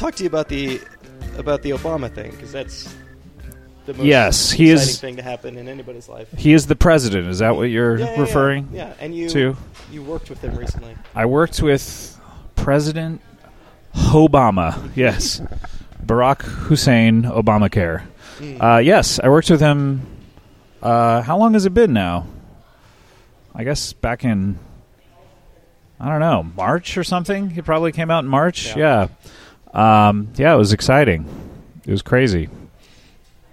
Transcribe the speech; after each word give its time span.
I 0.00 0.04
want 0.04 0.16
to 0.16 0.24
I 0.24 0.34
want 0.34 0.48
to 0.48 0.56
talk 0.62 0.80
to 0.80 0.80
you 0.80 0.80
about 0.80 0.82
the 1.28 1.38
about 1.38 1.62
the 1.62 1.70
Obama 1.70 2.12
thing 2.12 2.30
because 2.32 2.52
that's 2.52 2.94
the 3.86 3.94
most 3.94 4.04
Yes, 4.06 4.50
he 4.50 4.70
exciting 4.72 4.90
is- 4.92 5.00
thing 5.00 5.16
to 5.16 5.22
happen 5.22 5.56
in 5.56 5.68
anybody's 5.68 6.08
life. 6.08 6.28
He 6.36 6.52
is 6.52 6.66
the 6.66 6.76
president. 6.76 7.26
Is 7.28 7.38
that 7.40 7.56
what 7.56 7.64
you're 7.64 7.98
Yeah, 7.98 8.04
yeah, 8.06 8.14
yeah. 8.14 8.20
referring 8.20 8.68
Yeah, 8.72 8.92
and 9.00 9.14
you 9.14 9.28
to? 9.30 9.56
you 9.90 10.02
worked 10.02 10.28
with 10.30 10.40
him 10.42 10.56
recently. 10.56 10.94
I 11.14 11.26
worked 11.26 11.62
with 11.62 12.18
President 12.56 13.20
Obama. 13.94 14.90
Yes, 14.94 15.40
Barack 16.04 16.42
Hussein 16.42 17.22
Obamacare. 17.22 18.02
Mm. 18.38 18.62
Uh, 18.62 18.78
yes, 18.78 19.18
I 19.22 19.28
worked 19.28 19.50
with 19.50 19.60
him. 19.60 20.02
Uh, 20.82 21.22
how 21.22 21.36
long 21.38 21.54
has 21.54 21.66
it 21.66 21.74
been 21.74 21.92
now? 21.92 22.26
I 23.54 23.64
guess 23.64 23.92
back 23.92 24.24
in 24.24 24.58
I 25.98 26.08
don't 26.10 26.20
know 26.20 26.44
March 26.56 26.96
or 26.96 27.02
something. 27.02 27.52
It 27.56 27.64
probably 27.64 27.90
came 27.90 28.10
out 28.10 28.22
in 28.22 28.30
March. 28.30 28.68
Yeah, 28.68 28.78
yeah, 28.78 29.08
um, 29.74 30.28
yeah 30.36 30.54
it 30.54 30.58
was 30.58 30.72
exciting. 30.72 31.26
It 31.86 31.90
was 31.90 32.02
crazy. 32.02 32.48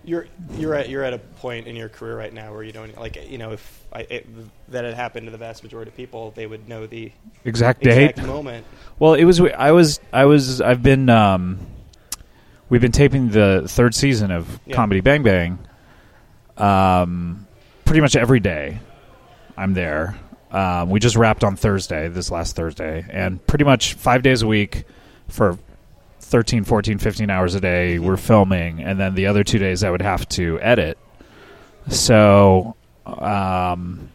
You're 0.03 0.27
you're 0.57 0.75
at 0.75 0.89
you're 0.89 1.03
at 1.03 1.13
a 1.13 1.17
point 1.17 1.65
in 1.67 1.75
your 1.75 1.89
career 1.89 2.15
right 2.15 2.31
now 2.33 2.51
where 2.53 2.61
you 2.63 2.71
don't 2.71 2.95
like 2.99 3.17
you 3.29 3.37
know 3.39 3.53
if 3.53 3.83
I, 3.91 4.01
it, 4.01 4.27
that 4.71 4.83
had 4.85 4.93
happened 4.93 5.25
to 5.27 5.31
the 5.31 5.37
vast 5.37 5.63
majority 5.63 5.89
of 5.89 5.97
people, 5.97 6.31
they 6.35 6.45
would 6.45 6.67
know 6.69 6.85
the 6.85 7.11
Exact 7.45 7.81
date. 7.81 8.09
exact 8.11 8.27
moment. 8.27 8.65
Well, 8.99 9.13
it 9.15 9.23
was. 9.23 9.39
I 9.41 9.71
was. 9.71 9.99
I 10.13 10.25
was. 10.25 10.59
I've 10.61 10.83
been. 10.83 11.09
Um, 11.09 11.59
we've 12.69 12.81
been 12.81 12.91
taping 12.91 13.29
the 13.29 13.63
third 13.67 13.95
season 13.95 14.31
of 14.31 14.59
Yeah. 14.65 14.75
Comedy 14.75 14.99
Bang 15.01 15.23
Bang. 15.23 15.59
Um, 16.57 17.47
pretty 17.85 18.01
much 18.01 18.15
every 18.15 18.39
day, 18.39 18.79
I'm 19.57 19.73
there. 19.73 20.15
Um, 20.51 20.89
we 20.89 20.99
just 20.99 21.15
wrapped 21.15 21.43
on 21.43 21.55
Thursday, 21.55 22.07
this 22.09 22.31
last 22.31 22.55
Thursday, 22.55 23.05
and 23.09 23.45
pretty 23.47 23.65
much 23.65 23.93
five 23.95 24.21
days 24.23 24.41
a 24.41 24.47
week 24.47 24.83
for 25.27 25.57
13, 26.27 26.63
14, 26.63 26.97
15 26.97 27.29
hours 27.29 27.53
a 27.53 27.59
day, 27.59 27.99
we're 27.99 28.17
filming, 28.17 28.81
and 28.81 28.99
then 28.99 29.13
the 29.13 29.27
other 29.27 29.43
two 29.43 29.59
days 29.59 29.83
I 29.83 29.91
would 29.91 30.01
have 30.01 30.27
to 30.29 30.59
edit. 30.59 30.97
So, 31.87 32.75
um, 33.05 34.09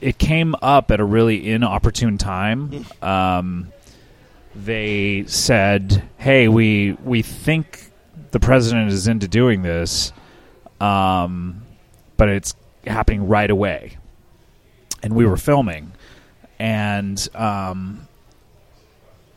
it 0.00 0.18
came 0.18 0.54
up 0.62 0.92
at 0.92 1.00
a 1.00 1.04
really 1.04 1.50
inopportune 1.50 2.16
time. 2.16 2.86
Um, 3.02 3.72
they 4.54 5.24
said, 5.26 6.04
"Hey, 6.16 6.46
we 6.46 6.92
we 7.04 7.22
think 7.22 7.90
the 8.30 8.40
president 8.40 8.92
is 8.92 9.08
into 9.08 9.26
doing 9.26 9.62
this, 9.62 10.12
um, 10.80 11.62
but 12.16 12.28
it's 12.28 12.54
happening 12.86 13.26
right 13.26 13.50
away." 13.50 13.96
And 15.02 15.14
we 15.16 15.26
were 15.26 15.36
filming, 15.36 15.92
and 16.60 17.28
um, 17.34 18.06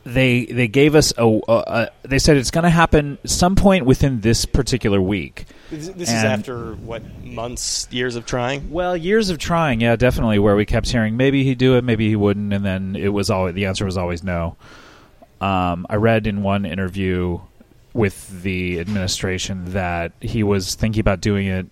they 0.04 0.46
they 0.46 0.68
gave 0.68 0.96
us 0.96 1.14
a, 1.18 1.26
a, 1.26 1.42
a 1.48 1.90
they 2.04 2.20
said 2.20 2.38
it's 2.38 2.52
going 2.52 2.64
to 2.64 2.70
happen 2.70 3.18
some 3.26 3.56
point 3.56 3.86
within 3.86 4.22
this 4.22 4.46
particular 4.46 5.02
week. 5.02 5.46
This, 5.70 5.90
this 5.90 6.10
is 6.10 6.24
after 6.24 6.74
what 6.76 7.04
months, 7.24 7.88
years 7.92 8.16
of 8.16 8.26
trying. 8.26 8.72
Well, 8.72 8.98
years 8.98 9.30
of 9.30 9.38
trying, 9.38 9.82
yeah, 9.82 9.96
definitely. 9.96 10.40
Where 10.40 10.56
we 10.56 10.66
kept 10.66 10.90
hearing 10.90 11.18
maybe 11.18 11.44
he'd 11.44 11.58
do 11.58 11.76
it, 11.78 11.84
maybe 11.84 12.08
he 12.08 12.16
wouldn't, 12.16 12.54
and 12.54 12.66
then 12.66 12.96
it 12.96 13.10
was 13.10 13.30
always 13.30 13.56
the 13.56 13.66
answer 13.66 13.86
was 13.86 13.98
always 13.98 14.24
no. 14.24 14.56
Um, 15.42 15.86
I 15.90 15.96
read 15.96 16.28
in 16.28 16.44
one 16.44 16.66
interview 16.66 17.40
with 17.94 18.44
the 18.44 18.80
administration 18.80 19.74
that 19.74 20.12
he 20.22 20.44
was 20.44 20.76
thinking 20.76 21.02
about 21.02 21.22
doing 21.22 21.48
it 21.48 21.68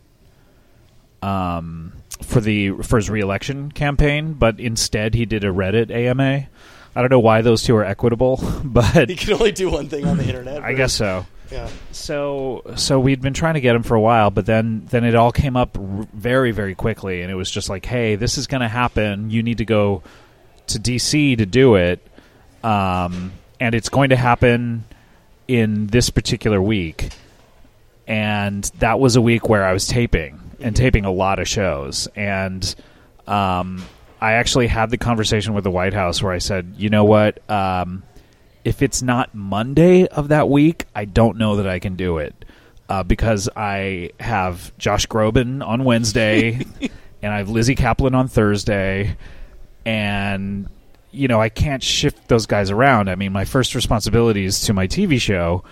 um, 1.22 1.94
for 2.22 2.40
the 2.40 2.72
for 2.84 2.98
his 2.98 3.10
reelection 3.10 3.72
campaign, 3.72 4.34
but 4.34 4.60
instead 4.60 5.14
he 5.14 5.26
did 5.26 5.44
a 5.44 5.48
Reddit 5.48 5.92
AMA. 5.92 6.48
I 6.96 7.02
don't 7.02 7.12
know 7.12 7.20
why 7.20 7.42
those 7.42 7.64
two 7.64 7.76
are 7.76 7.84
equitable, 7.86 8.38
but 8.64 9.10
You 9.10 9.16
can 9.16 9.34
only 9.34 9.52
do 9.52 9.70
one 9.70 9.90
thing 9.90 10.06
on 10.06 10.18
the 10.18 10.26
internet. 10.26 10.64
I 10.64 10.74
guess 10.74 10.94
so. 10.94 11.26
Yeah. 11.52 11.70
So 11.92 12.64
so 12.76 13.00
we'd 13.00 13.22
been 13.22 13.34
trying 13.34 13.54
to 13.54 13.62
get 13.62 13.76
him 13.76 13.84
for 13.84 13.96
a 13.96 14.02
while, 14.02 14.32
but 14.32 14.46
then 14.46 14.86
then 14.90 15.04
it 15.06 15.16
all 15.16 15.32
came 15.32 15.56
up 15.56 15.78
r- 15.78 16.08
very 16.14 16.52
very 16.52 16.76
quickly, 16.76 17.22
and 17.22 17.32
it 17.32 17.36
was 17.36 17.50
just 17.50 17.70
like, 17.70 17.86
hey, 17.86 18.16
this 18.16 18.38
is 18.38 18.48
going 18.48 18.62
to 18.62 18.68
happen. 18.68 19.30
You 19.30 19.44
need 19.44 19.60
to 19.60 19.66
go 19.66 20.04
to 20.68 20.80
DC 20.80 21.38
to 21.38 21.46
do 21.46 21.76
it, 21.76 22.06
um, 22.64 23.32
and 23.60 23.74
it's 23.76 23.88
going 23.90 24.10
to 24.10 24.18
happen 24.18 24.84
in 25.48 25.88
this 25.88 26.10
particular 26.10 26.62
week. 26.62 27.10
And 28.08 28.64
that 28.80 29.00
was 29.00 29.16
a 29.16 29.22
week 29.22 29.48
where 29.50 29.64
I 29.66 29.74
was 29.74 29.88
taping 29.88 30.40
and 30.60 30.76
taping 30.76 31.06
a 31.06 31.12
lot 31.12 31.40
of 31.40 31.48
shows, 31.48 32.08
and 32.16 32.76
um, 33.26 33.84
I 34.20 34.34
actually 34.34 34.68
had 34.68 34.90
the 34.90 34.98
conversation 34.98 35.54
with 35.54 35.64
the 35.64 35.72
White 35.72 35.94
House 35.94 36.22
where 36.22 36.32
I 36.32 36.40
said, 36.40 36.76
you 36.78 36.90
know 36.90 37.04
what. 37.04 37.48
Um, 37.50 38.04
if 38.64 38.82
it's 38.82 39.02
not 39.02 39.34
Monday 39.34 40.08
of 40.08 40.30
that 40.30 40.50
week, 40.50 40.86
I 40.96 41.06
don't 41.06 41.38
know 41.38 41.58
that 41.58 41.68
I 41.68 41.80
can 41.80 41.96
do 41.96 42.18
it 42.18 42.46
uh, 42.90 43.04
because 43.04 43.50
I 43.56 44.12
have 44.20 44.76
Josh 44.78 45.08
Groban 45.08 45.66
on 45.66 45.84
Wednesday 45.84 46.66
and 47.22 47.34
I 47.34 47.38
have 47.38 47.50
Lizzy 47.50 47.76
Caplan 47.76 48.16
on 48.16 48.28
Thursday, 48.28 49.16
and 49.86 50.68
you 51.12 51.28
know 51.28 51.40
I 51.40 51.50
can't 51.50 51.84
shift 51.84 52.28
those 52.28 52.46
guys 52.46 52.72
around. 52.72 53.10
I 53.10 53.16
mean, 53.16 53.32
my 53.32 53.46
first 53.46 53.76
responsibility 53.76 54.46
is 54.46 54.62
to 54.62 54.74
my 54.74 54.88
TV 54.88 55.20
show. 55.22 55.64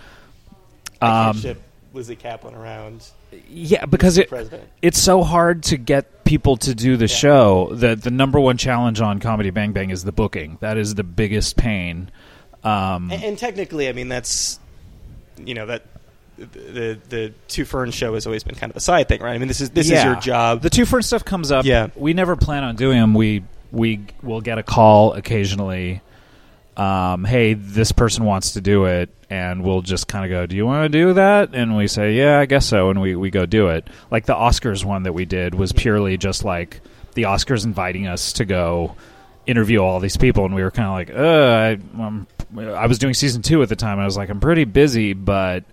Um, 1.02 1.38
ship 1.38 1.62
Lizzy 1.96 2.16
Caplan 2.16 2.56
around. 2.56 3.10
yeah, 3.50 3.86
because 3.86 4.18
it 4.18 4.30
President. 4.30 4.64
it's 4.82 5.00
so 5.00 5.24
hard 5.24 5.64
to 5.64 5.78
get 5.78 6.24
people 6.26 6.58
to 6.58 6.76
do 6.76 6.98
the 6.98 7.08
show. 7.08 7.70
The 7.74 7.96
the 7.96 8.12
number 8.12 8.40
one 8.40 8.58
challenge 8.58 9.02
on 9.02 9.20
Comedy 9.20 9.50
Bang 9.50 9.72
Bang 9.72 9.90
is 9.90 10.04
the 10.04 10.12
booking. 10.12 10.58
That 10.62 10.78
is 10.78 10.96
the 10.96 11.04
biggest 11.04 11.56
pain. 11.58 12.12
Um, 12.64 13.12
And, 13.12 13.24
and 13.24 13.38
technically, 13.38 13.88
I 13.90 13.94
mean, 13.94 14.10
that's 14.10 14.60
you 15.38 15.54
know 15.54 15.66
that 15.68 15.84
the 16.38 17.00
the 17.10 17.34
two 17.48 17.66
Fern 17.66 17.92
show 17.92 18.14
has 18.14 18.26
always 18.26 18.44
been 18.44 18.56
kind 18.56 18.72
of 18.72 18.76
a 18.76 18.82
side 18.82 19.08
thing, 19.08 19.22
right? 19.22 19.34
I 19.34 19.38
mean, 19.38 19.48
this 19.48 19.62
is 19.62 19.70
this 19.70 19.90
is 19.90 20.04
your 20.04 20.16
job. 20.16 20.62
The 20.62 20.70
two 20.70 20.86
first 20.86 21.08
stuff 21.08 21.24
comes 21.24 21.52
up. 21.52 21.66
Yeah. 21.66 21.88
we 21.96 22.14
never 22.14 22.36
plan 22.36 22.64
on 22.64 22.76
doing 22.76 23.00
them. 23.00 23.14
We 23.14 23.44
we 23.72 24.02
will 24.22 24.42
get 24.42 24.58
a 24.58 24.64
call 24.64 25.14
occasionally. 25.14 26.02
Um, 26.78 27.24
hey, 27.24 27.54
this 27.54 27.92
person 27.92 28.26
wants 28.26 28.54
to 28.54 28.62
do 28.62 28.86
it, 28.86 29.10
and 29.30 29.64
we'll 29.64 29.82
just 29.82 30.08
kind 30.08 30.26
of 30.26 30.30
go, 30.30 30.46
"Do 30.46 30.56
you 30.56 30.66
want 30.66 30.92
to 30.92 30.98
do 30.98 31.14
that?" 31.14 31.54
And 31.54 31.78
we 31.78 31.88
say, 31.88 32.14
"Yeah, 32.16 32.40
I 32.40 32.46
guess 32.46 32.66
so," 32.66 32.90
and 32.90 33.02
we 33.02 33.16
we 33.16 33.30
go 33.30 33.46
do 33.46 33.68
it. 33.68 33.88
Like 34.12 34.26
the 34.26 34.36
Oscars 34.36 34.84
one 34.84 35.04
that 35.04 35.14
we 35.14 35.26
did 35.26 35.56
was 35.56 35.72
purely 35.72 36.18
just 36.18 36.44
like 36.44 36.82
the 37.14 37.24
Oscars 37.24 37.64
inviting 37.64 38.08
us 38.08 38.34
to 38.34 38.46
go 38.46 38.96
interview 39.48 39.80
all 39.80 40.00
these 40.00 40.18
people, 40.18 40.44
and 40.46 40.54
we 40.54 40.64
were 40.64 40.72
kind 40.72 40.88
of 40.88 40.94
like, 40.94 41.18
"Uh, 41.18 41.78
I, 41.98 42.04
um, 42.04 42.28
I 42.58 42.88
was 42.88 43.00
doing 43.00 43.14
season 43.14 43.42
two 43.42 43.62
at 43.62 43.70
the 43.70 43.76
time. 43.76 43.94
And 43.94 44.02
I 44.02 44.06
was 44.06 44.18
like, 44.18 44.30
I'm 44.30 44.40
pretty 44.40 44.66
busy, 44.66 45.14
but 45.14 45.64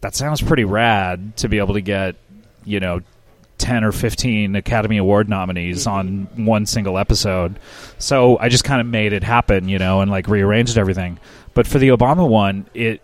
that 0.00 0.14
sounds 0.14 0.40
pretty 0.40 0.64
rad 0.64 1.36
to 1.38 1.48
be 1.48 1.58
able 1.58 1.74
to 1.74 1.80
get, 1.80 2.16
you 2.64 2.80
know, 2.80 3.00
10 3.58 3.84
or 3.84 3.92
15 3.92 4.56
Academy 4.56 4.98
Award 4.98 5.28
nominees 5.28 5.86
mm-hmm. 5.86 6.38
on 6.38 6.46
one 6.46 6.66
single 6.66 6.98
episode. 6.98 7.58
So 7.98 8.38
I 8.38 8.48
just 8.48 8.64
kind 8.64 8.80
of 8.80 8.86
made 8.86 9.12
it 9.12 9.22
happen, 9.22 9.68
you 9.68 9.78
know, 9.78 10.00
and 10.00 10.10
like 10.10 10.28
rearranged 10.28 10.78
everything. 10.78 11.18
But 11.54 11.66
for 11.66 11.78
the 11.78 11.88
Obama 11.88 12.28
one, 12.28 12.68
it 12.74 13.00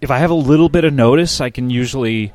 if 0.00 0.10
I 0.10 0.18
have 0.18 0.30
a 0.30 0.34
little 0.34 0.68
bit 0.68 0.84
of 0.84 0.92
notice, 0.92 1.40
I 1.40 1.50
can 1.50 1.70
usually 1.70 2.32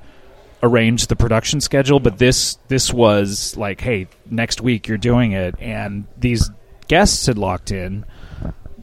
arrange 0.63 1.07
the 1.07 1.15
production 1.15 1.61
schedule, 1.61 1.99
but 1.99 2.17
this 2.17 2.57
this 2.67 2.93
was 2.93 3.55
like, 3.57 3.81
hey, 3.81 4.07
next 4.29 4.61
week 4.61 4.87
you're 4.87 4.97
doing 4.97 5.31
it 5.31 5.55
and 5.59 6.05
these 6.17 6.49
guests 6.87 7.25
had 7.25 7.37
locked 7.37 7.71
in 7.71 8.05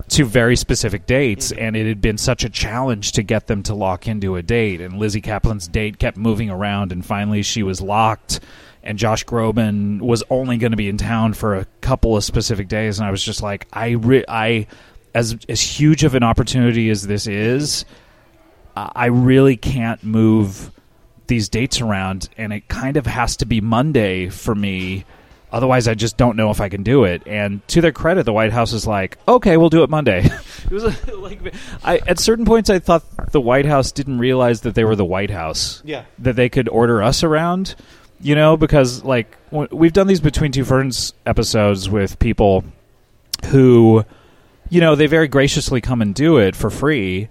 to 0.08 0.24
very 0.24 0.56
specific 0.56 1.06
dates, 1.06 1.52
mm-hmm. 1.52 1.62
and 1.62 1.76
it 1.76 1.86
had 1.86 2.00
been 2.00 2.18
such 2.18 2.44
a 2.44 2.48
challenge 2.48 3.12
to 3.12 3.22
get 3.22 3.46
them 3.46 3.62
to 3.64 3.74
lock 3.74 4.08
into 4.08 4.36
a 4.36 4.42
date. 4.42 4.80
And 4.80 4.98
Lizzy 4.98 5.20
Caplan's 5.20 5.68
date 5.68 5.98
kept 5.98 6.16
moving 6.16 6.50
around, 6.50 6.92
and 6.92 7.04
finally 7.04 7.42
she 7.42 7.62
was 7.62 7.80
locked. 7.80 8.40
And 8.88 8.98
Josh 8.98 9.26
Groban 9.26 10.00
was 10.00 10.24
only 10.30 10.56
going 10.56 10.70
to 10.70 10.76
be 10.78 10.88
in 10.88 10.96
town 10.96 11.34
for 11.34 11.54
a 11.56 11.66
couple 11.82 12.16
of 12.16 12.24
specific 12.24 12.68
days, 12.68 12.98
and 12.98 13.06
I 13.06 13.10
was 13.10 13.22
just 13.22 13.42
like, 13.42 13.68
I, 13.70 13.90
re- 13.90 14.24
I, 14.26 14.66
as 15.14 15.36
as 15.46 15.60
huge 15.60 16.04
of 16.04 16.14
an 16.14 16.22
opportunity 16.22 16.88
as 16.88 17.06
this 17.06 17.26
is, 17.26 17.84
I 18.74 18.90
I 18.94 19.06
really 19.06 19.58
can't 19.58 20.02
move 20.02 20.70
these 21.26 21.50
dates 21.50 21.82
around, 21.82 22.30
and 22.38 22.50
it 22.50 22.66
kind 22.68 22.96
of 22.96 23.04
has 23.06 23.36
to 23.36 23.44
be 23.46 23.60
Monday 23.60 24.30
for 24.30 24.54
me. 24.54 25.04
Otherwise, 25.52 25.86
I 25.86 25.94
just 25.94 26.16
don't 26.16 26.36
know 26.36 26.50
if 26.50 26.60
I 26.60 26.68
can 26.70 26.82
do 26.82 27.04
it. 27.04 27.22
And 27.26 27.66
to 27.68 27.80
their 27.80 27.92
credit, 27.92 28.24
the 28.24 28.32
White 28.32 28.52
House 28.52 28.72
is 28.72 28.86
like, 28.86 29.18
"Okay, 29.28 29.58
we'll 29.58 29.68
do 29.68 29.82
it 29.82 29.90
Monday." 29.90 30.24
it 30.64 30.70
was 30.70 30.84
like, 31.14 31.54
I, 31.84 31.98
at 32.06 32.18
certain 32.18 32.46
points, 32.46 32.70
I 32.70 32.78
thought 32.78 33.02
the 33.32 33.40
White 33.40 33.66
House 33.66 33.92
didn't 33.92 34.18
realize 34.18 34.62
that 34.62 34.74
they 34.74 34.84
were 34.84 34.96
the 34.96 35.04
White 35.04 35.30
House. 35.30 35.82
Yeah. 35.84 36.04
that 36.20 36.36
they 36.36 36.48
could 36.48 36.70
order 36.70 37.02
us 37.02 37.22
around. 37.22 37.74
You 38.20 38.34
know, 38.34 38.56
because 38.56 39.04
like 39.04 39.36
we've 39.50 39.92
done 39.92 40.06
these 40.06 40.20
between 40.20 40.52
two 40.52 40.64
ferns 40.64 41.12
episodes 41.24 41.88
with 41.88 42.18
people 42.18 42.64
who, 43.46 44.04
you 44.68 44.80
know, 44.80 44.96
they 44.96 45.06
very 45.06 45.28
graciously 45.28 45.80
come 45.80 46.02
and 46.02 46.14
do 46.14 46.38
it 46.38 46.56
for 46.56 46.68
free, 46.70 47.28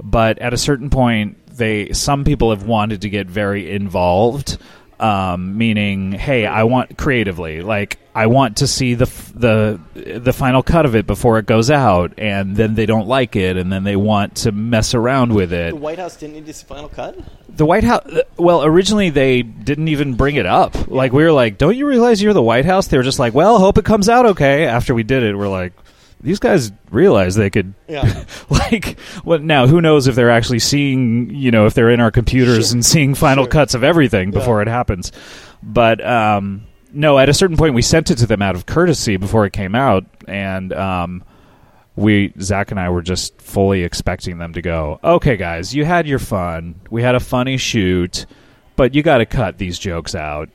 but 0.00 0.38
at 0.38 0.54
a 0.54 0.56
certain 0.56 0.90
point, 0.90 1.44
they 1.46 1.92
some 1.92 2.24
people 2.24 2.50
have 2.50 2.62
wanted 2.62 3.02
to 3.02 3.10
get 3.10 3.26
very 3.26 3.70
involved. 3.70 4.58
Um, 5.00 5.56
meaning, 5.56 6.12
hey, 6.12 6.46
I 6.46 6.64
want 6.64 6.96
creatively, 6.98 7.62
like 7.62 7.98
I 8.14 8.26
want 8.26 8.56
to 8.58 8.66
see 8.66 8.94
the 8.94 9.06
f- 9.06 9.32
the 9.34 9.80
the 9.94 10.32
final 10.32 10.62
cut 10.62 10.86
of 10.86 10.96
it 10.96 11.06
before 11.06 11.38
it 11.38 11.46
goes 11.46 11.70
out, 11.70 12.14
and 12.18 12.56
then 12.56 12.74
they 12.74 12.86
don't 12.86 13.06
like 13.06 13.36
it, 13.36 13.56
and 13.56 13.70
then 13.72 13.84
they 13.84 13.96
want 13.96 14.38
to 14.38 14.52
mess 14.52 14.94
around 14.94 15.32
with 15.34 15.52
it. 15.52 15.70
The 15.70 15.76
White 15.76 15.98
House 15.98 16.16
didn't 16.16 16.34
need 16.34 16.46
this 16.46 16.62
final 16.62 16.88
cut. 16.88 17.16
The 17.48 17.64
White 17.64 17.84
House, 17.84 18.10
well, 18.36 18.64
originally 18.64 19.10
they 19.10 19.42
didn't 19.42 19.88
even 19.88 20.14
bring 20.14 20.36
it 20.36 20.46
up. 20.46 20.88
Like 20.88 21.12
we 21.12 21.22
were 21.22 21.32
like, 21.32 21.58
"Don't 21.58 21.76
you 21.76 21.86
realize 21.86 22.20
you're 22.20 22.32
the 22.32 22.42
White 22.42 22.64
House?" 22.64 22.88
They 22.88 22.96
were 22.96 23.04
just 23.04 23.18
like, 23.20 23.34
"Well, 23.34 23.58
hope 23.58 23.78
it 23.78 23.84
comes 23.84 24.08
out 24.08 24.26
okay." 24.26 24.66
After 24.66 24.94
we 24.94 25.04
did 25.04 25.22
it, 25.22 25.36
we're 25.36 25.48
like, 25.48 25.72
"These 26.20 26.38
guys 26.38 26.72
realize 26.90 27.34
they 27.36 27.50
could 27.50 27.74
Yeah. 27.86 28.24
like 28.50 28.98
well 29.24 29.38
now 29.38 29.66
who 29.66 29.80
knows 29.80 30.06
if 30.06 30.14
they're 30.14 30.30
actually 30.30 30.58
seeing 30.58 31.30
you 31.30 31.50
know 31.50 31.66
if 31.66 31.74
they're 31.74 31.90
in 31.90 32.00
our 32.00 32.10
computers 32.10 32.68
Sure. 32.68 32.76
and 32.76 32.84
seeing 32.84 33.14
final 33.14 33.44
Sure. 33.44 33.50
cuts 33.50 33.74
of 33.74 33.84
everything 33.84 34.30
before 34.30 34.58
Yeah. 34.58 34.62
it 34.62 34.68
happens 34.68 35.12
but 35.62 36.04
um 36.04 36.62
no 36.92 37.18
at 37.18 37.28
a 37.28 37.34
certain 37.34 37.56
point 37.56 37.74
we 37.74 37.82
sent 37.82 38.10
it 38.10 38.16
to 38.18 38.26
them 38.26 38.42
out 38.42 38.54
of 38.56 38.66
courtesy 38.66 39.16
before 39.16 39.44
it 39.46 39.52
came 39.52 39.74
out 39.74 40.04
and 40.26 40.72
um 40.72 41.22
we 41.96 42.32
Zach 42.40 42.70
and 42.70 42.78
I 42.80 42.90
were 42.90 43.02
just 43.02 43.40
fully 43.42 43.82
expecting 43.82 44.38
them 44.38 44.52
to 44.54 44.62
go 44.62 44.98
okay 45.04 45.36
guys 45.36 45.74
you 45.74 45.84
had 45.84 46.06
your 46.06 46.18
fun 46.18 46.76
we 46.90 47.02
had 47.02 47.14
a 47.14 47.20
funny 47.20 47.56
shoot 47.58 48.24
but 48.76 48.94
you 48.94 49.02
got 49.02 49.18
to 49.18 49.26
cut 49.26 49.58
these 49.58 49.78
jokes 49.78 50.14
out 50.14 50.48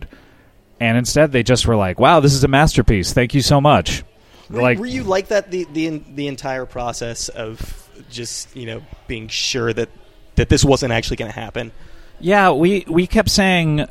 and 0.79 0.97
instead 0.97 1.31
they 1.31 1.43
just 1.43 1.67
were 1.67 1.75
like 1.75 1.99
wow 1.99 2.19
this 2.19 2.33
is 2.33 2.43
a 2.43 2.47
masterpiece 2.47 3.13
thank 3.13 3.33
you 3.33 3.41
so 3.41 3.59
much 3.61 4.03
Were, 4.49 4.61
like 4.61 4.77
were 4.77 4.85
you 4.85 5.03
like 5.03 5.29
that 5.29 5.51
the, 5.51 5.65
the 5.71 6.01
the 6.13 6.27
entire 6.27 6.65
process 6.65 7.29
of 7.29 7.89
just 8.09 8.55
you 8.55 8.65
know 8.65 8.81
being 9.07 9.27
sure 9.27 9.71
that 9.73 9.89
that 10.35 10.49
this 10.49 10.65
wasn't 10.65 10.91
actually 10.93 11.17
going 11.17 11.31
to 11.31 11.39
happen? 11.39 11.71
Yeah, 12.19 12.51
we 12.51 12.85
we 12.87 13.07
kept 13.07 13.29
saying, 13.29 13.85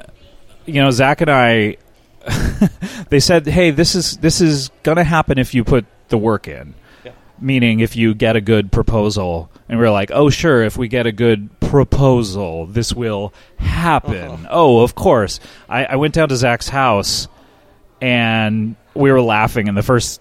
you 0.66 0.82
know, 0.82 0.90
Zach 0.90 1.20
and 1.20 1.30
I. 1.30 1.76
they 3.08 3.20
said, 3.20 3.46
"Hey, 3.46 3.70
this 3.70 3.94
is 3.94 4.16
this 4.18 4.40
is 4.40 4.70
going 4.82 4.96
to 4.96 5.04
happen 5.04 5.38
if 5.38 5.54
you 5.54 5.64
put 5.64 5.84
the 6.08 6.18
work 6.18 6.46
in." 6.46 6.74
Yeah. 7.04 7.12
Meaning, 7.40 7.80
if 7.80 7.96
you 7.96 8.14
get 8.14 8.36
a 8.36 8.40
good 8.40 8.70
proposal, 8.70 9.50
and 9.68 9.78
we're 9.78 9.90
like, 9.90 10.10
"Oh, 10.12 10.30
sure, 10.30 10.62
if 10.62 10.76
we 10.76 10.88
get 10.88 11.06
a 11.06 11.12
good 11.12 11.50
proposal, 11.60 12.66
this 12.66 12.94
will 12.94 13.34
happen." 13.56 14.28
Uh-huh. 14.28 14.48
Oh, 14.50 14.80
of 14.82 14.94
course. 14.94 15.40
I, 15.68 15.84
I 15.84 15.96
went 15.96 16.14
down 16.14 16.28
to 16.28 16.36
Zach's 16.36 16.68
house, 16.68 17.26
and 18.00 18.76
we 18.94 19.10
were 19.10 19.20
laughing. 19.20 19.68
And 19.68 19.76
the 19.76 19.82
first, 19.82 20.20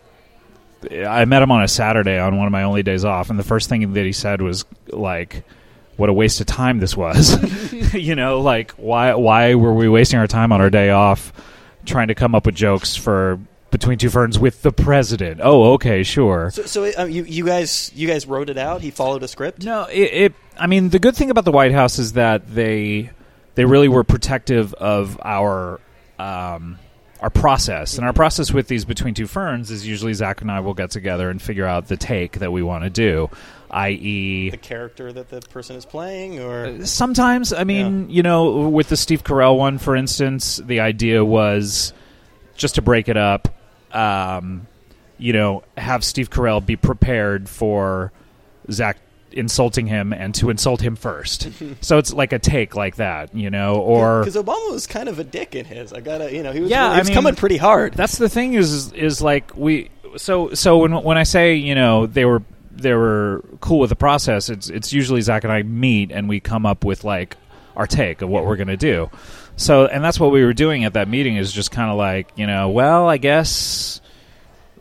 I 0.90 1.26
met 1.26 1.42
him 1.42 1.52
on 1.52 1.64
a 1.64 1.68
Saturday 1.68 2.18
on 2.18 2.38
one 2.38 2.48
of 2.48 2.52
my 2.52 2.64
only 2.64 2.84
days 2.84 3.06
off, 3.06 3.30
and 3.30 3.38
the 3.38 3.44
first 3.44 3.70
thing 3.70 3.94
that 3.94 4.06
he 4.06 4.12
said 4.12 4.42
was 4.42 4.66
like 4.88 5.44
what 5.98 6.10
a 6.10 6.14
waste 6.14 6.42
of 6.42 6.48
time 6.48 6.80
this 6.80 6.98
was. 6.98 7.94
you 7.94 8.16
know, 8.16 8.42
like 8.42 8.72
why 8.72 9.14
why 9.14 9.56
were 9.56 9.74
we 9.74 9.88
wasting 9.88 10.20
our 10.20 10.28
time 10.28 10.52
on 10.52 10.62
our 10.62 10.70
day 10.70 10.90
off 10.90 11.32
trying 11.86 12.08
to 12.08 12.16
come 12.16 12.34
up 12.34 12.46
with 12.46 12.56
jokes 12.56 12.96
for 12.96 13.40
between 13.70 13.98
two 13.98 14.10
ferns 14.10 14.40
with 14.40 14.62
the 14.64 14.72
president? 14.72 15.42
Oh, 15.44 15.74
okay, 15.74 16.04
sure. 16.04 16.52
So, 16.52 16.64
so 16.64 16.92
um, 16.98 17.10
you 17.10 17.24
you 17.24 17.46
guys 17.46 17.92
you 17.94 18.08
guys 18.08 18.26
wrote 18.26 18.50
it 18.50 18.58
out. 18.58 18.82
He 18.82 18.92
followed 18.92 19.24
a 19.24 19.28
script. 19.28 19.64
No, 19.64 19.86
it, 19.86 20.00
it. 20.00 20.34
I 20.58 20.68
mean, 20.68 20.90
the 20.90 21.00
good 21.00 21.16
thing 21.16 21.30
about 21.30 21.46
the 21.46 21.52
White 21.52 21.72
House 21.72 22.00
is 22.00 22.14
that 22.14 22.48
they 22.48 23.12
they 23.56 23.66
really 23.66 23.88
were 23.88 24.04
protective 24.04 24.74
of 24.74 25.20
our 25.24 25.80
um, 26.18 26.80
our 27.22 27.30
process, 27.30 27.98
and 27.98 28.06
our 28.06 28.14
process 28.14 28.52
with 28.52 28.68
these 28.68 28.84
between 28.84 29.14
two 29.14 29.28
ferns 29.28 29.70
is 29.70 29.86
usually 29.86 30.14
Zach 30.14 30.42
and 30.42 30.52
I 30.52 30.60
will 30.60 30.74
get 30.74 30.90
together 30.90 31.30
and 31.30 31.40
figure 31.40 31.66
out 31.66 31.88
the 31.88 31.96
take 31.96 32.40
that 32.40 32.52
we 32.52 32.64
want 32.64 32.84
to 32.84 32.90
do, 32.90 33.30
i.e. 33.70 34.50
The 34.50 34.58
character 34.58 35.14
that 35.14 35.30
the 35.30 35.40
person 35.42 35.76
is 35.76 35.86
playing, 35.86 36.40
or 36.40 36.84
Sometimes, 36.86 37.54
I 37.54 37.64
mean, 37.64 38.10
you 38.10 38.24
know, 38.24 38.68
with 38.70 38.90
the 38.90 38.98
Steve 38.98 39.24
Carell 39.24 39.56
one, 39.58 39.78
for 39.78 39.96
instance, 39.96 40.58
the 40.58 40.80
idea 40.80 41.24
was 41.24 41.94
just 42.56 42.76
to 42.76 42.82
break 42.82 43.08
it 43.08 43.18
up. 43.18 43.50
Um, 43.94 44.66
you 45.20 45.34
know, 45.34 45.64
have 45.78 46.04
Steve 46.04 46.32
Carell 46.32 46.66
be 46.66 46.76
prepared 46.76 47.48
for 47.48 48.12
Zach 48.72 48.98
insulting 49.34 49.88
him 49.88 50.14
and 50.14 50.34
to 50.36 50.50
insult 50.50 50.82
him 50.82 50.96
first. 50.96 51.50
so 51.82 51.98
it's 51.98 52.14
like 52.14 52.34
a 52.34 52.40
take 52.40 52.76
like 52.76 52.96
that, 52.98 53.34
you 53.36 53.50
know, 53.50 53.76
or 53.78 54.22
because 54.22 54.36
Obama 54.36 54.72
was 54.72 54.88
kind 54.88 55.10
of 55.10 55.20
a 55.20 55.24
dick 55.24 55.56
in 55.56 55.66
his. 55.66 55.94
I 55.94 56.00
gotta 56.02 56.34
you 56.34 56.44
know 56.44 56.52
he 56.52 56.60
was 56.62 56.70
Yeah, 56.70 56.94
he 56.94 57.00
I 57.00 57.04
mean- 57.04 57.14
coming 57.14 57.36
pretty 57.36 57.58
hard. 57.58 57.94
that's 57.94 58.18
the 58.18 58.30
thing 58.30 58.54
is 58.54 58.92
is 58.94 59.22
like 59.22 59.56
we 59.56 59.90
so 60.18 60.54
so 60.54 60.80
when 60.80 60.94
when 61.04 61.18
I 61.18 61.24
say 61.24 61.56
you 61.56 61.76
know 61.76 62.06
they 62.06 62.26
were 62.26 62.44
they 62.72 62.94
were 62.94 63.44
cool 63.62 63.80
with 63.80 63.90
the 63.90 63.96
process 63.96 64.50
it's 64.50 64.70
it's 64.70 64.92
usually 64.92 65.22
Zach 65.22 65.44
and 65.44 65.54
I 65.54 65.64
meet 65.64 66.12
and 66.12 66.28
we 66.28 66.40
come 66.40 66.66
up 66.66 66.84
with 66.84 67.04
like 67.04 67.38
our 67.76 67.88
take 67.88 68.22
of 68.22 68.30
what 68.30 68.46
we're 68.46 68.56
gonna 68.58 68.76
do 68.78 69.10
so 69.56 69.86
and 69.86 70.04
that's 70.04 70.20
what 70.20 70.32
we 70.32 70.44
were 70.44 70.54
doing 70.54 70.84
at 70.84 70.94
that 70.94 71.08
meeting 71.08 71.36
is 71.38 71.54
just 71.54 71.72
kind 71.72 71.90
of 71.92 71.98
like 71.98 72.30
you 72.36 72.48
know 72.48 72.70
well 72.70 73.08
I 73.08 73.18
guess 73.18 74.01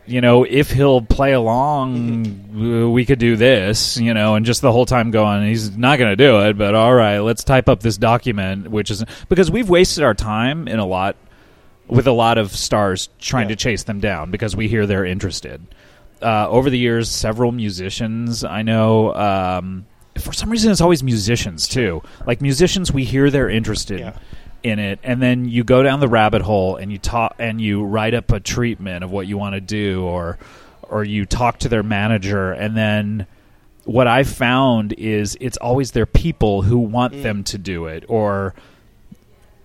you 0.06 0.20
know 0.20 0.44
if 0.44 0.70
he'll 0.70 1.02
play 1.02 1.32
along 1.32 2.93
we 2.93 3.05
could 3.05 3.19
do 3.19 3.37
this 3.37 3.97
you 3.99 4.12
know 4.14 4.35
and 4.35 4.44
just 4.47 4.61
the 4.62 4.73
whole 4.73 4.87
time 4.87 5.11
going 5.11 5.47
he's 5.47 5.76
not 5.76 5.99
gonna 5.99 6.17
do 6.17 6.41
it 6.41 6.56
but 6.58 6.75
all 6.75 6.93
right 6.94 7.19
let's 7.20 7.44
type 7.44 7.69
up 7.69 7.81
this 7.81 7.97
document 7.97 8.69
which 8.70 8.91
is 8.91 9.05
because 9.29 9.50
we've 9.50 9.69
wasted 9.69 10.02
our 10.02 10.14
time 10.14 10.67
in 10.67 10.79
a 10.79 10.87
lot 10.87 11.17
with 11.87 12.06
a 12.06 12.12
lot 12.12 12.38
of 12.38 12.50
stars 12.52 13.08
trying 13.19 13.49
Yeah. 13.49 13.56
to 13.56 13.56
chase 13.56 13.82
them 13.85 14.00
down 14.00 14.31
because 14.31 14.55
we 14.55 14.69
hear 14.69 14.87
they're 14.87 15.05
interested. 15.05 15.61
Uh, 16.23 16.47
over 16.49 16.70
the 16.70 16.79
years, 16.79 17.08
several 17.11 17.50
musicians 17.50 18.44
I 18.44 18.62
know. 18.62 19.12
Um, 19.14 19.87
for 20.19 20.32
some 20.32 20.50
reason, 20.50 20.70
it's 20.70 20.81
always 20.81 21.02
musicians 21.02 21.67
too. 21.67 22.02
Like 22.26 22.41
musicians, 22.43 22.93
we 22.93 23.05
hear 23.05 23.29
they're 23.31 23.49
interested 23.50 23.99
Yeah. 24.00 24.12
In 24.62 24.79
it, 24.79 24.99
and 25.03 25.21
then 25.23 25.47
you 25.49 25.65
go 25.65 25.83
down 25.83 26.01
the 26.01 26.09
rabbit 26.09 26.43
hole 26.43 26.77
and 26.77 26.91
you 26.93 26.99
talk 26.99 27.35
and 27.39 27.61
you 27.61 27.83
write 27.85 28.15
up 28.15 28.31
a 28.33 28.41
treatment 28.41 29.05
of 29.05 29.11
what 29.11 29.27
you 29.27 29.37
want 29.39 29.55
to 29.55 29.61
do, 29.61 30.03
or 30.05 30.39
or 30.89 31.05
you 31.05 31.25
talk 31.25 31.59
to 31.61 31.69
their 31.69 31.83
manager, 31.83 32.53
and 32.53 32.77
then 32.77 33.27
what 33.85 34.07
I've 34.07 34.29
found 34.29 34.93
is 34.95 35.37
it's 35.41 35.57
always 35.57 35.93
their 35.93 36.07
people 36.07 36.62
who 36.62 36.79
want 36.79 37.15
Mm. 37.15 37.23
them 37.23 37.45
to 37.45 37.59
do 37.59 37.87
it, 37.87 38.05
or 38.09 38.55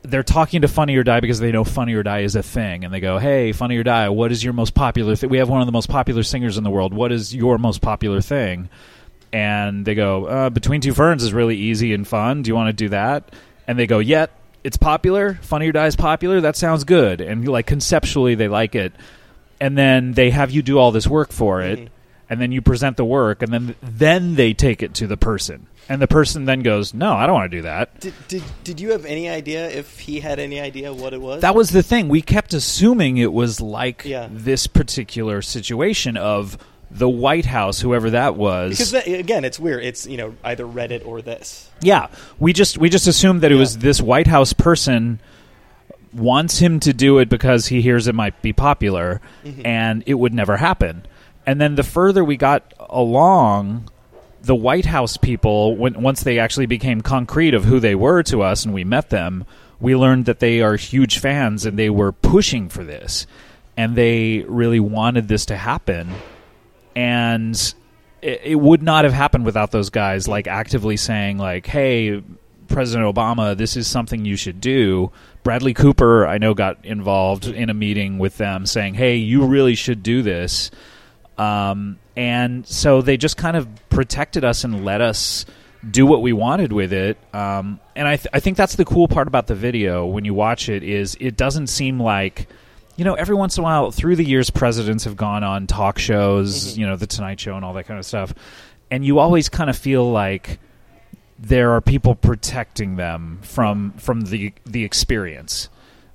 they're 0.04 0.24
talking 0.24 0.62
to 0.62 0.68
Funny 0.68 0.96
or 0.96 1.04
Die 1.04 1.20
because 1.20 1.40
they 1.40 1.52
know 1.52 1.64
Funny 1.64 1.94
or 1.96 2.04
Die 2.04 2.20
is 2.20 2.36
a 2.36 2.44
thing, 2.44 2.86
and 2.86 2.94
they 2.94 3.00
go, 3.00 3.18
"Hey, 3.18 3.52
Funny 3.54 3.76
or 3.78 3.84
Die, 3.84 4.10
what 4.10 4.32
is 4.32 4.44
your 4.44 4.54
most 4.54 4.76
popular? 4.76 5.16
thing? 5.16 5.30
we 5.32 5.40
have 5.40 5.50
one 5.50 5.62
of 5.62 5.66
the 5.66 5.72
most 5.72 5.90
popular 5.90 6.22
singers 6.24 6.58
in 6.58 6.64
the 6.64 6.70
world. 6.70 6.94
What 6.94 7.12
is 7.12 7.36
your 7.36 7.58
most 7.58 7.82
popular 7.82 8.22
thing?" 8.22 8.70
And 9.34 9.84
they 9.86 9.96
go, 9.96 10.26
uh, 10.26 10.50
"Between 10.52 10.80
Two 10.80 10.94
Ferns 10.94 11.24
is 11.24 11.34
really 11.34 11.58
easy 11.58 11.94
and 11.94 12.08
fun. 12.08 12.44
Do 12.44 12.50
you 12.50 12.56
want 12.56 12.70
to 12.70 12.74
do 12.74 12.90
that?" 12.90 13.24
And 13.68 13.80
they 13.80 13.88
go, 13.88 13.98
"Yet 14.00 14.30
it's 14.66 14.78
popular. 14.78 15.40
Funny 15.42 15.70
or 15.70 15.72
Die 15.72 15.86
is 15.88 15.96
popular. 15.96 16.42
That 16.42 16.56
sounds 16.58 16.84
good." 16.84 17.22
And 17.22 17.48
like 17.48 17.68
conceptually, 17.68 18.36
they 18.36 18.48
like 18.50 18.76
it, 18.76 18.92
and 19.62 19.78
then 19.78 20.14
they 20.14 20.32
have 20.32 20.52
you 20.52 20.62
do 20.62 20.78
all 20.78 20.92
this 20.92 21.08
work 21.08 21.32
for 21.32 21.62
it, 21.62 21.80
Mhm. 21.80 21.88
and 22.30 22.42
then 22.42 22.52
you 22.52 22.62
present 22.62 22.98
the 22.98 23.06
work, 23.06 23.42
and 23.42 23.54
then 23.54 23.76
then 23.82 24.36
they 24.36 24.54
take 24.54 24.84
it 24.84 24.94
to 24.96 25.08
the 25.08 25.16
person, 25.18 25.68
and 25.88 26.02
the 26.02 26.08
person 26.08 26.46
then 26.46 26.62
goes, 26.62 26.94
"No, 26.94 27.14
I 27.14 27.26
don't 27.28 27.36
want 27.36 27.52
to 27.52 27.58
do 27.58 27.62
that." 27.64 28.00
Did, 28.00 28.14
did 28.28 28.44
did 28.64 28.80
you 28.82 28.92
have 28.92 29.06
any 29.06 29.30
idea 29.30 29.70
if 29.70 30.00
he 30.00 30.20
had 30.20 30.40
any 30.40 30.60
idea 30.60 30.92
what 30.94 31.14
it 31.14 31.22
was? 31.22 31.42
That 31.42 31.56
was 31.56 31.70
the 31.70 31.84
thing. 31.84 32.10
We 32.10 32.22
kept 32.22 32.54
assuming 32.54 33.18
it 33.18 33.32
was 33.32 33.62
like 33.62 34.04
Yeah. 34.06 34.28
this 34.32 34.68
particular 34.68 35.42
situation 35.42 36.18
of 36.18 36.58
the 36.98 37.10
White 37.10 37.46
House, 37.46 37.80
whoever 37.82 38.12
that 38.12 38.36
was. 38.36 38.72
because 38.72 38.92
that, 38.92 39.08
again, 39.08 39.44
it's 39.46 39.60
weird. 39.60 39.84
It's 39.84 40.08
you 40.08 40.18
know 40.18 40.36
either 40.44 40.66
Reddit 40.66 41.06
or 41.06 41.22
this. 41.22 41.70
yeah, 41.82 42.08
we 42.40 42.54
just 42.54 42.78
we 42.78 42.90
just 42.90 43.08
assumed 43.08 43.42
that 43.42 43.52
it 43.52 43.56
Yeah. 43.56 43.60
was 43.62 43.78
this 43.80 44.02
White 44.02 44.28
House 44.28 44.54
person 44.54 45.20
wants 46.14 46.60
him 46.60 46.80
to 46.80 46.94
do 46.94 47.18
it 47.20 47.28
because 47.30 47.68
he 47.68 47.82
hears 47.82 48.08
it 48.08 48.16
might 48.16 48.42
be 48.42 48.54
popular, 48.54 49.20
Mm-hmm. 49.44 49.66
and 49.66 50.04
it 50.06 50.14
would 50.16 50.34
never 50.34 50.58
happen. 50.58 51.06
And 51.46 51.60
then 51.62 51.76
the 51.76 51.84
further 51.84 52.24
we 52.24 52.38
got 52.38 52.74
along, 52.90 53.90
the 54.42 54.56
White 54.56 54.86
House 54.86 55.18
people, 55.18 55.76
when, 55.76 56.02
once 56.02 56.24
they 56.24 56.40
actually 56.40 56.66
became 56.66 57.02
concrete 57.02 57.54
of 57.54 57.66
who 57.66 57.80
they 57.80 57.96
were 57.96 58.24
to 58.24 58.42
us 58.42 58.64
and 58.66 58.74
we 58.74 58.84
met 58.84 59.10
them, 59.10 59.46
we 59.80 59.96
learned 59.96 60.26
that 60.26 60.40
they 60.40 60.62
are 60.62 60.76
huge 60.76 61.20
fans 61.20 61.66
and 61.66 61.78
they 61.78 61.90
were 61.90 62.12
pushing 62.12 62.70
for 62.70 62.84
this. 62.84 63.28
And 63.78 63.96
they 63.96 64.46
really 64.48 64.80
wanted 64.80 65.28
this 65.28 65.46
to 65.48 65.58
happen. 65.58 66.10
And 67.36 67.76
it, 68.22 68.42
it 68.44 68.56
would 68.56 68.82
not 68.82 69.06
have 69.06 69.14
happened 69.14 69.46
without 69.46 69.72
those 69.72 69.90
guys 69.90 70.28
like 70.28 70.48
actively 70.48 70.98
saying 70.98 71.38
like, 71.38 71.68
"Hey, 71.68 72.24
President 72.68 73.14
Obama, 73.14 73.56
this 73.56 73.78
is 73.78 73.88
something 73.88 74.26
you 74.26 74.36
should 74.36 74.60
do." 74.60 75.12
Bradley 75.44 75.74
Cooper, 75.74 76.26
I 76.26 76.40
know, 76.40 76.54
got 76.54 76.84
involved 76.84 77.46
in 77.46 77.70
a 77.70 77.74
meeting 77.74 78.18
with 78.18 78.38
them 78.38 78.66
saying, 78.66 78.96
"Hey, 78.96 79.18
you 79.18 79.46
really 79.46 79.76
should 79.76 80.02
do 80.02 80.22
this." 80.24 80.72
Um, 81.38 82.00
and 82.16 82.66
so 82.66 83.02
they 83.02 83.18
just 83.18 83.38
kind 83.38 83.58
of 83.58 83.68
protected 83.90 84.44
us 84.44 84.64
and 84.64 84.86
let 84.86 85.02
us 85.02 85.46
do 85.90 86.06
what 86.06 86.22
we 86.22 86.34
wanted 86.34 86.72
with 86.72 86.94
it. 86.94 87.18
Um, 87.34 87.80
and 87.96 88.08
I, 88.08 88.16
th- 88.16 88.28
I 88.34 88.40
think 88.40 88.58
that's 88.58 88.76
the 88.76 88.86
cool 88.86 89.08
part 89.08 89.28
about 89.28 89.48
the 89.48 89.56
video 89.56 90.06
when 90.06 90.26
you 90.26 90.34
watch 90.34 90.70
it 90.70 90.82
is 90.82 91.18
it 91.20 91.38
doesn't 91.38 91.68
seem 91.68 92.00
like 92.00 92.48
you 92.98 93.04
know 93.06 93.14
every 93.16 93.36
once 93.36 93.58
in 93.58 93.62
a 93.62 93.64
while 93.64 93.92
through 93.92 94.16
the 94.16 94.24
years 94.26 94.50
presidents 94.50 95.04
have 95.04 95.16
gone 95.18 95.44
on 95.44 95.68
talk 95.68 95.98
shows 96.00 96.78
you 96.78 96.86
know 96.88 96.96
the 96.96 97.08
tonight 97.08 97.40
show 97.40 97.56
and 97.56 97.66
all 97.66 97.74
that 97.74 97.86
kind 97.86 98.00
of 98.00 98.06
stuff 98.06 98.34
and 98.92 99.06
you 99.06 99.20
always 99.20 99.50
kind 99.50 99.70
of 99.70 99.78
feel 99.78 100.10
like 100.12 100.60
there 101.38 101.72
are 101.72 101.82
people 101.82 102.16
protecting 102.16 102.96
them 102.96 103.40
from 103.44 103.92
from 103.98 104.22
the 104.22 104.54
the 104.66 104.84
experience 104.86 105.68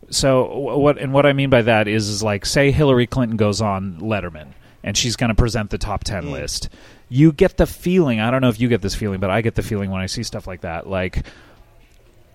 so 0.09 0.57
what 0.77 0.99
and 0.99 1.13
what 1.13 1.27
I 1.27 1.33
mean 1.35 1.51
by 1.51 1.63
that 1.63 1.87
is 1.87 2.09
is 2.09 2.23
like 2.23 2.45
say 2.47 2.71
Hillary 2.73 3.07
Clinton 3.07 3.37
goes 3.37 3.61
on 3.61 4.01
Letterman 4.01 4.49
and 4.83 4.97
she's 4.97 5.15
going 5.15 5.29
to 5.29 5.35
present 5.35 5.69
the 5.71 5.77
top 5.79 6.05
10 6.05 6.25
Mm. 6.25 6.31
list. 6.33 6.71
You 7.11 7.33
get 7.33 7.59
the 7.59 7.67
feeling, 7.67 8.19
I 8.19 8.31
don't 8.31 8.41
know 8.41 8.49
if 8.49 8.59
you 8.59 8.67
get 8.69 8.81
this 8.81 8.95
feeling, 8.95 9.21
but 9.21 9.29
I 9.29 9.43
get 9.43 9.55
the 9.57 9.63
feeling 9.63 9.91
when 9.91 10.01
I 10.01 10.07
see 10.07 10.23
stuff 10.23 10.47
like 10.47 10.63
that 10.63 10.89
like 10.89 11.25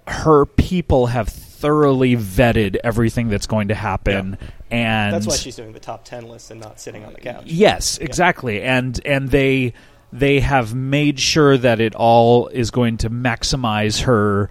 her 0.08 0.46
people 0.46 1.08
have 1.08 1.28
thoroughly 1.66 2.16
vetted 2.16 2.76
everything 2.84 3.28
that's 3.28 3.48
going 3.48 3.70
to 3.70 3.76
happen 3.76 4.38
and 4.70 5.14
That's 5.14 5.26
why 5.26 5.36
she's 5.36 5.56
doing 5.56 5.74
the 5.74 5.80
top 5.80 6.06
ten 6.06 6.28
list 6.28 6.52
and 6.52 6.60
not 6.60 6.80
sitting 6.80 7.04
on 7.06 7.14
the 7.14 7.22
couch. 7.22 7.46
Yes, 7.46 7.98
exactly. 7.98 8.62
And 8.62 9.00
and 9.04 9.30
they 9.30 9.74
they 10.12 10.40
have 10.42 10.76
made 10.76 11.20
sure 11.20 11.58
that 11.58 11.80
it 11.80 11.96
all 11.96 12.48
is 12.50 12.72
going 12.72 12.98
to 12.98 13.10
maximize 13.10 14.04
her 14.04 14.50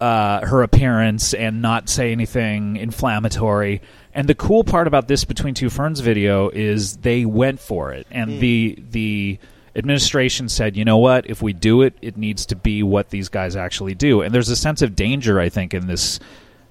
uh, 0.00 0.44
her 0.46 0.62
appearance 0.62 1.34
and 1.34 1.62
not 1.62 1.88
say 1.88 2.12
anything 2.12 2.76
inflammatory. 2.76 3.80
And 4.12 4.28
the 4.28 4.34
cool 4.34 4.64
part 4.64 4.86
about 4.86 5.08
this 5.08 5.24
Between 5.24 5.54
Two 5.54 5.70
Ferns 5.70 6.00
video 6.00 6.50
is 6.50 6.98
they 6.98 7.24
went 7.24 7.58
for 7.58 7.92
it, 7.92 8.06
and 8.10 8.38
the 8.40 8.78
the 8.90 9.38
administration 9.76 10.48
said, 10.48 10.76
you 10.76 10.84
know 10.84 10.98
what, 10.98 11.28
if 11.28 11.42
we 11.42 11.52
do 11.52 11.82
it, 11.82 11.94
it 12.00 12.16
needs 12.16 12.46
to 12.46 12.54
be 12.56 12.82
what 12.82 13.10
these 13.10 13.28
guys 13.28 13.56
actually 13.56 13.94
do. 13.94 14.20
And 14.20 14.32
there's 14.32 14.48
a 14.48 14.56
sense 14.56 14.82
of 14.82 14.94
danger, 14.94 15.40
I 15.40 15.48
think, 15.48 15.74
in 15.74 15.88
this 15.88 16.20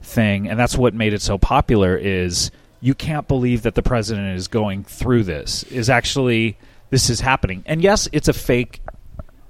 thing, 0.03 0.47
and 0.47 0.59
that's 0.59 0.77
what 0.77 0.93
made 0.93 1.13
it 1.13 1.21
so 1.21 1.37
popular. 1.37 1.97
Is 1.97 2.51
you 2.81 2.93
can't 2.93 3.27
believe 3.27 3.61
that 3.63 3.75
the 3.75 3.81
president 3.83 4.35
is 4.37 4.47
going 4.47 4.83
through 4.83 5.23
this. 5.23 5.63
Is 5.63 5.89
actually 5.89 6.57
this 6.89 7.09
is 7.09 7.19
happening, 7.21 7.63
and 7.65 7.81
yes, 7.81 8.07
it's 8.11 8.27
a 8.27 8.33
fake 8.33 8.81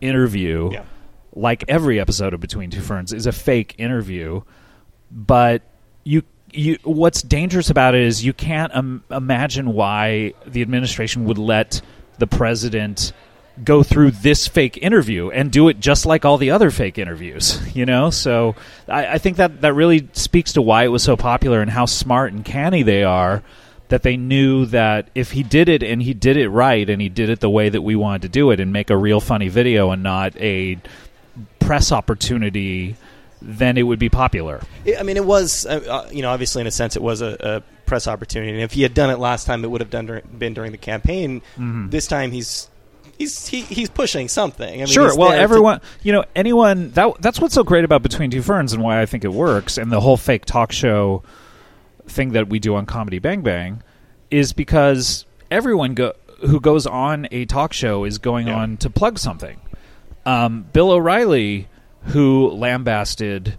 interview 0.02 0.70
Yeah. 0.72 0.84
like 1.36 1.64
every 1.68 2.00
episode 2.00 2.34
of 2.34 2.40
Between 2.40 2.70
Two 2.70 2.82
Ferns 2.82 3.14
is 3.14 3.26
a 3.26 3.32
fake 3.32 3.76
interview, 3.78 4.42
but 5.12 5.62
you 6.04 6.24
you 6.52 6.78
what's 6.84 7.22
dangerous 7.22 7.70
about 7.70 7.96
it 7.96 8.02
is 8.02 8.24
you 8.24 8.34
can't 8.34 8.74
um, 8.76 9.04
imagine 9.10 9.74
why 9.74 10.34
the 10.46 10.62
administration 10.62 11.26
would 11.26 11.38
let 11.38 11.82
the 12.20 12.28
president 12.28 13.12
go 13.64 13.84
through 13.84 14.12
this 14.12 14.48
fake 14.48 14.78
interview 14.78 15.30
and 15.30 15.52
do 15.52 15.68
it 15.68 15.80
just 15.80 16.06
like 16.06 16.26
all 16.26 16.38
the 16.38 16.52
other 16.52 16.72
fake 16.72 16.98
interviews 16.98 17.60
you 17.76 17.86
know 17.86 18.10
so 18.10 18.56
I, 18.88 19.08
I 19.14 19.18
think 19.18 19.38
that 19.38 19.62
that 19.62 19.74
really 19.74 20.10
speaks 20.14 20.54
to 20.54 20.62
why 20.62 20.86
it 20.86 20.88
was 20.88 21.04
so 21.04 21.16
popular 21.16 21.62
and 21.62 21.70
how 21.70 21.86
smart 21.86 22.34
and 22.34 22.44
canny 22.44 22.84
they 22.84 23.04
are 23.04 23.44
that 23.90 24.02
they 24.02 24.18
knew 24.18 24.66
that 24.68 25.08
if 25.14 25.32
he 25.32 25.44
did 25.44 25.70
it 25.70 25.84
and 25.84 26.02
he 26.02 26.16
did 26.16 26.36
it 26.36 26.50
right 26.50 26.90
and 26.90 27.00
he 27.00 27.10
did 27.10 27.30
it 27.30 27.42
the 27.42 27.50
way 27.50 27.70
that 27.70 27.82
we 27.82 27.96
wanted 27.96 28.24
to 28.24 28.30
do 28.30 28.50
it 28.50 28.60
and 28.60 28.74
make 28.74 28.90
a 28.90 28.98
real 28.98 29.20
funny 29.20 29.50
video 29.50 29.92
and 29.92 30.02
not 30.02 30.36
a 30.38 30.80
press 31.60 31.92
opportunity, 31.92 32.96
then 33.42 33.78
it 33.78 33.84
would 33.84 34.00
be 34.00 34.10
popular. 34.10 34.62
I 34.98 35.04
mean, 35.04 35.18
it 35.18 35.26
was, 35.26 35.66
uh, 35.66 35.82
uh, 35.88 36.10
you 36.12 36.22
know, 36.22 36.32
obviously 36.32 36.62
in 36.62 36.68
a 36.68 36.72
sense, 36.72 36.96
it 36.96 37.02
was 37.02 37.22
a, 37.22 37.38
a 37.40 37.62
press 37.86 38.08
opportunity. 38.08 38.52
And 38.52 38.62
if 38.62 38.72
he 38.72 38.82
had 38.82 38.94
done 38.94 39.10
it 39.10 39.20
last 39.20 39.46
time, 39.46 39.64
it 39.64 39.70
would 39.70 39.82
have 39.82 39.90
done 39.90 40.06
dur- 40.08 40.22
been 40.22 40.54
during 40.54 40.72
the 40.72 40.78
campaign. 40.78 41.42
This 41.90 42.08
time, 42.08 42.32
he's 42.32 42.70
he's 43.18 43.48
he, 43.48 43.62
he's 43.62 43.90
pushing 43.90 44.28
something. 44.28 44.74
I 44.74 44.78
mean, 44.78 44.86
sure. 44.88 45.16
Well, 45.18 45.30
there 45.30 45.38
to- 45.38 45.44
everyone, 45.44 45.82
you 46.02 46.12
know, 46.14 46.26
anyone 46.36 46.92
that 46.92 47.22
that's 47.22 47.40
what's 47.40 47.54
so 47.54 47.64
great 47.64 47.84
about 47.86 48.02
Between 48.04 48.30
Two 48.32 48.42
Ferns 48.42 48.74
and 48.74 48.82
why 48.84 49.02
I 49.02 49.06
think 49.06 49.24
it 49.24 49.34
works, 49.34 49.78
and 49.78 49.92
the 49.92 50.00
whole 50.02 50.18
fake 50.18 50.46
talk 50.46 50.72
show 50.72 51.24
thing 52.08 52.34
that 52.34 52.50
we 52.50 52.60
do 52.60 52.76
on 52.76 52.86
Comedy 52.86 53.20
Bang 53.20 53.42
Bang 53.42 53.82
is 54.30 54.52
because 54.54 55.26
everyone 55.52 55.94
go, 55.94 56.14
who 56.42 56.60
goes 56.60 56.86
on 56.86 57.28
a 57.32 57.46
talk 57.46 57.72
show 57.74 58.04
is 58.04 58.18
going 58.18 58.48
Yeah. 58.48 58.58
on 58.58 58.78
to 58.78 58.90
plug 58.90 59.18
something. 59.20 59.60
Um, 60.26 60.66
Bill 60.74 60.92
O'Reilly, 60.92 61.68
who 62.08 62.50
lambasted 62.50 63.58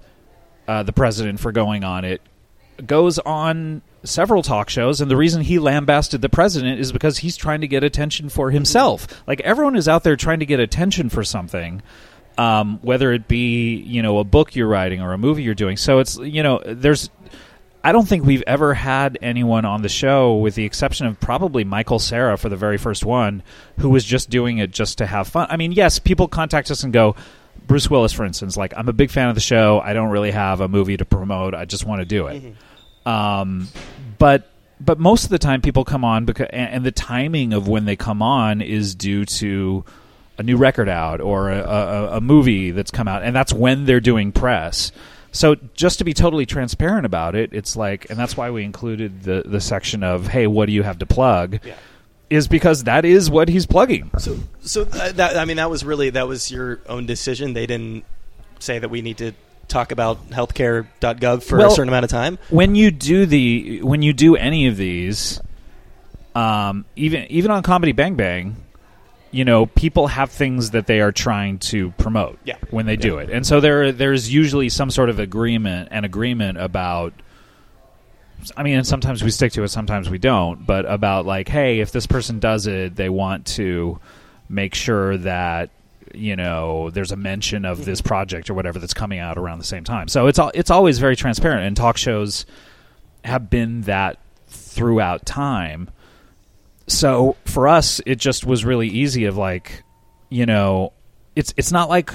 uh, 0.68 0.82
the 0.82 0.92
president 0.92 1.40
for 1.40 1.52
going 1.52 1.84
on 1.84 2.04
it, 2.04 2.20
goes 2.86 3.18
on 3.20 3.82
several 4.04 4.42
talk 4.42 4.70
shows, 4.70 5.00
and 5.00 5.10
the 5.10 5.16
reason 5.16 5.42
he 5.42 5.58
lambasted 5.58 6.22
the 6.22 6.28
president 6.28 6.80
is 6.80 6.92
because 6.92 7.18
he's 7.18 7.36
trying 7.36 7.60
to 7.62 7.68
get 7.68 7.82
attention 7.82 8.28
for 8.28 8.50
himself. 8.50 9.06
Like 9.26 9.40
everyone 9.40 9.76
is 9.76 9.88
out 9.88 10.04
there 10.04 10.16
trying 10.16 10.40
to 10.40 10.46
get 10.46 10.60
attention 10.60 11.08
for 11.08 11.24
something, 11.24 11.82
um, 12.38 12.78
whether 12.82 13.12
it 13.12 13.28
be 13.28 13.76
you 13.76 14.02
know 14.02 14.18
a 14.18 14.24
book 14.24 14.54
you're 14.54 14.68
writing 14.68 15.00
or 15.00 15.12
a 15.12 15.18
movie 15.18 15.42
you're 15.42 15.54
doing. 15.54 15.76
So 15.76 15.98
it's 15.98 16.18
you 16.18 16.42
know 16.42 16.60
there's. 16.64 17.10
I 17.86 17.92
don't 17.92 18.08
think 18.08 18.24
we've 18.24 18.44
ever 18.46 18.72
had 18.72 19.18
anyone 19.20 19.66
on 19.66 19.82
the 19.82 19.90
show, 19.90 20.36
with 20.36 20.54
the 20.54 20.64
exception 20.64 21.06
of 21.06 21.20
probably 21.20 21.64
Michael 21.64 21.98
Cera 21.98 22.38
for 22.38 22.48
the 22.48 22.56
very 22.56 22.78
first 22.78 23.04
one, 23.04 23.42
who 23.78 23.90
was 23.90 24.06
just 24.06 24.30
doing 24.30 24.56
it 24.56 24.70
just 24.70 24.96
to 24.98 25.06
have 25.06 25.28
fun. 25.28 25.48
I 25.50 25.58
mean, 25.58 25.70
yes, 25.70 25.98
people 25.98 26.26
contact 26.26 26.70
us 26.70 26.82
and 26.82 26.94
go, 26.94 27.14
Bruce 27.66 27.90
Willis, 27.90 28.12
for 28.12 28.24
instance, 28.24 28.56
like, 28.56 28.72
I'm 28.74 28.88
a 28.88 28.94
big 28.94 29.10
fan 29.10 29.28
of 29.28 29.34
the 29.34 29.42
show. 29.42 29.80
I 29.84 29.92
don't 29.92 30.08
really 30.08 30.30
have 30.30 30.62
a 30.62 30.68
movie 30.68 30.96
to 30.96 31.04
promote. 31.04 31.54
I 31.54 31.66
just 31.66 31.84
want 31.84 32.00
to 32.00 32.06
do 32.06 32.26
it. 32.28 32.42
Um, 33.06 33.68
but 34.18 34.50
but 34.80 34.98
most 34.98 35.24
of 35.24 35.30
the 35.30 35.38
time, 35.38 35.60
people 35.60 35.84
come 35.84 36.04
on 36.04 36.24
because 36.24 36.48
and, 36.50 36.84
the 36.84 36.92
timing 36.92 37.52
of 37.52 37.68
when 37.68 37.84
they 37.84 37.96
come 37.96 38.22
on 38.22 38.60
is 38.60 38.94
due 38.94 39.24
to 39.24 39.84
a 40.36 40.42
new 40.42 40.56
record 40.56 40.88
out 40.88 41.20
or 41.20 41.50
a, 41.50 41.60
a, 41.60 42.16
a 42.16 42.20
movie 42.20 42.70
that's 42.70 42.90
come 42.90 43.08
out, 43.08 43.22
and 43.22 43.34
that's 43.34 43.52
when 43.52 43.84
they're 43.84 44.00
doing 44.00 44.32
press. 44.32 44.92
So 45.32 45.56
just 45.74 45.98
to 45.98 46.04
be 46.04 46.14
totally 46.14 46.46
transparent 46.46 47.06
about 47.06 47.34
it, 47.34 47.52
it's 47.52 47.76
like, 47.76 48.08
and 48.08 48.18
that's 48.18 48.36
why 48.36 48.50
we 48.50 48.62
included 48.64 49.22
the 49.22 49.42
the 49.44 49.60
section 49.60 50.02
of, 50.02 50.28
hey, 50.28 50.46
what 50.46 50.66
do 50.66 50.72
you 50.72 50.82
have 50.82 50.98
to 50.98 51.06
plug? 51.06 51.60
Yeah. 51.64 51.74
Is 52.30 52.48
because 52.48 52.84
that 52.84 53.04
is 53.04 53.30
what 53.30 53.48
he's 53.48 53.66
plugging. 53.66 54.10
So, 54.18 54.38
so 54.62 54.82
uh, 54.92 55.12
that 55.12 55.36
I 55.36 55.44
mean, 55.44 55.58
that 55.58 55.70
was 55.70 55.84
really 55.84 56.10
that 56.10 56.26
was 56.26 56.50
your 56.50 56.80
own 56.88 57.06
decision. 57.06 57.52
They 57.52 57.66
didn't 57.66 58.04
say 58.58 58.78
that 58.78 58.88
we 58.88 59.02
need 59.02 59.18
to 59.18 59.32
talk 59.68 59.92
about 59.92 60.30
healthcare.gov 60.30 61.42
for 61.42 61.58
Well- 61.58 61.68
a 61.68 61.74
certain 61.74 61.88
amount 61.88 62.04
of 62.04 62.10
time. 62.10 62.38
when 62.50 62.74
you 62.74 62.90
do 62.90 63.26
the 63.26 63.80
when 63.82 64.02
you 64.02 64.12
do 64.12 64.36
any 64.36 64.66
of 64.66 64.76
these 64.76 65.40
um, 66.34 66.84
even 66.96 67.24
even 67.30 67.50
on 67.50 67.62
comedy 67.62 67.92
bang 67.92 68.14
bang 68.16 68.56
you 69.30 69.44
know 69.44 69.66
people 69.66 70.06
have 70.08 70.30
things 70.30 70.70
that 70.72 70.86
they 70.86 71.00
are 71.00 71.12
trying 71.12 71.58
to 71.58 71.90
promote 71.92 72.38
Yeah. 72.44 72.56
when 72.70 72.86
they 72.86 72.96
do 72.96 73.18
it 73.18 73.30
and 73.30 73.46
so 73.46 73.60
there 73.60 73.92
there's 73.92 74.32
usually 74.32 74.68
some 74.68 74.90
sort 74.90 75.10
of 75.10 75.18
agreement 75.18 75.88
an 75.90 76.04
agreement 76.04 76.58
about 76.58 77.12
I 78.58 78.62
mean, 78.62 78.76
and 78.76 78.86
sometimes 78.86 79.24
we 79.24 79.30
stick 79.30 79.52
to 79.52 79.62
it, 79.62 79.68
sometimes 79.68 80.10
we 80.10 80.18
don't. 80.18 80.66
But 80.66 80.84
about 80.84 81.24
like, 81.24 81.48
hey, 81.48 81.80
if 81.80 81.92
this 81.92 82.06
person 82.06 82.40
does 82.40 82.66
it, 82.66 82.94
they 82.94 83.08
want 83.08 83.46
to 83.56 83.98
make 84.50 84.74
sure 84.74 85.16
that 85.18 85.70
you 86.14 86.36
know 86.36 86.90
there's 86.90 87.12
a 87.12 87.16
mention 87.16 87.64
of 87.64 87.84
this 87.84 88.00
project 88.00 88.50
or 88.50 88.54
whatever 88.54 88.78
that's 88.78 88.94
coming 88.94 89.18
out 89.18 89.38
around 89.38 89.58
the 89.58 89.64
same 89.64 89.84
time. 89.84 90.08
So 90.08 90.26
it's 90.26 90.38
al- 90.38 90.52
it's 90.54 90.70
always 90.70 90.98
very 90.98 91.16
transparent, 91.16 91.64
and 91.66 91.76
talk 91.76 91.96
shows 91.96 92.46
have 93.24 93.50
been 93.50 93.82
that 93.82 94.18
throughout 94.48 95.24
time. 95.26 95.90
So 96.86 97.36
for 97.44 97.68
us, 97.68 98.00
it 98.04 98.16
just 98.16 98.44
was 98.44 98.64
really 98.64 98.88
easy. 98.88 99.24
Of 99.24 99.36
like, 99.36 99.82
you 100.28 100.46
know, 100.46 100.92
it's 101.34 101.54
it's 101.56 101.72
not 101.72 101.88
like 101.88 102.12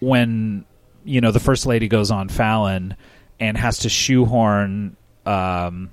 when 0.00 0.64
you 1.04 1.20
know 1.20 1.32
the 1.32 1.40
first 1.40 1.66
lady 1.66 1.88
goes 1.88 2.10
on 2.10 2.28
Fallon 2.28 2.96
and 3.40 3.56
has 3.56 3.78
to 3.80 3.88
shoehorn 3.88 4.96
um, 5.26 5.90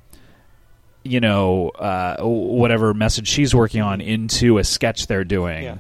you 1.04 1.20
know 1.20 1.70
uh, 1.70 2.18
whatever 2.24 2.94
message 2.94 3.28
she's 3.28 3.54
working 3.54 3.82
on 3.82 4.02
into 4.02 4.58
a 4.58 4.64
sketch 4.64 5.08
they're 5.08 5.24
doing 5.24 5.64
Yeah. 5.64 5.78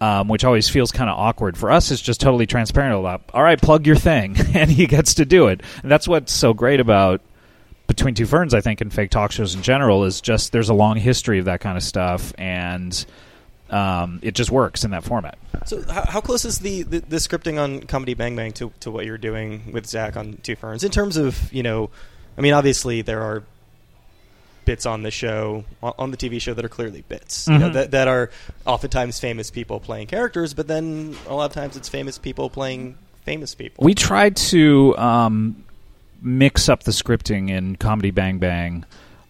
Um, 0.00 0.28
which 0.28 0.44
always 0.44 0.68
feels 0.68 0.92
kind 0.92 1.10
of 1.10 1.18
awkward. 1.18 1.56
For 1.56 1.70
us 1.70 1.90
it's 1.90 2.02
just 2.02 2.20
totally 2.20 2.46
transparent. 2.46 3.22
All 3.32 3.42
right 3.42 3.60
plug 3.60 3.86
your 3.86 3.96
thing. 3.96 4.36
And 4.54 4.70
he 4.70 4.86
gets 4.86 5.14
to 5.14 5.24
do 5.24 5.46
it. 5.46 5.62
And 5.82 5.90
that's 5.90 6.08
what's 6.08 6.32
so 6.32 6.52
great 6.52 6.80
about 6.80 7.20
between 7.86 8.14
two 8.14 8.26
ferns 8.26 8.54
i 8.54 8.60
think 8.60 8.80
and 8.80 8.92
fake 8.92 9.10
talk 9.10 9.32
shows 9.32 9.56
in 9.56 9.62
general 9.62 10.04
is 10.04 10.20
just 10.20 10.52
there's 10.52 10.68
a 10.68 10.74
long 10.74 10.96
history 10.96 11.40
of 11.40 11.46
that 11.46 11.58
kind 11.58 11.76
of 11.76 11.82
stuff 11.82 12.32
and 12.38 13.04
um, 13.70 14.18
it 14.22 14.34
just 14.34 14.50
works 14.50 14.84
in 14.84 14.90
that 14.90 15.04
format. 15.04 15.38
So, 15.64 15.82
how, 15.82 16.04
how 16.06 16.20
close 16.20 16.44
is 16.44 16.58
the, 16.58 16.82
the, 16.82 16.98
the 17.00 17.16
scripting 17.16 17.60
on 17.60 17.82
Comedy 17.84 18.14
Bang 18.14 18.36
Bang 18.36 18.52
to, 18.54 18.72
to 18.80 18.90
what 18.90 19.06
you're 19.06 19.18
doing 19.18 19.72
with 19.72 19.86
Zach 19.86 20.16
on 20.16 20.38
Two 20.42 20.56
Ferns? 20.56 20.82
In 20.82 20.90
terms 20.90 21.16
of, 21.16 21.52
you 21.52 21.62
know, 21.62 21.90
I 22.36 22.40
mean, 22.40 22.52
obviously 22.52 23.02
there 23.02 23.22
are 23.22 23.44
bits 24.70 24.86
on 24.86 25.02
the 25.02 25.10
show, 25.10 25.64
on 25.82 26.12
the 26.12 26.16
TV 26.16 26.40
show, 26.40 26.54
that 26.54 26.64
are 26.64 26.68
clearly 26.68 27.02
bits, 27.08 27.48
you 27.48 27.58
know, 27.58 27.70
Mhm. 27.70 27.72
that, 27.72 27.90
that 27.90 28.06
are 28.06 28.30
oftentimes 28.64 29.18
famous 29.18 29.50
people 29.50 29.80
playing 29.80 30.06
characters, 30.06 30.54
but 30.54 30.68
then 30.68 31.16
a 31.28 31.34
lot 31.34 31.46
of 31.46 31.52
times 31.52 31.76
it's 31.76 31.88
famous 31.88 32.18
people 32.18 32.48
playing 32.50 32.94
famous 33.24 33.52
people. 33.56 33.84
We 33.84 33.94
tried 33.94 34.36
to 34.52 34.96
um, 34.96 35.64
mix 36.22 36.68
up 36.68 36.84
the 36.84 36.92
scripting 36.92 37.50
in 37.50 37.74
Comedy 37.76 38.12
Bang 38.12 38.38
Bang 38.38 38.84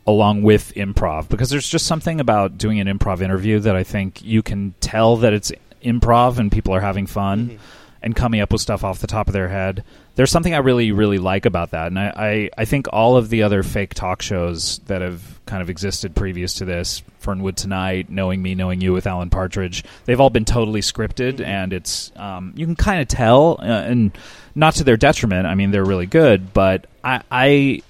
along 0.06 0.42
with 0.42 0.74
improv 0.74 1.28
because 1.30 1.48
there's 1.48 1.68
just 1.68 1.86
something 1.86 2.20
about 2.20 2.58
doing 2.58 2.80
an 2.80 2.86
improv 2.86 3.22
interview 3.22 3.60
that 3.60 3.76
I 3.76 3.82
think 3.82 4.22
you 4.22 4.42
can 4.42 4.74
tell 4.80 5.16
that 5.18 5.32
it's 5.32 5.50
improv 5.82 6.36
and 6.38 6.52
people 6.52 6.74
are 6.74 6.80
having 6.80 7.06
fun 7.06 7.48
Mhm. 7.48 7.58
and 8.02 8.14
coming 8.14 8.40
up 8.42 8.52
with 8.52 8.60
stuff 8.60 8.84
off 8.84 8.98
the 8.98 9.06
top 9.06 9.26
of 9.28 9.32
their 9.32 9.48
head. 9.48 9.84
There's 10.20 10.30
something 10.30 10.52
I 10.52 10.58
really, 10.58 10.92
really 10.92 11.16
like 11.16 11.46
about 11.46 11.70
that. 11.70 11.86
And 11.86 11.98
I, 11.98 12.12
I, 12.14 12.50
I 12.58 12.64
think 12.66 12.88
all 12.92 13.16
of 13.16 13.30
the 13.30 13.44
other 13.44 13.62
fake 13.62 13.94
talk 13.94 14.20
shows 14.20 14.80
that 14.80 15.00
have 15.00 15.40
kind 15.46 15.62
of 15.62 15.70
existed 15.70 16.14
previous 16.14 16.56
to 16.56 16.66
this, 16.66 17.02
Fernwood 17.20 17.56
Tonight, 17.56 18.10
Knowing 18.10 18.42
Me, 18.42 18.54
Knowing 18.54 18.82
You 18.82 18.92
with 18.92 19.06
Alan 19.06 19.30
Partridge, 19.30 19.82
they've 20.04 20.20
all 20.20 20.28
been 20.28 20.44
totally 20.44 20.82
scripted. 20.82 21.40
And 21.40 21.72
it's, 21.72 22.12
um, 22.16 22.52
you 22.54 22.66
can 22.66 22.76
kind 22.76 23.00
of 23.00 23.08
tell, 23.08 23.56
uh, 23.60 23.64
and 23.64 24.12
not 24.54 24.74
to 24.74 24.84
their 24.84 24.98
detriment. 24.98 25.46
I 25.46 25.54
mean, 25.54 25.70
they're 25.70 25.86
really 25.86 26.04
good, 26.04 26.52
but 26.52 26.84
I, 27.02 27.22
I 27.30 27.82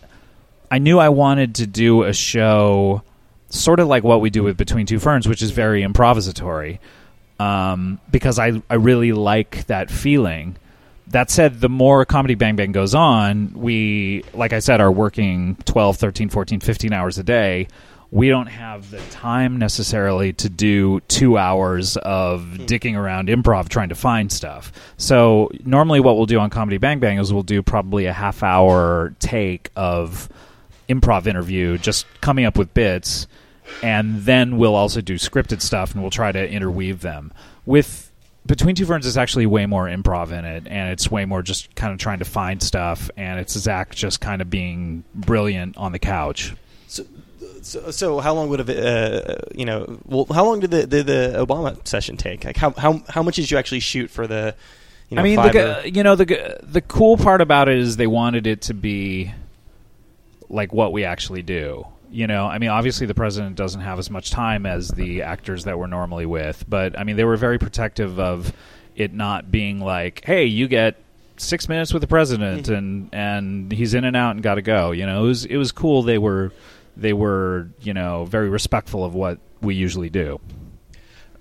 I 0.70 0.78
knew 0.78 1.00
I 1.00 1.08
wanted 1.08 1.56
to 1.56 1.66
do 1.66 2.04
a 2.04 2.12
show 2.12 3.02
sort 3.48 3.80
of 3.80 3.88
like 3.88 4.04
what 4.04 4.20
we 4.20 4.30
do 4.30 4.44
with 4.44 4.56
Between 4.56 4.86
Two 4.86 5.00
Ferns, 5.00 5.26
which 5.26 5.42
is 5.42 5.50
very 5.50 5.82
improvisatory, 5.82 6.78
um, 7.40 7.98
because 8.08 8.38
I 8.38 8.62
I 8.70 8.74
really 8.74 9.10
like 9.10 9.66
that 9.66 9.90
feeling. 9.90 10.54
That 11.10 11.28
said, 11.30 11.60
the 11.60 11.68
more 11.68 12.04
Comedy 12.04 12.36
Bang 12.36 12.54
Bang 12.54 12.70
goes 12.70 12.94
on, 12.94 13.52
we, 13.54 14.22
like 14.32 14.52
I 14.52 14.60
said, 14.60 14.80
are 14.80 14.92
working 14.92 15.56
12, 15.64 15.96
13, 15.96 16.28
14, 16.28 16.60
15 16.60 16.92
hours 16.92 17.18
a 17.18 17.24
day. 17.24 17.66
We 18.12 18.28
don't 18.28 18.46
have 18.46 18.90
the 18.90 19.00
time 19.10 19.58
necessarily 19.58 20.32
to 20.34 20.48
do 20.48 21.00
two 21.08 21.36
hours 21.36 21.96
of 21.96 22.42
hmm. 22.42 22.62
dicking 22.64 22.96
around 22.96 23.28
improv 23.28 23.68
trying 23.68 23.88
to 23.88 23.94
find 23.96 24.30
stuff. 24.30 24.72
So, 24.98 25.50
normally, 25.64 25.98
what 25.98 26.16
we'll 26.16 26.26
do 26.26 26.38
on 26.38 26.48
Comedy 26.50 26.78
Bang 26.78 27.00
Bang 27.00 27.18
is 27.18 27.32
we'll 27.32 27.42
do 27.42 27.62
probably 27.62 28.06
a 28.06 28.12
half 28.12 28.42
hour 28.44 29.14
take 29.18 29.70
of 29.74 30.28
improv 30.88 31.26
interview, 31.26 31.76
just 31.78 32.06
coming 32.20 32.44
up 32.44 32.56
with 32.56 32.72
bits, 32.72 33.26
and 33.82 34.22
then 34.22 34.58
we'll 34.58 34.74
also 34.76 35.00
do 35.00 35.14
scripted 35.14 35.60
stuff 35.60 35.92
and 35.92 36.02
we'll 36.02 36.10
try 36.10 36.30
to 36.30 36.48
interweave 36.48 37.00
them. 37.00 37.32
With 37.66 38.09
Between 38.50 38.74
Two 38.74 38.84
Ferns 38.84 39.06
is 39.06 39.16
actually 39.16 39.46
way 39.46 39.66
more 39.66 39.86
improv 39.86 40.32
in 40.32 40.44
it, 40.44 40.66
and 40.66 40.90
it's 40.90 41.08
way 41.08 41.24
more 41.24 41.40
just 41.40 41.72
kind 41.76 41.92
of 41.92 42.00
trying 42.00 42.18
to 42.18 42.24
find 42.24 42.60
stuff, 42.60 43.08
and 43.16 43.38
it's 43.38 43.52
Zach 43.52 43.94
just 43.94 44.20
kind 44.20 44.42
of 44.42 44.50
being 44.50 45.04
brilliant 45.14 45.76
on 45.76 45.92
the 45.92 46.00
couch. 46.00 46.54
So, 46.88 47.04
so, 47.62 47.92
so 47.92 48.18
how 48.18 48.34
long 48.34 48.48
would 48.48 48.58
have 48.58 48.68
uh, 48.68 49.36
you 49.54 49.64
know? 49.64 50.00
Well, 50.04 50.26
how 50.32 50.44
long 50.44 50.58
did 50.58 50.72
the, 50.72 50.84
did 50.84 51.06
the 51.06 51.34
Obama 51.36 51.86
session 51.86 52.16
take? 52.16 52.44
Like 52.44 52.56
how 52.56 52.72
how 52.72 53.04
how 53.08 53.22
much 53.22 53.36
did 53.36 53.48
you 53.48 53.56
actually 53.56 53.80
shoot 53.80 54.10
for 54.10 54.26
the? 54.26 54.56
You 55.10 55.14
know, 55.14 55.20
I 55.20 55.24
mean, 55.24 55.36
the, 55.36 55.80
or- 55.82 55.86
you 55.86 56.02
know, 56.02 56.16
the 56.16 56.58
the 56.64 56.80
cool 56.80 57.16
part 57.18 57.40
about 57.40 57.68
it 57.68 57.78
is 57.78 57.98
they 57.98 58.08
wanted 58.08 58.48
it 58.48 58.62
to 58.62 58.74
be 58.74 59.32
like 60.48 60.72
what 60.72 60.92
we 60.92 61.04
actually 61.04 61.42
do. 61.42 61.86
You 62.10 62.26
know, 62.26 62.46
I 62.46 62.58
mean, 62.58 62.70
obviously 62.70 63.06
the 63.06 63.14
president 63.14 63.56
doesn't 63.56 63.80
have 63.80 63.98
as 63.98 64.10
much 64.10 64.30
time 64.30 64.66
as 64.66 64.88
the 64.88 65.22
actors 65.22 65.64
that 65.64 65.78
we're 65.78 65.86
normally 65.86 66.26
with, 66.26 66.64
but 66.68 66.98
I 66.98 67.04
mean, 67.04 67.16
they 67.16 67.24
were 67.24 67.36
very 67.36 67.58
protective 67.58 68.18
of 68.18 68.52
it 68.96 69.12
not 69.14 69.50
being 69.50 69.80
like, 69.80 70.22
"Hey, 70.24 70.44
you 70.46 70.66
get 70.68 70.96
six 71.36 71.68
minutes 71.68 71.92
with 71.92 72.02
the 72.02 72.08
president, 72.08 72.68
and 72.68 73.08
and 73.12 73.70
he's 73.72 73.94
in 73.94 74.04
and 74.04 74.16
out 74.16 74.32
and 74.32 74.42
got 74.42 74.56
to 74.56 74.62
go." 74.62 74.90
You 74.90 75.06
know, 75.06 75.24
it 75.24 75.28
was 75.28 75.44
it 75.44 75.56
was 75.56 75.72
cool. 75.72 76.02
They 76.02 76.18
were 76.18 76.52
they 76.96 77.12
were 77.12 77.68
you 77.80 77.94
know 77.94 78.24
very 78.24 78.48
respectful 78.48 79.04
of 79.04 79.14
what 79.14 79.38
we 79.60 79.74
usually 79.74 80.10
do. 80.10 80.40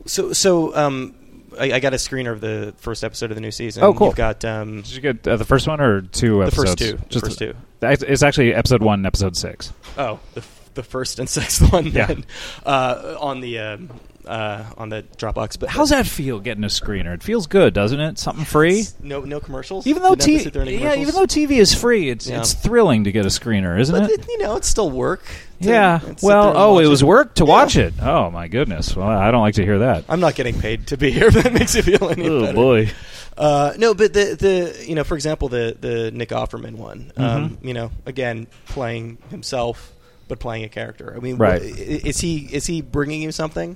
So 0.06 0.34
so 0.34 0.76
um, 0.76 1.16
I, 1.60 1.74
I 1.74 1.80
got 1.80 1.94
a 1.94 1.98
screener 1.98 2.32
of 2.32 2.42
the 2.42 2.74
first 2.78 3.04
episode 3.04 3.32
of 3.32 3.36
the 3.36 3.42
new 3.42 3.52
season. 3.52 3.84
Oh, 3.84 3.94
cool. 3.94 4.08
You've 4.08 4.16
got 4.16 4.46
um, 4.46 4.82
Did 4.82 4.92
you 4.92 5.02
get 5.02 5.28
uh, 5.28 5.38
the 5.38 5.46
first 5.46 5.68
one 5.68 5.82
or 5.82 6.02
two 6.02 6.40
the 6.40 6.46
episodes? 6.46 6.70
first 6.70 6.78
two. 6.78 6.98
The 6.98 7.06
Just 7.10 7.26
first 7.26 7.40
two. 7.40 7.56
It's 7.82 8.24
actually 8.24 8.54
episode 8.54 8.82
one, 8.82 9.00
and 9.00 9.06
episode 9.06 9.38
six. 9.38 9.72
Oh, 9.98 10.20
the, 10.34 10.44
the 10.74 10.84
first 10.84 11.20
and 11.20 11.28
sixth 11.38 11.72
one. 11.72 11.88
Yeah. 11.88 12.08
Then, 12.08 12.26
uh, 12.66 13.16
on 13.20 13.42
the 13.42 13.60
um, 13.60 13.90
uh, 14.26 14.66
on 14.78 14.90
the 14.90 15.04
Dropbox. 15.18 15.60
But 15.60 15.70
How's 15.70 15.90
that 15.90 16.06
feel 16.06 16.40
getting 16.40 16.64
a 16.64 16.68
screener? 16.68 17.14
It 17.14 17.24
feels 17.24 17.48
good, 17.48 17.74
doesn't 17.74 18.00
it? 18.00 18.20
Something 18.20 18.46
free. 18.46 18.86
No 19.02 19.22
no 19.22 19.40
commercials. 19.40 19.88
Even 19.88 20.04
though 20.04 20.16
Didn't 20.16 20.22
have 20.22 20.26
to 20.26 20.40
TV, 20.40 20.44
sit 20.44 20.54
through 20.54 20.62
any 20.64 20.78
yeah, 20.78 20.96
even 20.96 21.16
though 21.16 21.26
TV 21.26 21.52
is 21.58 21.74
free, 21.74 22.10
it's 22.10 22.28
Yeah. 22.28 22.40
it's 22.40 22.54
thrilling 22.54 23.06
to 23.06 23.12
get 23.12 23.26
a 23.26 23.30
screener, 23.30 23.80
isn't 23.80 23.96
but 23.98 24.10
it? 24.12 24.20
it, 24.20 24.28
you 24.28 24.38
know, 24.40 24.56
it's 24.56 24.68
still 24.68 24.92
work. 24.92 25.24
yeah. 25.60 26.00
Well, 26.22 26.54
oh, 26.56 26.80
it 26.80 26.86
was 26.88 27.04
work 27.04 27.36
to 27.36 27.44
Yeah. 27.44 27.50
watch 27.50 27.76
it. 27.78 27.94
Oh 28.02 28.30
my 28.30 28.48
goodness. 28.48 28.96
Well, 28.96 29.08
I 29.08 29.32
don't 29.32 29.42
like 29.42 29.56
to 29.56 29.64
hear 29.64 29.80
that. 29.80 30.06
I'm 30.10 30.20
not 30.20 30.36
getting 30.36 30.60
paid 30.60 30.88
to 30.88 30.98
be 30.98 31.12
here. 31.12 31.28
If 31.30 31.34
that 31.44 31.54
makes 31.54 31.76
you 31.76 31.82
feel 31.84 32.10
any 32.10 32.28
Oh 32.30 32.42
better. 32.42 32.54
boy. 32.54 32.92
Uh, 33.38 33.74
no, 33.78 33.94
but 33.94 34.12
the 34.14 34.36
the 34.38 34.86
you 34.86 34.96
know, 34.96 35.04
for 35.06 35.16
example, 35.16 35.48
the 35.48 35.76
the 35.80 36.12
Nick 36.12 36.30
Offerman 36.30 36.76
one. 36.76 37.12
Um, 37.18 37.52
Mhm. 37.52 37.66
you 37.68 37.74
know, 37.74 37.90
again, 38.06 38.48
playing 38.68 39.18
himself, 39.30 39.94
but 40.30 40.40
playing 40.40 40.64
a 40.64 40.70
character. 40.70 41.14
I 41.14 41.20
mean, 41.20 41.36
Right. 41.36 41.62
is 41.62 42.22
he 42.22 42.48
is 42.52 42.66
he 42.66 42.82
bringing 42.82 43.22
you 43.22 43.34
something? 43.34 43.76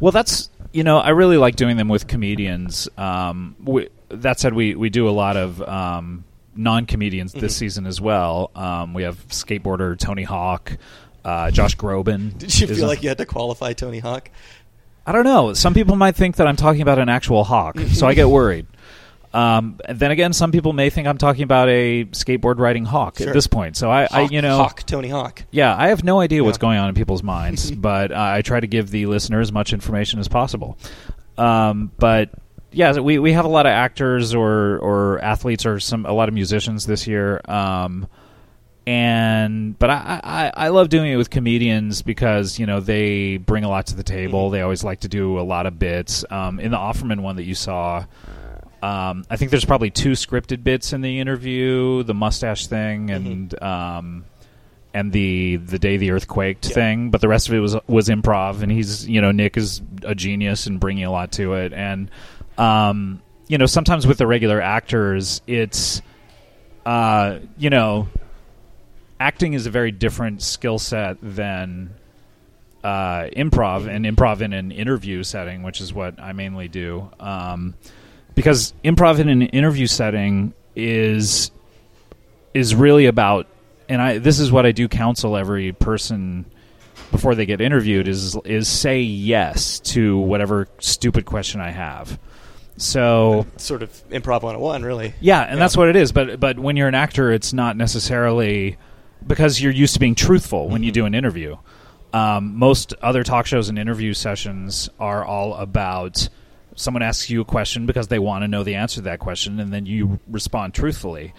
Well, 0.00 0.12
that's 0.12 0.50
you 0.72 0.84
know 0.84 0.98
I 0.98 1.10
really 1.10 1.38
like 1.38 1.56
doing 1.56 1.78
them 1.78 1.88
with 1.88 2.06
comedians. 2.06 2.88
Um, 2.98 3.56
we, 3.64 3.88
that 4.10 4.38
said, 4.38 4.52
we 4.52 4.74
we 4.74 4.90
do 4.90 5.08
a 5.08 5.10
lot 5.12 5.38
of 5.38 5.62
um, 5.62 6.24
non 6.54 6.84
comedians 6.84 7.32
this 7.32 7.54
Mhm. 7.54 7.58
season 7.58 7.86
as 7.86 8.00
well. 8.00 8.50
Um, 8.54 8.92
we 8.92 9.04
have 9.04 9.16
skateboarder 9.28 9.98
Tony 9.98 10.24
Hawk, 10.24 10.76
uh, 11.24 11.50
Josh 11.50 11.76
Groban. 11.76 12.36
Did 12.38 12.60
you 12.60 12.66
feel 12.66 12.82
on- 12.82 12.88
like 12.88 13.02
you 13.02 13.08
had 13.08 13.18
to 13.18 13.26
qualify 13.26 13.72
Tony 13.72 14.00
Hawk? 14.00 14.28
I 15.08 15.12
don't 15.12 15.24
know. 15.24 15.54
Some 15.54 15.72
people 15.72 15.94
might 15.94 16.16
think 16.16 16.34
that 16.36 16.48
I'm 16.48 16.56
talking 16.56 16.82
about 16.82 16.98
an 16.98 17.08
actual 17.08 17.44
hawk, 17.44 17.78
so 17.92 18.08
I 18.08 18.14
get 18.14 18.28
worried. 18.28 18.66
Um, 19.36 19.78
then 19.88 20.10
again, 20.10 20.32
some 20.32 20.50
people 20.50 20.72
may 20.72 20.88
think 20.88 21.06
I'm 21.06 21.18
talking 21.18 21.42
about 21.42 21.68
a 21.68 22.04
skateboard 22.06 22.58
riding 22.58 22.84
hawk 22.86 23.18
Sure. 23.18 23.28
at 23.28 23.34
this 23.34 23.46
point. 23.46 23.76
So 23.76 23.90
I, 23.90 24.08
I 24.10 24.20
you 24.22 24.40
know, 24.40 24.56
Hawk, 24.56 24.84
Tony 24.86 25.08
Hawk. 25.08 25.42
yeah, 25.50 25.76
I 25.76 25.88
have 25.88 26.02
no 26.04 26.20
idea 26.20 26.42
what's 26.42 26.56
Yeah. 26.56 26.62
going 26.62 26.78
on 26.78 26.88
in 26.88 26.94
people's 26.94 27.22
minds, 27.22 27.70
but 27.90 28.12
uh, 28.12 28.16
I 28.18 28.40
try 28.42 28.60
to 28.60 28.66
give 28.66 28.90
the 28.90 29.04
listener 29.06 29.40
as 29.40 29.52
much 29.52 29.72
information 29.74 30.20
as 30.20 30.28
possible. 30.28 30.78
Um, 31.36 31.92
but 31.98 32.30
yeah, 32.72 32.92
so 32.92 33.02
we 33.02 33.18
we 33.18 33.32
have 33.32 33.44
a 33.44 33.48
lot 33.48 33.66
of 33.66 33.70
actors 33.70 34.34
or 34.34 34.78
or 34.78 35.18
athletes 35.20 35.66
or 35.66 35.80
some 35.80 36.06
a 36.06 36.12
lot 36.12 36.28
of 36.28 36.34
musicians 36.34 36.86
this 36.86 37.06
year. 37.06 37.40
Um, 37.46 38.06
and 38.86 39.78
but 39.78 39.90
I, 39.90 40.20
I 40.22 40.52
I 40.66 40.68
love 40.68 40.88
doing 40.88 41.10
it 41.10 41.16
with 41.16 41.28
comedians 41.30 42.02
because 42.02 42.58
you 42.58 42.66
know 42.66 42.80
they 42.80 43.36
bring 43.36 43.64
a 43.64 43.68
lot 43.68 43.86
to 43.88 43.96
the 43.96 44.02
table. 44.04 44.48
Mhm. 44.48 44.52
They 44.52 44.60
always 44.62 44.84
like 44.84 45.00
to 45.00 45.08
do 45.08 45.38
a 45.38 45.42
lot 45.42 45.66
of 45.66 45.78
bits. 45.78 46.24
Um, 46.30 46.60
in 46.60 46.70
the 46.70 46.76
Offerman 46.78 47.20
one 47.20 47.36
that 47.36 47.44
you 47.44 47.54
saw, 47.54 48.04
um, 48.82 49.24
I 49.30 49.36
think 49.36 49.50
there's 49.50 49.64
probably 49.64 49.90
two 49.90 50.12
scripted 50.12 50.62
bits 50.62 50.92
in 50.92 51.00
the 51.00 51.20
interview: 51.20 52.02
the 52.02 52.14
mustache 52.14 52.66
thing 52.66 53.10
and 53.10 53.62
um, 53.62 54.24
and 54.94 55.12
the 55.12 55.56
the 55.56 55.78
day 55.78 55.96
the 55.96 56.10
earth 56.12 56.28
quaked 56.28 56.66
Yeah. 56.68 56.74
thing. 56.74 57.10
But 57.10 57.20
the 57.20 57.28
rest 57.28 57.48
of 57.48 57.54
it 57.54 57.60
was 57.60 57.76
was 57.86 58.08
improv, 58.08 58.62
and 58.62 58.70
he's 58.70 59.08
you 59.08 59.20
know 59.20 59.32
Nick 59.32 59.56
is 59.56 59.80
a 60.02 60.14
genius 60.14 60.66
in 60.66 60.78
bringing 60.78 61.04
a 61.04 61.10
lot 61.10 61.32
to 61.32 61.54
it. 61.54 61.72
And 61.72 62.10
um, 62.58 63.22
you 63.48 63.58
know 63.58 63.66
sometimes 63.66 64.06
with 64.06 64.18
the 64.18 64.26
regular 64.26 64.60
actors, 64.60 65.40
it's 65.46 66.02
uh, 66.84 67.38
you 67.58 67.70
know 67.70 68.08
acting 69.18 69.54
is 69.54 69.66
a 69.66 69.70
very 69.70 69.90
different 69.92 70.42
skill 70.42 70.78
set 70.78 71.16
than 71.22 71.90
uh, 72.84 73.24
improv 73.36 73.88
and 73.88 74.04
improv 74.04 74.40
in 74.42 74.52
an 74.52 74.70
interview 74.70 75.22
setting, 75.22 75.62
which 75.62 75.80
is 75.80 75.92
what 75.92 76.20
I 76.20 76.32
mainly 76.32 76.68
do. 76.68 77.10
Um, 77.18 77.74
because 78.36 78.72
improv 78.84 79.18
in 79.18 79.28
an 79.28 79.42
interview 79.42 79.88
setting 79.88 80.54
is 80.76 81.50
is 82.54 82.74
really 82.74 83.06
about, 83.06 83.48
and 83.88 84.00
I 84.00 84.18
this 84.18 84.38
is 84.38 84.52
what 84.52 84.64
I 84.64 84.70
do 84.72 84.86
counsel 84.86 85.36
every 85.36 85.72
person 85.72 86.44
before 87.10 87.34
they 87.34 87.46
get 87.46 87.60
interviewed 87.60 88.06
is 88.06 88.36
is 88.44 88.68
say 88.68 89.00
yes 89.00 89.80
to 89.80 90.16
whatever 90.18 90.68
stupid 90.78 91.26
question 91.26 91.60
I 91.60 91.70
have. 91.70 92.18
So 92.78 93.46
Sort 93.56 93.82
of 93.82 93.90
improv 94.10 94.42
101, 94.42 94.82
really. 94.82 95.14
yeah, 95.20 95.40
and 95.42 95.52
Yeah. 95.52 95.56
that's 95.58 95.76
what 95.76 95.88
it 95.88 95.96
is. 95.96 96.12
But 96.12 96.38
but 96.38 96.58
when 96.58 96.76
you're 96.76 96.88
an 96.88 96.94
actor, 96.94 97.32
it's 97.32 97.52
not 97.52 97.76
necessarily 97.76 98.76
because 99.26 99.60
you're 99.62 99.72
used 99.72 99.94
to 99.94 100.00
being 100.00 100.14
truthful 100.14 100.68
when 100.68 100.82
you 100.82 100.90
Mhm. 100.90 100.94
do 100.94 101.06
an 101.06 101.14
interview. 101.14 101.56
Um, 102.12 102.54
most 102.56 102.94
other 103.02 103.24
talk 103.24 103.46
shows 103.46 103.68
and 103.68 103.78
interview 103.78 104.12
sessions 104.14 104.88
are 105.00 105.24
all 105.24 105.54
about 105.54 106.28
someone 106.76 107.02
asks 107.02 107.28
you 107.28 107.40
a 107.40 107.44
question 107.44 107.86
because 107.86 108.08
they 108.08 108.18
want 108.18 108.44
to 108.44 108.48
know 108.48 108.62
the 108.62 108.76
answer 108.76 108.96
to 108.96 109.02
that 109.02 109.18
question, 109.18 109.58
and 109.58 109.72
then 109.72 109.86
you 109.86 110.20
respond 110.28 110.74
truthfully. 110.74 111.34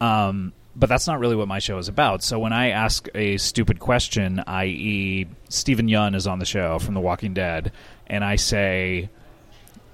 Um, 0.00 0.52
but 0.76 0.88
that's 0.88 1.06
not 1.06 1.18
really 1.18 1.36
what 1.36 1.48
my 1.48 1.58
show 1.58 1.78
is 1.78 1.88
about. 1.88 2.22
So 2.22 2.38
when 2.38 2.52
I 2.52 2.70
ask 2.70 3.08
a 3.14 3.36
stupid 3.38 3.78
question, 3.78 4.42
i.e., 4.46 5.26
Steven 5.48 5.88
Yeun 5.88 6.14
is 6.14 6.26
on 6.26 6.38
the 6.38 6.44
show 6.44 6.78
from 6.78 6.94
The 6.94 7.00
Walking 7.00 7.34
Dead, 7.34 7.72
and 8.06 8.24
I 8.24 8.36
say, 8.36 9.10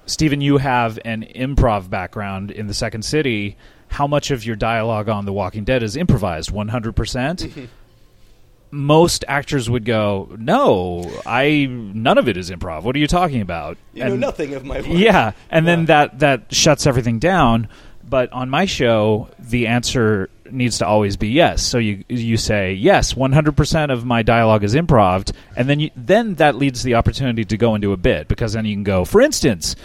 Steven, 0.05 0.41
you 0.41 0.57
have 0.57 0.99
an 1.03 1.23
improv 1.23 1.89
background 1.89 2.51
in 2.51 2.67
the 2.67 2.73
Second 2.73 3.03
City. 3.03 3.57
How 3.89 4.07
much 4.07 4.31
of 4.31 4.45
your 4.45 4.55
dialogue 4.55 5.09
on 5.09 5.25
The 5.25 5.33
Walking 5.33 5.63
Dead 5.63 5.83
is 5.83 5.95
improvised? 5.95 6.51
100%? 6.51 7.69
Most 8.71 9.25
actors 9.27 9.69
would 9.69 9.83
go, 9.85 10.29
"No, 10.37 11.09
I 11.25 11.67
none 11.69 12.17
of 12.19 12.27
it 12.29 12.37
is 12.37 12.51
improv. 12.51 12.83
What 12.83 12.95
are 12.95 12.99
you 12.99 13.07
talking 13.07 13.41
about?" 13.41 13.77
You 13.93 14.05
know 14.05 14.15
nothing 14.15 14.53
of 14.53 14.63
my 14.63 14.77
work. 14.81 14.87
yeah, 14.89 15.31
and 15.49 15.65
Yeah. 15.65 15.75
then 15.75 15.85
that 15.85 16.19
that 16.19 16.41
shuts 16.53 16.85
everything 16.85 17.17
down. 17.19 17.67
But 18.07 18.31
on 18.33 18.49
my 18.49 18.65
show, 18.65 19.27
the 19.39 19.67
answer 19.67 20.29
needs 20.51 20.79
to 20.79 20.87
always 20.87 21.15
be 21.17 21.29
yes. 21.29 21.61
So 21.61 21.77
you 21.77 22.03
you 22.09 22.37
say 22.37 22.73
yes, 22.73 23.15
one 23.15 23.31
hundred 23.33 23.55
percent 23.57 23.91
of 23.91 24.05
my 24.05 24.21
dialogue 24.23 24.63
is 24.63 24.75
improv, 24.75 25.31
and 25.55 25.67
then 25.69 25.79
you, 25.79 25.89
then 25.95 26.35
that 26.35 26.55
leads 26.55 26.81
the 26.83 26.95
opportunity 26.95 27.45
to 27.45 27.57
go 27.57 27.75
into 27.75 27.91
a 27.91 27.97
bit 27.97 28.27
because 28.27 28.53
then 28.53 28.65
you 28.65 28.75
can 28.75 28.83
go. 28.83 29.05
For 29.05 29.21
instance, 29.21 29.75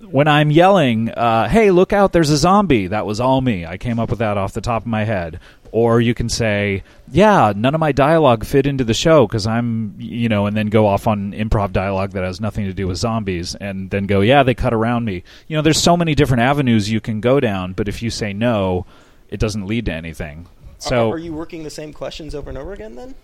when 0.00 0.28
I'm 0.28 0.50
yelling, 0.52 1.10
uh, 1.10 1.48
"Hey, 1.48 1.70
look 1.72 1.92
out! 1.92 2.12
There's 2.12 2.30
a 2.30 2.36
zombie!" 2.36 2.86
That 2.86 3.06
was 3.06 3.18
all 3.20 3.40
me. 3.40 3.66
I 3.66 3.76
came 3.76 3.98
up 3.98 4.10
with 4.10 4.20
that 4.20 4.38
off 4.38 4.52
the 4.52 4.60
top 4.60 4.82
of 4.82 4.86
my 4.86 5.02
head. 5.04 5.40
Or 5.72 6.00
you 6.00 6.14
can 6.14 6.28
say, 6.28 6.82
"Yeah, 7.10 7.52
none 7.54 7.74
of 7.74 7.80
my 7.80 7.92
dialogue 7.92 8.44
fit 8.44 8.66
into 8.66 8.84
the 8.84 8.94
show 8.94 9.26
because 9.26 9.46
I'm, 9.46 9.94
you 9.98 10.28
know," 10.28 10.46
and 10.46 10.56
then 10.56 10.68
go 10.68 10.86
off 10.86 11.06
on 11.06 11.32
improv 11.32 11.72
dialogue 11.72 12.12
that 12.12 12.24
has 12.24 12.40
nothing 12.40 12.66
to 12.66 12.72
do 12.72 12.86
with 12.86 12.98
zombies, 12.98 13.54
and 13.54 13.90
then 13.90 14.06
go, 14.06 14.20
"Yeah, 14.20 14.42
they 14.42 14.54
cut 14.54 14.74
around 14.74 15.04
me." 15.04 15.22
You 15.46 15.56
know, 15.56 15.62
there's 15.62 15.80
so 15.80 15.96
many 15.96 16.14
different 16.14 16.42
avenues 16.42 16.90
you 16.90 17.00
can 17.00 17.20
go 17.20 17.40
down, 17.40 17.72
but 17.72 17.88
if 17.88 18.02
you 18.02 18.10
say 18.10 18.32
no, 18.32 18.86
it 19.28 19.40
doesn't 19.40 19.66
lead 19.66 19.86
to 19.86 19.92
anything. 19.92 20.46
So, 20.78 21.10
are, 21.10 21.14
are 21.14 21.18
you 21.18 21.32
working 21.32 21.64
the 21.64 21.70
same 21.70 21.92
questions 21.92 22.34
over 22.34 22.48
and 22.48 22.58
over 22.58 22.72
again 22.72 22.94
then? 22.94 23.14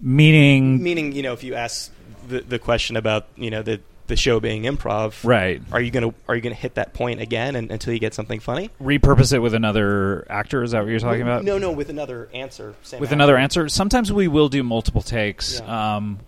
meaning, 0.00 0.82
Meaning, 0.82 1.12
you 1.12 1.22
know, 1.22 1.32
if 1.32 1.42
you 1.42 1.54
ask 1.54 1.90
the, 2.28 2.40
the 2.40 2.58
question 2.58 2.96
about 2.96 3.26
you 3.36 3.50
know 3.50 3.62
the 3.62 3.80
the 4.06 4.16
show 4.16 4.40
being 4.40 4.64
improv, 4.64 5.24
right? 5.24 5.62
Are 5.72 5.80
you 5.80 5.90
gonna 5.90 6.14
are 6.28 6.34
you 6.34 6.42
gonna 6.42 6.54
hit 6.54 6.74
that 6.74 6.94
point 6.94 7.20
again 7.20 7.56
and, 7.56 7.70
until 7.70 7.92
you 7.92 7.98
get 7.98 8.14
something 8.14 8.40
funny? 8.40 8.70
Repurpose 8.80 9.32
it 9.32 9.40
with 9.40 9.54
another 9.54 10.26
actor. 10.30 10.62
Is 10.62 10.72
that 10.72 10.82
what 10.82 10.90
you're 10.90 10.98
talking 11.00 11.22
about? 11.22 11.44
No, 11.44 11.58
no, 11.58 11.72
with 11.72 11.88
another 11.88 12.28
answer. 12.32 12.74
With 12.82 12.94
actor. 12.94 13.14
another 13.14 13.36
answer. 13.36 13.68
Sometimes 13.68 14.12
we 14.12 14.28
will 14.28 14.48
do 14.48 14.62
multiple 14.62 15.02
takes. 15.02 15.60
Yeah. 15.60 15.96
Um, 15.96 16.20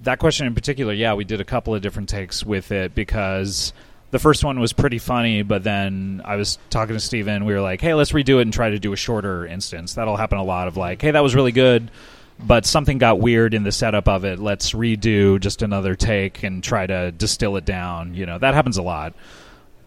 that 0.00 0.18
question 0.18 0.46
in 0.46 0.54
particular, 0.54 0.92
yeah, 0.92 1.14
we 1.14 1.24
did 1.24 1.40
a 1.40 1.44
couple 1.44 1.74
of 1.74 1.82
different 1.82 2.08
takes 2.08 2.44
with 2.44 2.70
it 2.70 2.94
because 2.94 3.72
the 4.10 4.18
first 4.18 4.44
one 4.44 4.60
was 4.60 4.72
pretty 4.72 4.98
funny, 4.98 5.42
but 5.42 5.64
then 5.64 6.22
I 6.24 6.36
was 6.36 6.58
talking 6.70 6.94
to 6.94 7.00
Steven. 7.00 7.44
We 7.44 7.54
were 7.54 7.60
like, 7.60 7.80
hey, 7.80 7.94
let's 7.94 8.12
redo 8.12 8.38
it 8.38 8.42
and 8.42 8.52
try 8.52 8.70
to 8.70 8.78
do 8.78 8.92
a 8.92 8.96
shorter 8.96 9.46
instance. 9.46 9.94
That'll 9.94 10.16
happen 10.16 10.38
a 10.38 10.44
lot 10.44 10.68
of 10.68 10.76
like, 10.76 11.02
hey, 11.02 11.10
that 11.10 11.22
was 11.22 11.34
really 11.34 11.52
good, 11.52 11.90
but 12.38 12.66
something 12.66 12.98
got 12.98 13.18
weird 13.18 13.54
in 13.54 13.62
the 13.62 13.72
setup 13.72 14.08
of 14.08 14.24
it. 14.24 14.38
Let's 14.38 14.72
redo 14.72 15.40
just 15.40 15.62
another 15.62 15.94
take 15.94 16.42
and 16.42 16.62
try 16.62 16.86
to 16.86 17.12
distill 17.12 17.56
it 17.56 17.64
down. 17.64 18.14
You 18.14 18.26
know, 18.26 18.38
that 18.38 18.54
happens 18.54 18.76
a 18.76 18.82
lot. 18.82 19.14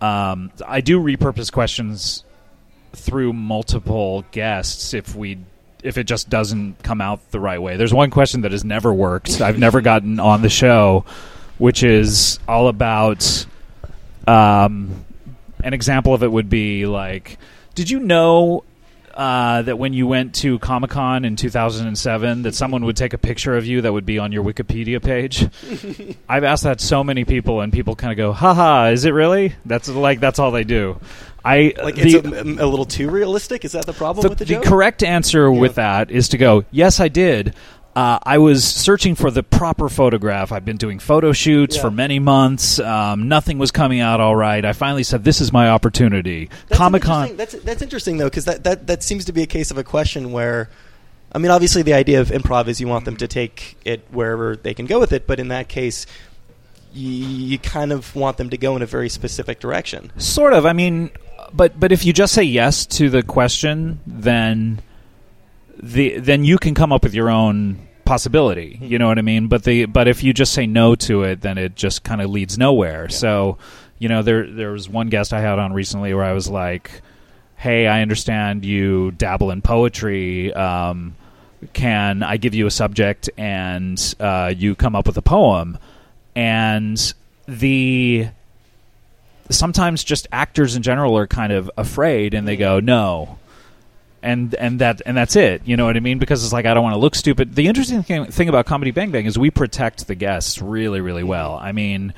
Um, 0.02 0.52
I 0.66 0.82
do 0.82 1.00
repurpose 1.00 1.52
questions 1.52 2.24
through 2.94 3.34
multiple 3.34 4.26
guests 4.32 4.94
if 4.94 5.16
we 5.16 5.38
if 5.84 5.98
it 5.98 6.06
just 6.06 6.30
doesn't 6.30 6.82
come 6.84 7.00
out 7.02 7.32
the 7.32 7.40
right 7.40 7.62
way. 7.62 7.78
There's 7.78 7.94
one 7.94 8.10
question 8.10 8.42
that 8.42 8.52
has 8.52 8.66
never 8.66 8.94
worked. 8.94 9.40
I've 9.42 9.60
never 9.68 9.82
gotten 9.82 10.20
on 10.20 10.42
the 10.42 10.50
show, 10.50 11.06
which 11.58 11.84
is 11.84 12.40
all 12.48 12.68
about 12.68 13.46
um, 14.28 15.06
an 15.64 15.74
example 15.74 16.14
of 16.14 16.24
it 16.24 16.32
would 16.32 16.50
be 16.50 16.86
like, 16.86 17.38
did 17.76 17.90
you 17.90 18.00
know 18.00 18.64
uh, 19.20 19.64
that 19.64 19.78
when 19.78 19.92
you 19.92 20.08
went 20.08 20.34
to 20.36 20.58
Comic 20.60 20.92
Con 20.92 21.26
in 21.26 21.36
2007, 21.36 22.44
that 22.44 22.56
someone 22.56 22.86
would 22.86 22.96
take 22.96 23.12
a 23.12 23.18
picture 23.18 23.58
of 23.58 23.66
you 23.66 23.82
that 23.82 23.92
would 23.92 24.06
be 24.06 24.18
on 24.18 24.32
your 24.32 24.46
Wikipedia 24.46 25.04
page? 25.04 25.46
I've 26.30 26.46
asked 26.46 26.64
that 26.64 26.80
so 26.80 27.04
many 27.04 27.26
people, 27.26 27.60
and 27.60 27.74
people 27.74 27.98
kind 27.98 28.14
of 28.14 28.18
go, 28.18 28.32
"Haha, 28.32 28.92
is 28.92 29.04
it 29.04 29.12
really?" 29.12 29.56
That's 29.66 29.90
like 29.90 30.22
that's 30.22 30.40
all 30.40 30.52
they 30.52 30.64
do. 30.64 31.02
I 31.44 31.74
Like 31.84 31.96
the- 31.96 32.02
it's 32.02 32.28
a, 32.60 32.64
a 32.64 32.68
little 32.68 32.86
too 32.86 33.10
realistic. 33.10 33.66
Is 33.66 33.74
that 33.74 33.86
the 33.86 33.94
problem 33.94 34.24
the, 34.24 34.30
with 34.30 34.40
the, 34.40 34.46
joke? 34.46 34.64
the 34.64 34.70
correct 34.70 35.04
answer 35.04 35.52
with 35.52 35.76
that 35.76 36.12
is 36.12 36.30
to 36.30 36.38
go, 36.38 36.64
yes, 36.72 37.00
I 37.00 37.08
did. 37.10 37.54
Uh, 38.00 38.18
I 38.24 38.38
was 38.38 38.64
searching 38.64 39.14
for 39.16 39.30
the 39.30 39.44
proper 39.44 39.90
photograph. 39.90 40.54
I've 40.54 40.64
been 40.64 40.78
doing 40.78 41.00
photo 41.00 41.34
shoots 41.34 41.76
Yeah. 41.76 41.82
for 41.82 41.92
many 41.92 42.18
months. 42.18 42.80
Um, 42.80 43.28
nothing 43.28 43.58
was 43.58 43.72
coming 43.72 44.00
out 44.00 44.22
all 44.22 44.38
right. 44.38 44.64
I 44.64 44.72
finally 44.72 45.04
said, 45.04 45.26
"This 45.26 45.42
is 45.42 45.52
my 45.52 45.70
opportunity." 45.70 46.50
Comic 46.72 47.02
Con. 47.02 47.36
That's 47.36 47.56
that's 47.56 47.82
interesting 47.82 48.16
though, 48.16 48.30
because 48.30 48.46
that, 48.46 48.64
that 48.64 48.88
that 48.88 49.04
seems 49.04 49.26
to 49.26 49.34
be 49.34 49.42
a 49.42 49.46
case 49.46 49.70
of 49.70 49.78
a 49.78 49.84
question 49.84 50.32
where, 50.32 50.70
I 51.34 51.40
mean, 51.40 51.52
obviously 51.52 51.82
the 51.82 51.92
idea 51.94 52.22
of 52.22 52.30
improv 52.30 52.70
is 52.70 52.80
you 52.80 52.88
want 52.88 53.04
them 53.04 53.18
to 53.18 53.28
take 53.28 53.76
it 53.84 54.06
wherever 54.12 54.56
they 54.56 54.74
can 54.74 54.86
go 54.86 54.98
with 54.98 55.12
it, 55.12 55.28
but 55.28 55.38
in 55.38 55.50
that 55.50 55.68
case, 55.68 56.06
you, 56.94 57.10
you 57.12 57.60
kind 57.60 57.92
of 57.92 58.16
want 58.16 58.38
them 58.38 58.50
to 58.52 58.58
go 58.58 58.78
in 58.78 58.82
a 58.82 58.86
very 58.86 59.10
specific 59.10 59.60
direction. 59.60 60.14
Sort 60.18 60.54
of. 60.54 60.66
I 60.66 60.72
mean, 60.72 61.10
but 61.52 61.78
but 61.78 61.92
if 61.92 62.06
you 62.06 62.14
just 62.14 62.34
say 62.34 62.44
yes 62.44 62.86
to 62.86 63.10
the 63.10 63.24
question, 63.24 64.00
then 64.08 64.80
the 65.78 66.18
then 66.20 66.46
you 66.46 66.58
can 66.58 66.74
come 66.74 66.94
up 66.94 67.04
with 67.04 67.14
your 67.14 67.30
own 67.30 67.88
possibility. 68.10 68.80
You 68.82 68.98
know 68.98 69.08
what 69.08 69.20
I 69.20 69.22
mean? 69.22 69.50
But 69.50 69.66
the 69.66 69.86
but 69.86 70.08
if 70.08 70.24
you 70.24 70.34
just 70.34 70.52
say 70.52 70.66
no 70.66 70.96
to 70.96 71.22
it, 71.22 71.42
then 71.42 71.60
it 71.60 71.76
just 71.76 72.04
kind 72.04 72.22
of 72.22 72.32
leads 72.32 72.58
nowhere. 72.58 73.08
So, 73.08 73.60
you 74.00 74.10
know, 74.10 74.24
there 74.24 74.48
there 74.48 74.72
was 74.72 74.90
one 74.90 75.10
guest 75.10 75.32
I 75.32 75.42
had 75.42 75.60
on 75.60 75.74
recently 75.74 76.16
where 76.16 76.24
I 76.24 76.34
was 76.34 76.50
like, 76.50 77.04
"Hey, 77.56 77.86
I 77.86 78.02
understand 78.02 78.66
you 78.66 79.12
dabble 79.12 79.52
in 79.52 79.62
poetry. 79.62 80.52
Um, 80.52 81.16
can 81.74 82.24
I 82.24 82.38
give 82.38 82.56
you 82.56 82.66
a 82.66 82.72
subject 82.72 83.30
and 83.38 84.16
uh, 84.20 84.56
you 84.58 84.74
come 84.74 84.96
up 84.96 85.06
with 85.06 85.18
a 85.18 85.22
poem?" 85.22 85.78
And 86.36 87.14
the 87.48 88.28
sometimes 89.52 90.04
just 90.04 90.26
actors 90.32 90.76
in 90.76 90.82
general 90.82 91.16
are 91.16 91.28
kind 91.28 91.54
of 91.54 91.70
afraid 91.78 92.34
and 92.34 92.48
they 92.48 92.58
go 92.58 92.80
no 92.80 93.38
and 94.22 94.54
and 94.56 94.80
that 94.80 95.02
and 95.06 95.16
that's 95.16 95.36
it 95.36 95.62
you 95.66 95.78
know 95.78 95.86
what 95.86 95.96
i 95.96 96.00
mean? 96.00 96.20
Because 96.20 96.44
it's 96.44 96.54
like 96.54 96.66
i 96.66 96.74
don't 96.74 96.84
want 96.84 96.94
to 96.94 97.00
look 97.00 97.16
stupid. 97.16 97.56
The 97.56 97.68
interesting 97.68 98.04
thing, 98.04 98.26
thing 98.26 98.50
about 98.50 98.66
comedy 98.66 98.92
bang 98.92 99.12
bang 99.12 99.26
is 99.26 99.38
we 99.38 99.50
protect 99.50 100.08
the 100.08 100.16
guests 100.16 100.62
really 100.62 101.02
really 101.02 101.24
well. 101.24 101.58
I 101.62 101.72
mean 101.72 102.14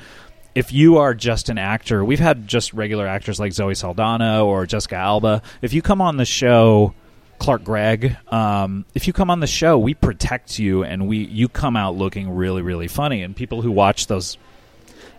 if 0.54 0.72
you 0.72 0.98
are 0.98 1.14
just 1.14 1.48
an 1.48 1.58
actor 1.58 2.04
we've 2.04 2.20
had 2.20 2.46
just 2.46 2.72
regular 2.74 3.06
actors 3.06 3.40
like 3.40 3.52
zoe 3.52 3.74
saldana 3.74 4.44
or 4.44 4.66
jessica 4.66 4.96
alba. 4.96 5.42
If 5.62 5.72
you 5.72 5.82
come 5.82 6.00
on 6.00 6.16
the 6.16 6.24
show 6.24 6.94
clark 7.38 7.64
gregg 7.64 8.16
um, 8.28 8.84
if 8.94 9.06
you 9.06 9.12
come 9.12 9.30
on 9.30 9.40
the 9.40 9.46
show 9.46 9.78
we 9.78 9.94
protect 9.94 10.58
you 10.58 10.84
and 10.84 11.08
we 11.08 11.18
you 11.18 11.48
come 11.48 11.76
out 11.76 11.96
looking 11.96 12.30
really 12.30 12.62
really 12.62 12.88
funny. 12.88 13.22
And 13.22 13.34
people 13.34 13.62
who 13.62 13.70
watch 13.70 14.06
those 14.06 14.38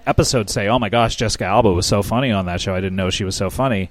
episodes 0.06 0.54
say, 0.54 0.68
"Oh 0.68 0.80
my 0.80 0.90
gosh, 0.90 1.16
Jessica 1.16 1.46
Alba 1.46 1.72
was 1.72 1.86
so 1.86 2.04
funny 2.04 2.32
on 2.32 2.46
that 2.48 2.62
show. 2.62 2.76
I 2.76 2.82
didn't 2.82 2.96
know 2.96 3.10
she 3.10 3.24
was 3.24 3.36
so 3.36 3.50
funny." 3.50 3.90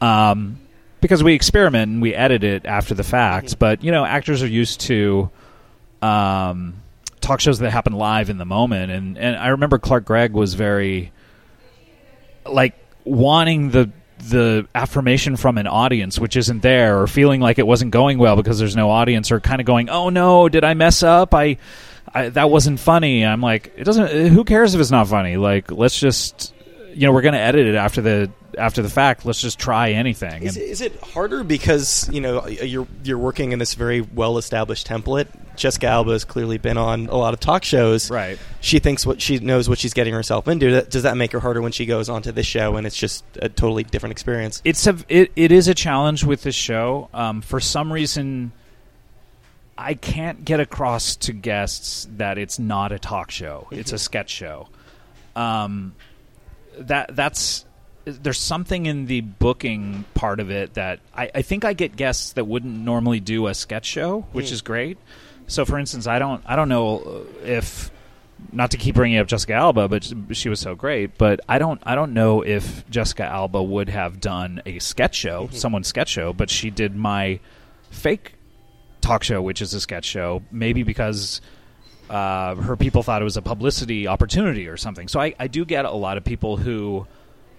Um, 0.00 0.58
because 1.06 1.22
we 1.22 1.34
experiment 1.34 1.92
and 1.92 2.02
we 2.02 2.14
edit 2.14 2.42
it 2.42 2.66
after 2.66 2.94
the 2.94 3.04
fact, 3.04 3.58
but 3.58 3.82
you 3.82 3.92
know, 3.92 4.04
actors 4.04 4.42
are 4.42 4.48
used 4.48 4.80
to 4.82 5.30
um, 6.02 6.74
talk 7.20 7.40
shows 7.40 7.60
that 7.60 7.70
happen 7.70 7.92
live 7.92 8.28
in 8.28 8.38
the 8.38 8.44
moment, 8.44 8.90
and 8.90 9.16
and 9.16 9.36
I 9.36 9.48
remember 9.48 9.78
Clark 9.78 10.04
Gregg 10.04 10.32
was 10.32 10.54
very 10.54 11.12
like 12.44 12.74
wanting 13.04 13.70
the 13.70 13.90
the 14.30 14.66
affirmation 14.74 15.36
from 15.36 15.58
an 15.58 15.66
audience 15.66 16.18
which 16.18 16.38
isn't 16.38 16.62
there 16.62 17.02
or 17.02 17.06
feeling 17.06 17.38
like 17.38 17.58
it 17.58 17.66
wasn't 17.66 17.90
going 17.90 18.16
well 18.16 18.34
because 18.34 18.58
there's 18.58 18.74
no 18.74 18.88
audience 18.88 19.30
or 19.30 19.40
kind 19.40 19.60
of 19.60 19.66
going 19.66 19.90
oh 19.90 20.08
no 20.08 20.48
did 20.48 20.64
i 20.64 20.72
mess 20.72 21.02
up? 21.02 21.34
I, 21.34 21.58
I 22.14 22.30
that 22.30 22.50
wasn't 22.50 22.80
funny. 22.80 23.26
I'm 23.26 23.42
like 23.42 23.74
it 23.76 23.84
doesn't 23.84 24.32
who 24.32 24.44
cares 24.44 24.74
if 24.74 24.80
it's 24.80 24.90
not 24.90 25.08
funny? 25.08 25.36
Like 25.36 25.70
let's 25.70 25.98
just 25.98 26.54
you 26.96 27.06
know 27.06 27.12
we're 27.12 27.22
going 27.22 27.34
to 27.34 27.40
edit 27.40 27.66
it 27.66 27.74
after 27.74 28.00
the 28.00 28.30
after 28.56 28.80
the 28.80 28.88
fact 28.88 29.26
let's 29.26 29.40
just 29.40 29.58
try 29.58 29.90
anything 29.90 30.42
Is, 30.42 30.56
And- 30.56 30.64
it- 30.64 30.68
is 30.70 30.80
it 30.80 30.98
harder 31.00 31.44
because 31.44 32.08
you 32.12 32.20
know 32.20 32.46
you're 32.48 32.86
you're 33.04 33.18
working 33.18 33.52
in 33.52 33.58
this 33.58 33.74
very 33.74 34.00
well 34.00 34.38
established 34.38 34.86
template? 34.88 35.26
Jessica 35.56 35.86
Alba 35.86 36.12
has 36.12 36.24
clearly 36.24 36.58
been 36.58 36.76
on 36.76 37.06
a 37.06 37.16
lot 37.16 37.32
of 37.32 37.40
talk 37.40 37.64
shows. 37.64 38.10
right 38.10 38.38
She 38.60 38.78
thinks 38.78 39.06
what 39.06 39.20
she 39.22 39.38
knows 39.38 39.68
what 39.68 39.78
she's 39.78 39.94
getting 39.94 40.12
herself 40.12 40.48
into. 40.48 40.82
Does 40.82 41.04
that 41.04 41.16
make 41.16 41.32
her 41.32 41.40
harder 41.40 41.62
when 41.62 41.72
she 41.72 41.86
goes 41.86 42.08
onto 42.10 42.30
this 42.32 42.46
show 42.46 42.76
and 42.76 42.86
it's 42.86 42.96
just 42.96 43.24
a 43.40 43.48
totally 43.48 43.82
different 43.84 44.12
experience? 44.12 44.60
it's 44.64 44.86
a 44.86 44.96
it, 45.08 45.32
it 45.36 45.52
is 45.52 45.68
a 45.68 45.74
challenge 45.74 46.24
with 46.24 46.42
this 46.42 46.54
show. 46.54 47.08
Um, 47.14 47.40
for 47.42 47.58
some 47.60 47.90
reason, 47.92 48.52
I 49.78 49.94
can't 49.94 50.44
get 50.44 50.60
across 50.60 51.16
to 51.16 51.32
guests 51.32 52.06
that 52.16 52.38
it's 52.38 52.58
not 52.58 52.92
a 52.92 52.98
talk 52.98 53.30
show; 53.30 53.66
it's 53.70 53.92
a 53.92 53.98
sketch 54.08 54.30
show. 54.30 54.68
Um, 55.34 55.94
that 56.78 57.14
that's 57.14 57.64
there's 58.04 58.38
something 58.38 58.86
in 58.86 59.06
the 59.06 59.20
booking 59.20 60.04
part 60.14 60.38
of 60.38 60.50
it 60.50 60.74
that 60.74 61.00
I, 61.14 61.30
I 61.34 61.42
think 61.42 61.64
I 61.64 61.72
get 61.72 61.96
guests 61.96 62.34
that 62.34 62.44
wouldn't 62.44 62.72
normally 62.84 63.18
do 63.18 63.48
a 63.48 63.54
sketch 63.54 63.84
show, 63.86 64.26
which 64.32 64.46
Mm. 64.46 64.52
is 64.52 64.62
great. 64.62 64.98
So, 65.48 65.64
for 65.64 65.78
instance, 65.78 66.06
I 66.06 66.18
don't 66.18 66.42
I 66.46 66.54
don't 66.56 66.68
know 66.68 67.26
if 67.44 67.90
not 68.52 68.70
to 68.72 68.76
keep 68.76 68.94
bringing 68.94 69.18
up 69.18 69.26
Jessica 69.26 69.54
Alba, 69.54 69.88
but 69.88 70.12
she 70.32 70.48
was 70.48 70.60
so 70.60 70.74
great. 70.74 71.16
But 71.18 71.40
I 71.48 71.58
don't 71.58 71.80
I 71.84 71.94
don't 71.94 72.12
know 72.14 72.42
if 72.42 72.88
Jessica 72.90 73.24
Alba 73.24 73.62
would 73.62 73.88
have 73.88 74.20
done 74.20 74.62
a 74.66 74.78
sketch 74.78 75.14
show, 75.16 75.48
someone's 75.52 75.88
sketch 75.88 76.08
show, 76.10 76.32
but 76.32 76.50
she 76.50 76.70
did 76.70 76.94
my 76.94 77.40
fake 77.90 78.34
talk 79.00 79.22
show, 79.24 79.40
which 79.40 79.62
is 79.62 79.72
a 79.74 79.80
sketch 79.80 80.04
show, 80.04 80.42
maybe 80.52 80.82
because 80.82 81.40
uh, 82.10 82.54
her 82.56 82.76
people 82.76 83.02
thought 83.02 83.20
it 83.20 83.24
was 83.24 83.36
a 83.36 83.42
publicity 83.42 84.06
opportunity 84.06 84.68
or 84.68 84.76
something. 84.76 85.08
So 85.08 85.20
I, 85.20 85.34
I 85.38 85.46
do 85.48 85.64
get 85.64 85.84
a 85.84 85.90
lot 85.90 86.16
of 86.16 86.24
people 86.24 86.56
who 86.56 87.06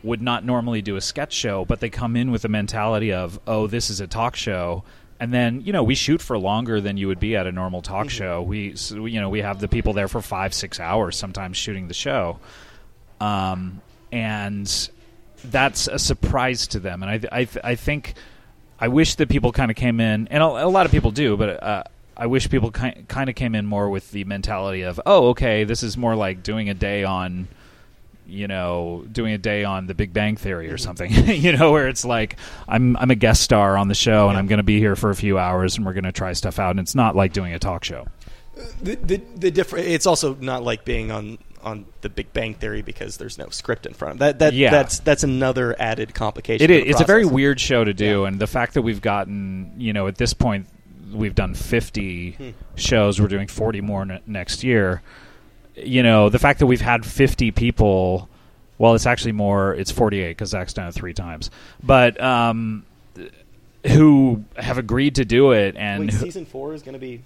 would 0.03 0.21
not 0.21 0.45
normally 0.45 0.81
do 0.81 0.95
a 0.95 1.01
sketch 1.01 1.33
show, 1.33 1.65
but 1.65 1.79
they 1.79 1.89
come 1.89 2.15
in 2.15 2.31
with 2.31 2.43
the 2.43 2.49
mentality 2.49 3.11
of, 3.11 3.39
oh, 3.47 3.67
this 3.67 3.89
is 3.89 3.99
a 3.99 4.07
talk 4.07 4.35
show. 4.35 4.83
And 5.19 5.33
then 5.33 5.61
you 5.61 5.73
know 5.73 5.83
we 5.83 5.95
shoot 5.95 6.21
for 6.21 6.37
longer 6.37 6.79
than 6.79 6.95
you 6.97 7.07
would 7.07 7.19
be 7.19 7.35
at 7.35 7.47
a 7.47 7.51
normal 7.51 7.81
talk 7.81 8.09
show. 8.11 8.43
We 8.43 8.75
so, 8.75 9.07
you 9.07 9.19
know 9.19 9.29
we 9.29 9.41
have 9.41 9.59
the 9.59 9.67
people 9.67 9.93
there 9.93 10.07
for 10.07 10.21
five 10.21 10.53
six 10.53 10.79
hours 10.79 11.17
sometimes 11.17 11.57
shooting 11.57 11.87
the 11.87 11.95
show, 11.95 12.37
um, 13.19 13.81
and 14.11 14.89
that's 15.45 15.87
a 15.87 15.97
surprise 15.97 16.67
to 16.67 16.79
them. 16.79 17.01
And 17.01 17.25
I 17.31 17.39
I, 17.39 17.47
I 17.63 17.73
think 17.73 18.13
I 18.79 18.89
wish 18.89 19.15
that 19.15 19.27
people 19.27 19.51
kind 19.51 19.71
of 19.71 19.77
came 19.77 19.99
in, 19.99 20.27
and 20.27 20.43
a, 20.43 20.45
a 20.45 20.69
lot 20.69 20.85
of 20.85 20.91
people 20.91 21.09
do, 21.09 21.35
but 21.35 21.63
uh, 21.63 21.83
I 22.17 22.25
wish 22.25 22.49
people 22.49 22.71
ki- 22.71 23.05
kind 23.07 23.29
of 23.29 23.35
came 23.35 23.53
in 23.55 23.65
more 23.65 23.89
with 23.89 24.11
the 24.11 24.23
mentality 24.23 24.81
of, 24.81 24.99
oh, 25.05 25.29
okay, 25.29 25.63
this 25.63 25.83
is 25.83 25.95
more 25.97 26.15
like 26.15 26.41
doing 26.41 26.67
a 26.69 26.73
day 26.73 27.03
on, 27.03 27.47
you 28.25 28.47
know, 28.47 29.05
doing 29.11 29.33
a 29.33 29.37
day 29.37 29.63
on 29.63 29.85
The 29.85 29.93
Big 29.93 30.13
Bang 30.13 30.35
Theory 30.35 30.67
or 30.69 30.77
mm-hmm. 30.77 30.83
something, 30.83 31.11
you 31.27 31.55
know, 31.55 31.71
where 31.71 31.87
it's 31.87 32.03
like 32.03 32.37
I'm 32.67 32.97
I'm 32.97 33.11
a 33.11 33.15
guest 33.15 33.41
star 33.43 33.77
on 33.77 33.87
the 33.87 33.95
show 33.95 34.29
and 34.29 34.37
I'm 34.37 34.47
going 34.47 34.57
to 34.57 34.63
be 34.63 34.79
here 34.79 34.95
for 34.95 35.11
a 35.11 35.15
few 35.15 35.37
hours 35.37 35.77
and 35.77 35.85
we're 35.85 35.93
going 35.93 36.03
to 36.05 36.11
try 36.11 36.33
stuff 36.33 36.59
out, 36.59 36.71
and 36.71 36.79
it's 36.79 36.95
not 36.95 37.15
like 37.15 37.33
doing 37.33 37.53
a 37.53 37.59
talk 37.59 37.83
show. 37.83 38.07
The 38.81 38.95
the, 38.95 39.17
the 39.35 39.51
different. 39.51 39.87
It's 39.87 40.07
also 40.07 40.33
not 40.35 40.63
like 40.63 40.83
being 40.83 41.11
on 41.11 41.37
on 41.61 41.85
The 42.01 42.09
Big 42.09 42.33
Bang 42.33 42.53
Theory 42.53 42.81
because 42.81 43.17
there's 43.17 43.37
no 43.37 43.49
script 43.49 43.85
in 43.85 43.93
front 43.93 44.13
of 44.13 44.19
that. 44.19 44.39
That 44.39 44.53
Yeah. 44.53 44.71
that's 44.71 44.99
that's 44.99 45.23
another 45.23 45.75
added 45.79 46.13
complication. 46.15 46.63
It 46.63 46.71
is. 46.71 46.91
It's 46.91 47.01
a 47.01 47.05
very 47.05 47.25
weird 47.25 47.59
show 47.59 47.83
to 47.83 47.93
do, 47.93 48.21
Yeah. 48.21 48.27
and 48.27 48.39
the 48.39 48.47
fact 48.47 48.73
that 48.73 48.81
we've 48.81 49.01
gotten, 49.01 49.73
you 49.77 49.93
know, 49.93 50.07
at 50.07 50.17
this 50.17 50.33
point, 50.33 50.67
we've 51.13 51.35
done 51.35 51.53
50 51.53 52.31
Hmm. 52.31 52.49
shows. 52.75 53.19
We're 53.21 53.27
doing 53.27 53.47
40 53.47 53.81
more 53.81 54.05
ne- 54.05 54.21
next 54.25 54.63
year. 54.63 55.01
You 55.75 56.03
know, 56.03 56.29
the 56.29 56.39
fact 56.39 56.59
that 56.59 56.65
we've 56.65 56.81
had 56.81 57.05
50 57.05 57.51
people. 57.51 58.29
Well, 58.79 58.93
it's 58.95 59.05
actually 59.07 59.31
more. 59.31 59.73
It's 59.73 59.91
48 59.91 60.29
because 60.29 60.49
Zach's 60.49 60.73
done 60.73 60.87
it 60.87 60.93
three 60.93 61.13
times. 61.13 61.49
But 61.83 62.21
um, 62.21 62.85
who 63.85 64.43
have 64.55 64.77
agreed 64.77 65.15
to 65.15 65.25
do 65.25 65.51
it 65.51 65.75
and 65.77 66.01
Wait, 66.01 66.13
season 66.13 66.45
four 66.45 66.73
is 66.73 66.81
going 66.83 66.93
to 66.93 66.99
be 66.99 67.21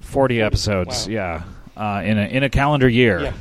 40 0.00 0.40
episodes. 0.40 1.06
Wow. 1.08 1.12
Yeah, 1.12 1.42
uh, 1.76 2.02
in 2.04 2.18
a 2.18 2.22
in 2.26 2.42
a 2.42 2.48
calendar 2.50 2.88
year. 2.88 3.20
yeah. 3.22 3.32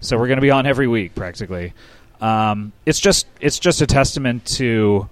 So 0.00 0.18
we're 0.18 0.26
going 0.28 0.38
to 0.38 0.42
be 0.42 0.50
on 0.50 0.66
every 0.66 0.86
week 0.86 1.14
practically. 1.14 1.72
Um, 2.20 2.72
it's 2.86 3.00
just 3.00 3.26
it's 3.40 3.58
just 3.58 3.80
a 3.82 3.86
testament 3.86 4.44
to 4.56 5.08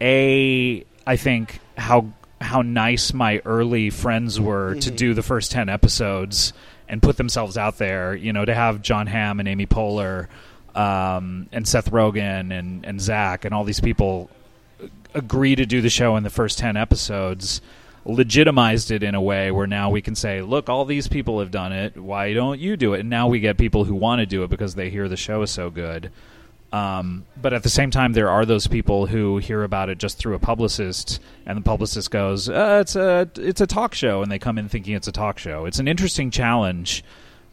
a 0.00 0.84
I 1.06 1.16
think 1.16 1.60
how 1.76 2.06
how 2.40 2.62
nice 2.62 3.12
my 3.12 3.40
early 3.44 3.90
friends 3.90 4.40
were 4.40 4.74
to 4.76 4.90
Mhm. 4.90 4.96
do 4.96 5.14
the 5.14 5.22
first 5.22 5.50
ten 5.50 5.68
episodes 5.68 6.52
and 6.88 7.02
put 7.02 7.16
themselves 7.16 7.58
out 7.58 7.78
there. 7.78 8.14
You 8.14 8.32
know, 8.32 8.44
to 8.44 8.54
have 8.54 8.80
Jon 8.82 9.06
Hamm 9.08 9.40
and 9.40 9.48
Amy 9.48 9.66
Poehler 9.66 10.28
um, 10.74 11.48
and 11.52 11.66
Seth 11.66 11.90
Rogen 11.90 12.52
and 12.56 12.84
and 12.84 13.00
Zach 13.00 13.44
and 13.44 13.52
all 13.54 13.64
these 13.64 13.80
people 13.80 14.30
agree 15.14 15.56
to 15.56 15.66
do 15.66 15.80
the 15.80 15.90
show 15.90 16.16
in 16.16 16.22
the 16.22 16.30
first 16.30 16.58
10 16.58 16.76
episodes 16.76 17.60
legitimized 18.04 18.90
it 18.90 19.02
in 19.02 19.14
a 19.14 19.20
way 19.20 19.50
where 19.50 19.66
now 19.66 19.90
we 19.90 20.00
can 20.00 20.14
say 20.14 20.40
look 20.40 20.68
all 20.68 20.84
these 20.84 21.08
people 21.08 21.40
have 21.40 21.50
done 21.50 21.72
it 21.72 21.96
why 21.96 22.32
don't 22.32 22.60
you 22.60 22.76
do 22.76 22.94
it 22.94 23.00
and 23.00 23.10
now 23.10 23.26
we 23.26 23.40
get 23.40 23.58
people 23.58 23.84
who 23.84 23.94
want 23.94 24.20
to 24.20 24.26
do 24.26 24.44
it 24.44 24.50
because 24.50 24.74
they 24.76 24.88
hear 24.88 25.08
the 25.08 25.16
show 25.16 25.42
is 25.42 25.50
so 25.50 25.68
good 25.70 26.10
um, 26.72 27.24
but 27.40 27.52
at 27.52 27.62
the 27.62 27.68
same 27.68 27.90
time 27.90 28.12
there 28.12 28.28
are 28.28 28.44
those 28.44 28.66
people 28.66 29.06
who 29.06 29.38
hear 29.38 29.62
about 29.62 29.88
it 29.88 29.98
just 29.98 30.18
through 30.18 30.34
a 30.34 30.38
publicist 30.38 31.18
and 31.46 31.56
the 31.56 31.62
publicist 31.62 32.10
goes 32.10 32.48
uh, 32.48 32.78
it's 32.80 32.94
a 32.96 33.28
it's 33.36 33.60
a 33.60 33.66
talk 33.66 33.94
show 33.94 34.22
and 34.22 34.30
they 34.30 34.38
come 34.38 34.58
in 34.58 34.68
thinking 34.68 34.94
it's 34.94 35.08
a 35.08 35.12
talk 35.12 35.38
show 35.38 35.64
it's 35.64 35.78
an 35.78 35.88
interesting 35.88 36.30
challenge 36.30 37.02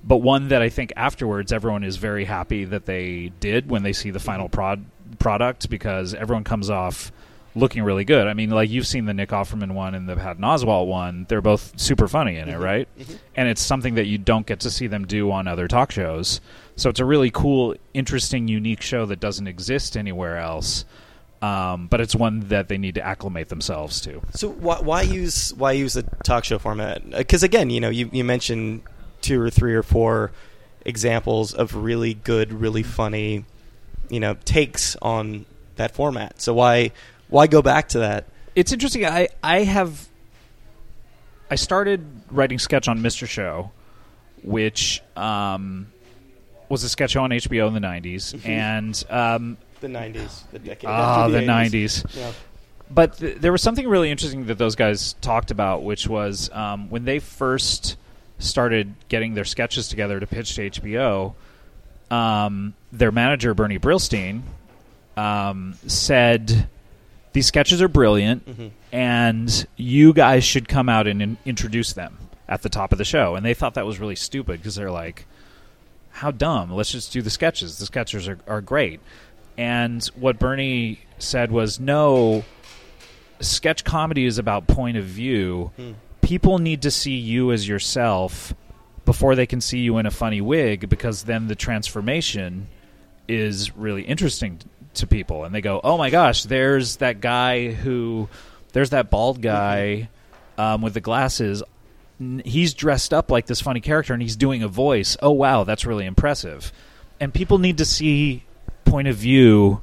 but 0.04 0.18
one 0.18 0.50
that 0.50 0.62
I 0.62 0.70
think 0.70 0.94
afterwards 0.96 1.52
everyone 1.52 1.84
is 1.84 1.98
very 1.98 2.26
happy 2.26 2.66
that 2.66 2.86
they 2.86 3.32
did 3.40 3.70
when 3.70 3.82
they 3.84 3.94
see 3.94 4.12
the 4.12 4.20
final 4.20 4.50
prod 4.50 4.86
product 5.18 5.70
because 5.70 6.14
everyone 6.14 6.44
comes 6.44 6.70
off 6.70 7.12
looking 7.58 7.82
really 7.84 8.04
good. 8.04 8.28
I 8.28 8.34
mean, 8.34 8.50
like 8.52 8.70
you've 8.70 8.86
seen 8.86 9.06
the 9.06 9.14
Nick 9.14 9.30
Offerman 9.30 9.72
one 9.72 9.96
and 9.96 10.08
the 10.10 10.16
Patton 10.18 10.44
Oswalt 10.44 10.86
one; 10.88 11.26
they're 11.30 11.42
both 11.42 11.80
super 11.80 12.08
funny 12.08 12.36
in 12.36 12.50
it, 12.50 12.58
Mhm. 12.58 12.62
right? 12.64 12.88
Mhm. 13.00 13.18
And 13.36 13.48
it's 13.48 13.62
something 13.62 13.96
that 13.96 14.06
you 14.08 14.18
don't 14.20 14.46
get 14.46 14.60
to 14.60 14.70
see 14.70 14.86
them 14.88 15.08
do 15.08 15.32
on 15.32 15.48
other 15.48 15.68
talk 15.68 15.90
shows. 15.92 16.42
So 16.76 16.90
it's 16.90 17.00
a 17.00 17.06
really 17.06 17.32
cool, 17.32 17.76
interesting, 17.94 18.48
unique 18.48 18.82
show 18.82 19.06
that 19.06 19.20
doesn't 19.20 19.48
exist 19.48 19.96
anywhere 19.96 20.38
else. 20.38 20.86
Um, 21.42 21.88
but 21.88 22.02
it's 22.02 22.16
one 22.16 22.42
that 22.48 22.70
they 22.70 22.78
need 22.78 22.96
to 22.96 23.06
acclimate 23.06 23.50
themselves 23.50 24.02
to. 24.02 24.22
So 24.34 24.50
why, 24.50 24.80
why 24.80 25.02
use 25.04 25.54
why 25.54 25.74
use 25.74 25.96
a 25.96 26.04
talk 26.04 26.44
show 26.44 26.58
format? 26.58 27.08
Because 27.10 27.44
again, 27.44 27.70
you 27.70 27.80
know, 27.80 27.90
you, 27.90 28.10
you 28.12 28.24
mentioned 28.24 28.82
two 29.22 29.40
or 29.40 29.50
three 29.50 29.76
or 29.76 29.84
four 29.84 30.32
examples 30.86 31.54
of 31.54 31.76
really 31.76 32.14
good, 32.14 32.52
really 32.52 32.84
funny, 32.84 33.46
you 34.10 34.20
know, 34.20 34.36
takes 34.46 34.96
on 35.02 35.46
that 35.76 35.94
format. 35.94 36.42
So 36.42 36.54
why 36.54 36.92
why 37.28 37.48
go 37.48 37.62
back 37.62 37.90
to 37.90 38.00
that? 38.00 38.26
it's 38.56 38.72
interesting. 38.72 39.06
I 39.06 39.28
I 39.44 39.64
have 39.64 40.08
I 41.52 41.56
started 41.56 42.06
writing 42.32 42.58
sketch 42.58 42.88
on 42.88 43.00
Mr. 43.00 43.28
Show, 43.28 43.72
which 44.42 45.04
um, 45.16 45.92
was 46.70 46.84
a 46.84 46.90
sketch 46.90 47.12
show 47.12 47.24
on 47.24 47.30
HBO 47.32 47.68
in 47.68 47.74
the 47.74 47.80
'90s, 47.80 48.46
and 48.46 49.04
um, 49.10 49.58
The 49.82 49.88
'90s, 49.88 50.44
the 50.52 50.60
decade. 50.60 50.90
ah, 50.90 51.28
the 51.28 51.40
80s. 51.40 51.46
'90s. 52.06 52.16
Yeah. 52.18 52.32
But 52.90 53.18
th- 53.18 53.38
there 53.38 53.52
was 53.52 53.62
something 53.64 53.88
really 53.88 54.12
interesting 54.12 54.46
that 54.46 54.58
those 54.58 54.76
guys 54.76 55.14
talked 55.22 55.50
about, 55.52 55.84
which 55.84 56.08
was 56.08 56.50
um, 56.54 56.90
when 56.90 57.06
they 57.06 57.20
first 57.20 57.98
started 58.38 58.94
getting 59.10 59.34
their 59.34 59.46
sketches 59.46 59.88
together 59.88 60.20
to 60.20 60.28
pitch 60.28 60.56
to 60.56 60.70
HBO. 60.70 61.34
Um, 62.12 62.74
their 62.92 63.12
manager 63.12 63.54
Bernie 63.54 63.80
Brillstein 63.80 64.42
um, 65.18 65.76
said, 65.88 66.68
"These 67.34 67.48
sketches 67.48 67.82
are 67.82 67.88
brilliant, 67.88 68.46
Mhm. 68.48 68.70
and 68.92 69.68
you 69.78 70.14
guys 70.14 70.44
should 70.44 70.68
come 70.68 70.88
out 70.90 71.08
and 71.08 71.22
in- 71.22 71.38
introduce 71.46 71.94
them 71.94 72.18
at 72.48 72.62
the 72.62 72.70
top 72.70 72.92
of 72.92 72.98
the 73.00 73.06
show." 73.06 73.36
And 73.36 73.44
they 73.46 73.54
thought 73.56 73.74
that 73.74 73.86
was 73.86 74.00
really 74.00 74.16
stupid 74.16 74.60
because 74.60 74.76
they're 74.76 74.92
like, 74.92 75.26
"How 76.16 76.32
dumb! 76.32 76.72
Let's 76.72 76.92
just 76.92 77.14
do 77.14 77.22
the 77.22 77.30
sketches. 77.30 77.78
The 77.78 77.86
sketches 77.86 78.28
are, 78.28 78.40
are 78.48 78.62
great." 78.62 79.00
And 79.58 80.04
what 80.16 80.40
Bernie 80.40 81.00
said 81.18 81.52
was, 81.52 81.80
"No, 81.80 82.44
sketch 83.40 83.84
comedy 83.84 84.26
is 84.26 84.38
about 84.38 84.68
point 84.68 84.98
of 84.98 85.06
view. 85.06 85.72
Hmm. 85.76 85.92
People 86.22 86.58
need 86.58 86.82
to 86.84 86.92
see 86.92 87.16
you 87.16 87.52
as 87.52 87.68
yourself 87.68 88.54
before 89.06 89.36
they 89.36 89.46
can 89.46 89.62
see 89.62 89.80
you 89.80 89.98
in 89.98 90.06
a 90.06 90.12
funny 90.12 90.42
wig 90.42 90.90
because 90.90 91.24
then 91.24 91.48
the 91.48 91.56
transformation 91.56 92.68
is 93.28 93.76
really 93.76 94.02
interesting 94.02 94.60
to 94.96 95.06
people 95.08 95.44
and 95.44 95.54
they 95.54 95.62
go, 95.62 95.80
"Oh 95.84 95.98
my 95.98 96.10
gosh, 96.10 96.44
there's 96.44 96.98
that 96.98 97.22
guy 97.22 97.72
who 97.72 98.28
there's 98.74 98.90
that 98.90 99.10
bald 99.10 99.42
guy 99.42 100.10
um, 100.58 100.82
with 100.82 100.94
the 100.94 101.02
glasses. 101.02 101.64
He's 102.46 102.74
dressed 102.74 103.14
up 103.14 103.30
like 103.30 103.46
this 103.46 103.62
funny 103.62 103.82
character 103.82 104.14
and 104.14 104.22
he's 104.22 104.36
doing 104.36 104.64
a 104.64 104.68
voice. 104.68 105.18
Oh 105.22 105.32
wow, 105.32 105.64
that's 105.64 105.86
really 105.86 106.06
impressive." 106.06 106.72
And 107.20 107.34
people 107.34 107.58
need 107.58 107.78
to 107.80 107.86
see 107.86 108.44
point 108.86 109.08
of 109.08 109.16
view 109.16 109.82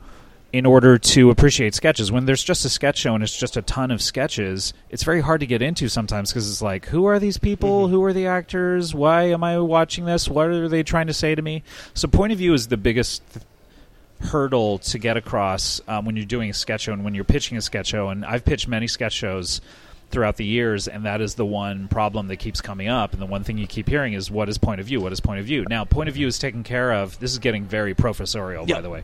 in 0.53 0.67
order 0.67 0.99
to 0.99 1.31
appreciate 1.31 1.75
sketches. 1.75 2.13
When 2.13 2.27
there's 2.27 2.45
just 2.45 2.65
a 2.67 2.69
sketch 2.69 2.99
show 2.99 3.15
and 3.15 3.25
it's 3.25 3.37
just 3.37 3.57
a 3.57 3.63
ton 3.63 3.91
of 3.91 4.03
sketches, 4.03 4.75
it's 4.91 5.03
very 5.03 5.23
hard 5.23 5.41
to 5.41 5.47
get 5.47 5.63
into 5.63 5.89
sometimes 5.89 6.31
because 6.31 6.51
it's 6.51 6.61
like, 6.61 6.87
who 6.87 7.07
are 7.07 7.19
these 7.19 7.39
people? 7.39 7.87
Mhm. 7.87 7.91
Who 7.91 8.05
are 8.05 8.13
the 8.13 8.27
actors? 8.27 8.95
Why 8.95 9.25
am 9.31 9.43
I 9.43 9.59
watching 9.61 10.05
this? 10.05 10.29
What 10.29 10.49
are 10.49 10.69
they 10.69 10.83
trying 10.83 11.07
to 11.07 11.15
say 11.15 11.35
to 11.35 11.41
me? 11.41 11.63
So, 11.95 12.07
point 12.07 12.33
of 12.33 12.39
view 12.39 12.53
is 12.53 12.67
the 12.69 12.77
biggest 12.77 13.23
hurdle 14.21 14.79
to 14.79 14.99
get 14.99 15.17
across 15.17 15.81
um, 15.89 16.05
when 16.05 16.17
you're 16.17 16.25
doing 16.27 16.51
a 16.51 16.55
sketch 16.55 16.83
show 16.83 16.93
and 16.93 17.03
when 17.05 17.15
you're 17.15 17.25
pitching 17.25 17.57
a 17.57 17.63
sketch 17.63 17.89
show. 17.89 18.09
And 18.11 18.25
I've 18.25 18.45
pitched 18.45 18.69
many 18.69 18.87
sketch 18.87 19.15
shows 19.15 19.61
throughout 20.13 20.37
the 20.37 20.45
years, 20.45 20.87
and 20.87 21.05
that 21.07 21.21
is 21.21 21.35
the 21.35 21.45
one 21.45 21.89
problem 21.89 22.29
that 22.29 22.37
keeps 22.37 22.61
coming 22.61 22.89
up. 22.89 23.13
And 23.13 23.21
the 23.21 23.27
one 23.27 23.43
thing 23.43 23.59
you 23.59 23.67
keep 23.67 23.89
hearing 23.89 24.13
is, 24.13 24.31
what 24.31 24.49
is 24.49 24.59
point 24.59 24.81
of 24.81 24.87
view? 24.87 25.01
What 25.01 25.13
is 25.13 25.21
point 25.21 25.41
of 25.41 25.47
view? 25.47 25.65
Now, 25.69 25.85
point 25.85 26.09
of 26.09 26.15
view 26.15 26.27
is 26.27 26.39
taken 26.39 26.63
care 26.63 26.93
of. 26.93 27.19
This 27.19 27.33
is 27.33 27.39
getting 27.39 27.65
very 27.65 27.95
professorial, 27.95 28.67
Yeah. 28.69 28.77
by 28.77 28.81
the 28.83 28.91
way. 28.91 29.03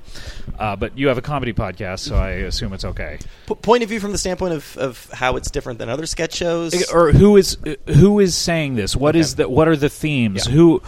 Uh, 0.59 0.77
but 0.77 0.97
you 0.97 1.09
have 1.09 1.19
a 1.19 1.23
comedy 1.23 1.53
podcast, 1.53 2.01
so 2.01 2.15
I 2.15 2.31
assume 2.31 2.73
it's 2.73 2.85
okay. 2.85 3.19
P- 3.47 3.55
point 3.57 3.83
of 3.83 3.89
view 3.89 3.99
from 4.01 4.13
the 4.13 4.19
standpoint 4.19 4.55
of, 4.55 4.77
of 4.77 5.11
how 5.13 5.37
it's 5.37 5.51
different 5.51 5.79
than 5.79 5.89
other 5.89 6.07
sketch 6.07 6.35
shows. 6.35 6.89
Or 6.93 7.11
who 7.13 7.37
is 7.37 7.57
who 7.87 8.21
is 8.21 8.37
saying 8.37 8.75
this? 8.77 8.95
What 8.95 9.17
is 9.17 9.33
Okay. 9.35 9.43
the 9.45 9.49
what 9.49 9.67
are 9.69 9.77
the 9.77 9.89
themes? 9.89 10.47
Yeah. 10.47 10.53
Who 10.53 10.83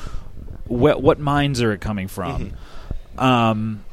what 0.66 1.02
what 1.02 1.18
minds 1.18 1.60
are 1.62 1.72
it 1.72 1.80
coming 1.80 2.06
from? 2.08 2.52
Mm-hmm. 3.18 3.20
Um, 3.24 3.84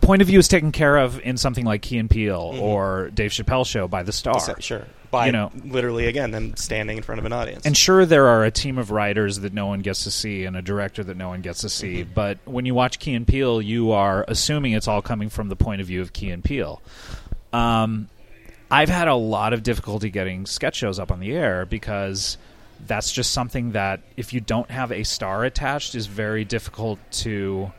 point 0.00 0.22
of 0.22 0.28
view 0.28 0.38
is 0.38 0.48
taken 0.48 0.72
care 0.72 0.96
of 0.98 1.20
in 1.20 1.36
something 1.36 1.64
like 1.64 1.82
Key 1.82 1.98
and 1.98 2.10
Peele 2.10 2.52
Mhm. 2.54 2.60
or 2.60 3.10
Dave 3.14 3.30
Chappelle 3.30 3.66
show 3.66 3.88
by 3.88 4.02
the 4.02 4.12
Star. 4.12 4.38
Sure. 4.60 4.84
By 5.14 5.26
You 5.26 5.32
know. 5.32 5.50
literally 5.64 6.06
again 6.06 6.30
them 6.32 6.56
standing 6.56 6.96
in 6.96 7.02
front 7.02 7.18
of 7.20 7.24
an 7.24 7.32
audience. 7.32 7.64
And 7.64 7.76
sure, 7.76 8.04
there 8.04 8.26
are 8.26 8.44
a 8.44 8.50
team 8.50 8.78
of 8.78 8.90
writers 8.90 9.40
that 9.40 9.52
no 9.52 9.66
one 9.66 9.80
gets 9.80 10.04
to 10.04 10.10
see 10.10 10.44
and 10.44 10.56
a 10.56 10.62
director 10.62 11.02
that 11.04 11.16
no 11.16 11.28
one 11.28 11.40
gets 11.40 11.60
to 11.60 11.68
see. 11.68 12.04
Mhm. 12.04 12.08
But 12.14 12.38
when 12.44 12.66
you 12.66 12.74
watch 12.74 12.98
Key 12.98 13.14
and 13.14 13.26
Peele, 13.26 13.62
you 13.62 13.92
are 13.92 14.24
assuming 14.28 14.72
it's 14.72 14.88
all 14.88 15.02
coming 15.02 15.28
from 15.28 15.48
the 15.48 15.56
point 15.56 15.80
of 15.80 15.86
view 15.86 16.00
of 16.00 16.12
Key 16.12 16.30
and 16.30 16.42
Peele. 16.42 16.82
Um, 17.52 18.08
I've 18.70 18.88
had 18.88 19.08
a 19.08 19.14
lot 19.14 19.52
of 19.52 19.62
difficulty 19.62 20.10
getting 20.10 20.46
sketch 20.46 20.76
shows 20.76 20.98
up 20.98 21.12
on 21.12 21.20
the 21.20 21.32
air 21.32 21.64
because 21.66 22.36
that's 22.86 23.12
just 23.12 23.30
something 23.30 23.72
that 23.72 24.00
if 24.16 24.32
you 24.32 24.40
don't 24.40 24.70
have 24.70 24.90
a 24.90 25.04
star 25.04 25.44
attached 25.44 25.94
is 25.94 26.06
very 26.06 26.44
difficult 26.44 26.98
to 27.12 27.70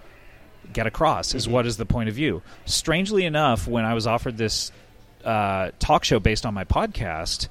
get 0.74 0.88
across 0.88 1.36
is 1.36 1.48
Mhm. 1.48 1.52
what 1.52 1.66
is 1.68 1.78
the 1.78 1.86
point 1.86 2.10
of 2.10 2.16
view 2.16 2.42
strangely 2.66 3.24
enough 3.24 3.68
when 3.68 3.86
i 3.86 3.94
was 3.94 4.08
offered 4.08 4.36
this 4.38 4.72
uh, 5.26 5.72
talk 5.80 6.04
show 6.04 6.20
based 6.20 6.46
on 6.46 6.54
my 6.54 6.64
podcast 6.64 7.48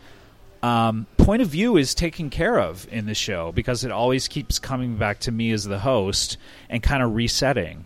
um, 0.65 1.07
point 1.19 1.43
of 1.43 1.49
view 1.49 1.77
is 1.77 1.95
taken 1.95 2.31
care 2.31 2.59
of 2.59 2.89
in 2.91 3.05
the 3.05 3.15
show 3.15 3.53
because 3.53 3.85
it 3.85 3.91
always 3.91 4.29
keeps 4.29 4.59
coming 4.59 4.97
back 4.97 5.21
to 5.21 5.31
me 5.31 5.51
as 5.51 5.65
the 5.65 5.79
host 5.79 6.39
and 6.71 6.83
kind 6.83 7.03
of 7.03 7.15
resetting. 7.15 7.85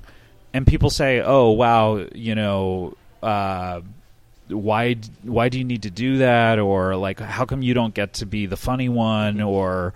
And 0.54 0.64
people 0.64 0.88
say 0.88 1.20
oh 1.20 1.50
wow 1.50 2.06
you 2.14 2.36
know 2.36 2.96
uh, 3.20 3.80
why 4.46 4.94
why 5.24 5.48
do 5.48 5.58
you 5.58 5.64
need 5.64 5.82
to 5.82 5.90
do 5.90 6.18
that? 6.18 6.60
Or 6.60 6.94
like 6.94 7.18
how 7.18 7.46
come 7.46 7.62
you 7.62 7.74
don't 7.74 7.94
get 7.94 8.14
to 8.14 8.26
be 8.26 8.46
the 8.46 8.56
funny 8.56 8.88
one? 8.88 9.40
Or 9.40 9.92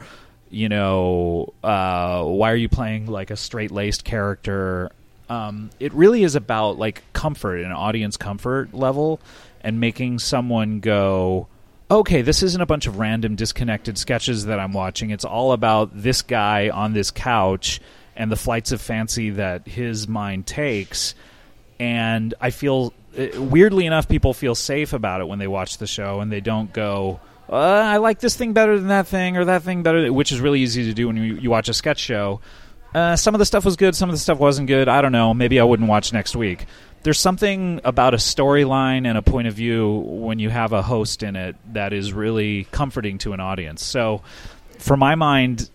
you 0.50 0.68
know 0.68 1.54
uh, 1.62 2.24
why 2.24 2.50
are 2.50 2.56
you 2.56 2.68
playing 2.68 3.06
like 3.06 3.30
a 3.30 3.36
straight 3.36 3.70
laced 3.70 4.02
character? 4.02 4.90
Um, 5.28 5.70
it 5.78 5.92
really 5.92 6.24
is 6.24 6.34
about 6.34 6.78
like 6.78 7.04
comfort 7.12 7.58
and 7.58 7.72
audience 7.72 8.16
comfort 8.16 8.74
level 8.74 9.20
and 9.62 9.80
making 9.80 10.18
someone 10.18 10.80
go 10.80 11.46
okay 11.90 12.22
this 12.22 12.42
isn't 12.42 12.60
a 12.60 12.66
bunch 12.66 12.86
of 12.86 12.98
random 12.98 13.36
disconnected 13.36 13.96
sketches 13.96 14.46
that 14.46 14.58
i'm 14.58 14.72
watching 14.72 15.10
it's 15.10 15.24
all 15.24 15.52
about 15.52 15.90
this 15.94 16.22
guy 16.22 16.68
on 16.70 16.92
this 16.92 17.10
couch 17.10 17.80
and 18.16 18.30
the 18.30 18.36
flights 18.36 18.72
of 18.72 18.80
fancy 18.80 19.30
that 19.30 19.66
his 19.66 20.06
mind 20.06 20.46
takes. 20.46 21.14
And 21.78 22.34
I 22.40 22.50
feel, 22.50 22.92
uh, 23.18 23.40
weirdly 23.40 23.86
enough, 23.86 24.08
people 24.08 24.34
feel 24.34 24.54
safe 24.54 24.92
about 24.92 25.20
it 25.20 25.28
when 25.28 25.38
they 25.38 25.46
watch 25.46 25.78
the 25.78 25.86
show 25.86 26.20
and 26.20 26.30
they 26.30 26.40
don't 26.40 26.72
go, 26.72 27.20
uh, 27.48 27.56
I 27.56 27.96
like 27.98 28.20
this 28.20 28.36
thing 28.36 28.52
better 28.52 28.78
than 28.78 28.88
that 28.88 29.06
thing 29.06 29.36
or 29.36 29.46
that 29.46 29.62
thing 29.62 29.82
better, 29.82 30.12
which 30.12 30.32
is 30.32 30.40
really 30.40 30.60
easy 30.60 30.84
to 30.84 30.94
do 30.94 31.06
when 31.06 31.16
you, 31.16 31.34
you 31.36 31.50
watch 31.50 31.68
a 31.68 31.74
sketch 31.74 31.98
show. 31.98 32.40
Uh, 32.94 33.16
some 33.16 33.34
of 33.34 33.38
the 33.38 33.46
stuff 33.46 33.64
was 33.64 33.76
good, 33.76 33.96
some 33.96 34.10
of 34.10 34.14
the 34.14 34.20
stuff 34.20 34.38
wasn't 34.38 34.68
good. 34.68 34.86
I 34.86 35.00
don't 35.00 35.12
know. 35.12 35.32
Maybe 35.32 35.58
I 35.58 35.64
wouldn't 35.64 35.88
watch 35.88 36.12
next 36.12 36.36
week. 36.36 36.66
There's 37.02 37.18
something 37.18 37.80
about 37.82 38.14
a 38.14 38.18
storyline 38.18 39.06
and 39.06 39.18
a 39.18 39.22
point 39.22 39.48
of 39.48 39.54
view 39.54 39.90
when 39.90 40.38
you 40.38 40.50
have 40.50 40.72
a 40.72 40.82
host 40.82 41.22
in 41.22 41.34
it 41.34 41.56
that 41.72 41.92
is 41.92 42.12
really 42.12 42.64
comforting 42.70 43.18
to 43.18 43.32
an 43.32 43.40
audience. 43.40 43.84
So, 43.84 44.22
for 44.78 44.96
my 44.96 45.16
mind, 45.16 45.68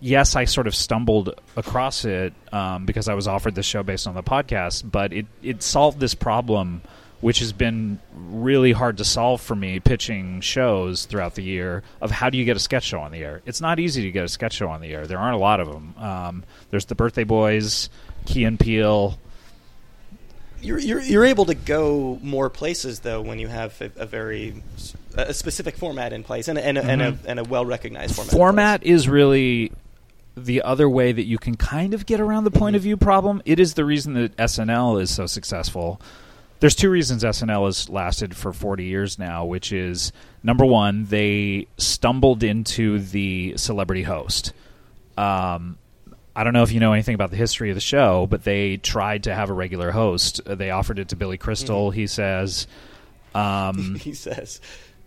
yes, 0.00 0.36
I 0.36 0.44
sort 0.44 0.66
of 0.66 0.74
stumbled 0.74 1.40
across 1.56 2.04
it 2.04 2.32
um, 2.52 2.86
because 2.86 3.08
I 3.08 3.14
was 3.14 3.26
offered 3.26 3.54
the 3.54 3.62
show 3.62 3.82
based 3.82 4.06
on 4.06 4.14
the 4.14 4.22
podcast, 4.22 4.88
but 4.90 5.12
it, 5.12 5.26
it 5.42 5.62
solved 5.62 6.00
this 6.00 6.14
problem, 6.14 6.82
which 7.20 7.40
has 7.40 7.52
been 7.52 7.98
really 8.14 8.72
hard 8.72 8.98
to 8.98 9.04
solve 9.04 9.40
for 9.40 9.56
me 9.56 9.80
pitching 9.80 10.40
shows 10.40 11.06
throughout 11.06 11.34
the 11.34 11.42
year 11.42 11.82
of 12.00 12.10
how 12.10 12.30
do 12.30 12.38
you 12.38 12.44
get 12.44 12.56
a 12.56 12.60
sketch 12.60 12.84
show 12.84 13.00
on 13.00 13.12
the 13.12 13.18
air. 13.18 13.42
It's 13.46 13.60
not 13.60 13.80
easy 13.80 14.02
to 14.02 14.10
get 14.10 14.24
a 14.24 14.28
sketch 14.28 14.54
show 14.54 14.68
on 14.68 14.80
the 14.80 14.92
air. 14.92 15.06
There 15.06 15.18
aren't 15.18 15.36
a 15.36 15.40
lot 15.40 15.60
of 15.60 15.68
them. 15.68 15.94
Um, 15.98 16.44
there's 16.70 16.84
the 16.86 16.94
Birthday 16.94 17.24
Boys, 17.24 17.90
Key 18.26 18.44
and 18.44 18.58
Peele. 18.58 19.18
You're, 20.60 20.78
you're 20.78 21.00
you're 21.00 21.24
able 21.24 21.44
to 21.46 21.54
go 21.54 22.18
more 22.22 22.50
places 22.50 23.00
though 23.00 23.20
when 23.22 23.38
you 23.38 23.48
have 23.48 23.80
a, 23.80 23.90
a 23.96 24.06
very 24.06 24.62
a 25.16 25.32
specific 25.34 25.76
format 25.76 26.12
in 26.12 26.22
place 26.24 26.48
and 26.48 26.58
a, 26.58 26.64
and 26.64 26.78
a, 26.78 26.84
and 26.84 27.00
Mm-hmm. 27.00 27.26
a, 27.26 27.30
and 27.30 27.38
a 27.40 27.44
well 27.44 27.64
recognized 27.64 28.14
format. 28.16 28.32
format 28.32 28.82
is 28.84 29.08
really 29.08 29.72
the 30.36 30.62
other 30.62 30.88
way 30.88 31.12
that 31.12 31.24
you 31.24 31.38
can 31.38 31.56
kind 31.56 31.94
of 31.94 32.06
get 32.06 32.20
around 32.20 32.44
the 32.44 32.50
point 32.50 32.76
of 32.76 32.82
view 32.82 32.96
problem. 32.96 33.42
It 33.44 33.58
is 33.58 33.74
the 33.74 33.84
reason 33.84 34.14
that 34.14 34.36
SNL 34.36 35.00
is 35.00 35.10
so 35.10 35.26
successful. 35.26 36.00
There's 36.60 36.74
two 36.74 36.90
reasons 36.90 37.22
SNL 37.22 37.66
has 37.66 37.88
lasted 37.88 38.36
for 38.36 38.52
40 38.52 38.84
years 38.84 39.18
now, 39.18 39.44
which 39.44 39.72
is 39.72 40.12
number 40.42 40.64
one, 40.64 41.04
they 41.04 41.68
stumbled 41.76 42.42
into 42.42 42.98
the 42.98 43.54
celebrity 43.56 44.02
host. 44.02 44.52
Um, 45.16 45.78
I 46.38 46.44
don't 46.44 46.52
know 46.52 46.62
if 46.62 46.70
you 46.72 46.78
know 46.78 46.92
anything 46.92 47.14
about 47.16 47.30
the 47.30 47.36
history 47.36 47.70
of 47.70 47.74
the 47.74 47.80
show, 47.80 48.26
but 48.30 48.44
they 48.44 48.76
tried 48.76 49.24
to 49.24 49.34
have 49.34 49.50
a 49.50 49.52
regular 49.52 49.90
host. 49.90 50.40
Uh, 50.46 50.54
They 50.54 50.70
offered 50.70 50.98
it 51.00 51.08
to 51.08 51.16
Billy 51.16 51.36
Crystal, 51.36 51.90
he 51.90 52.06
says. 52.06 52.68
Um, 53.34 53.94
he 54.00 54.14
says. 54.14 54.60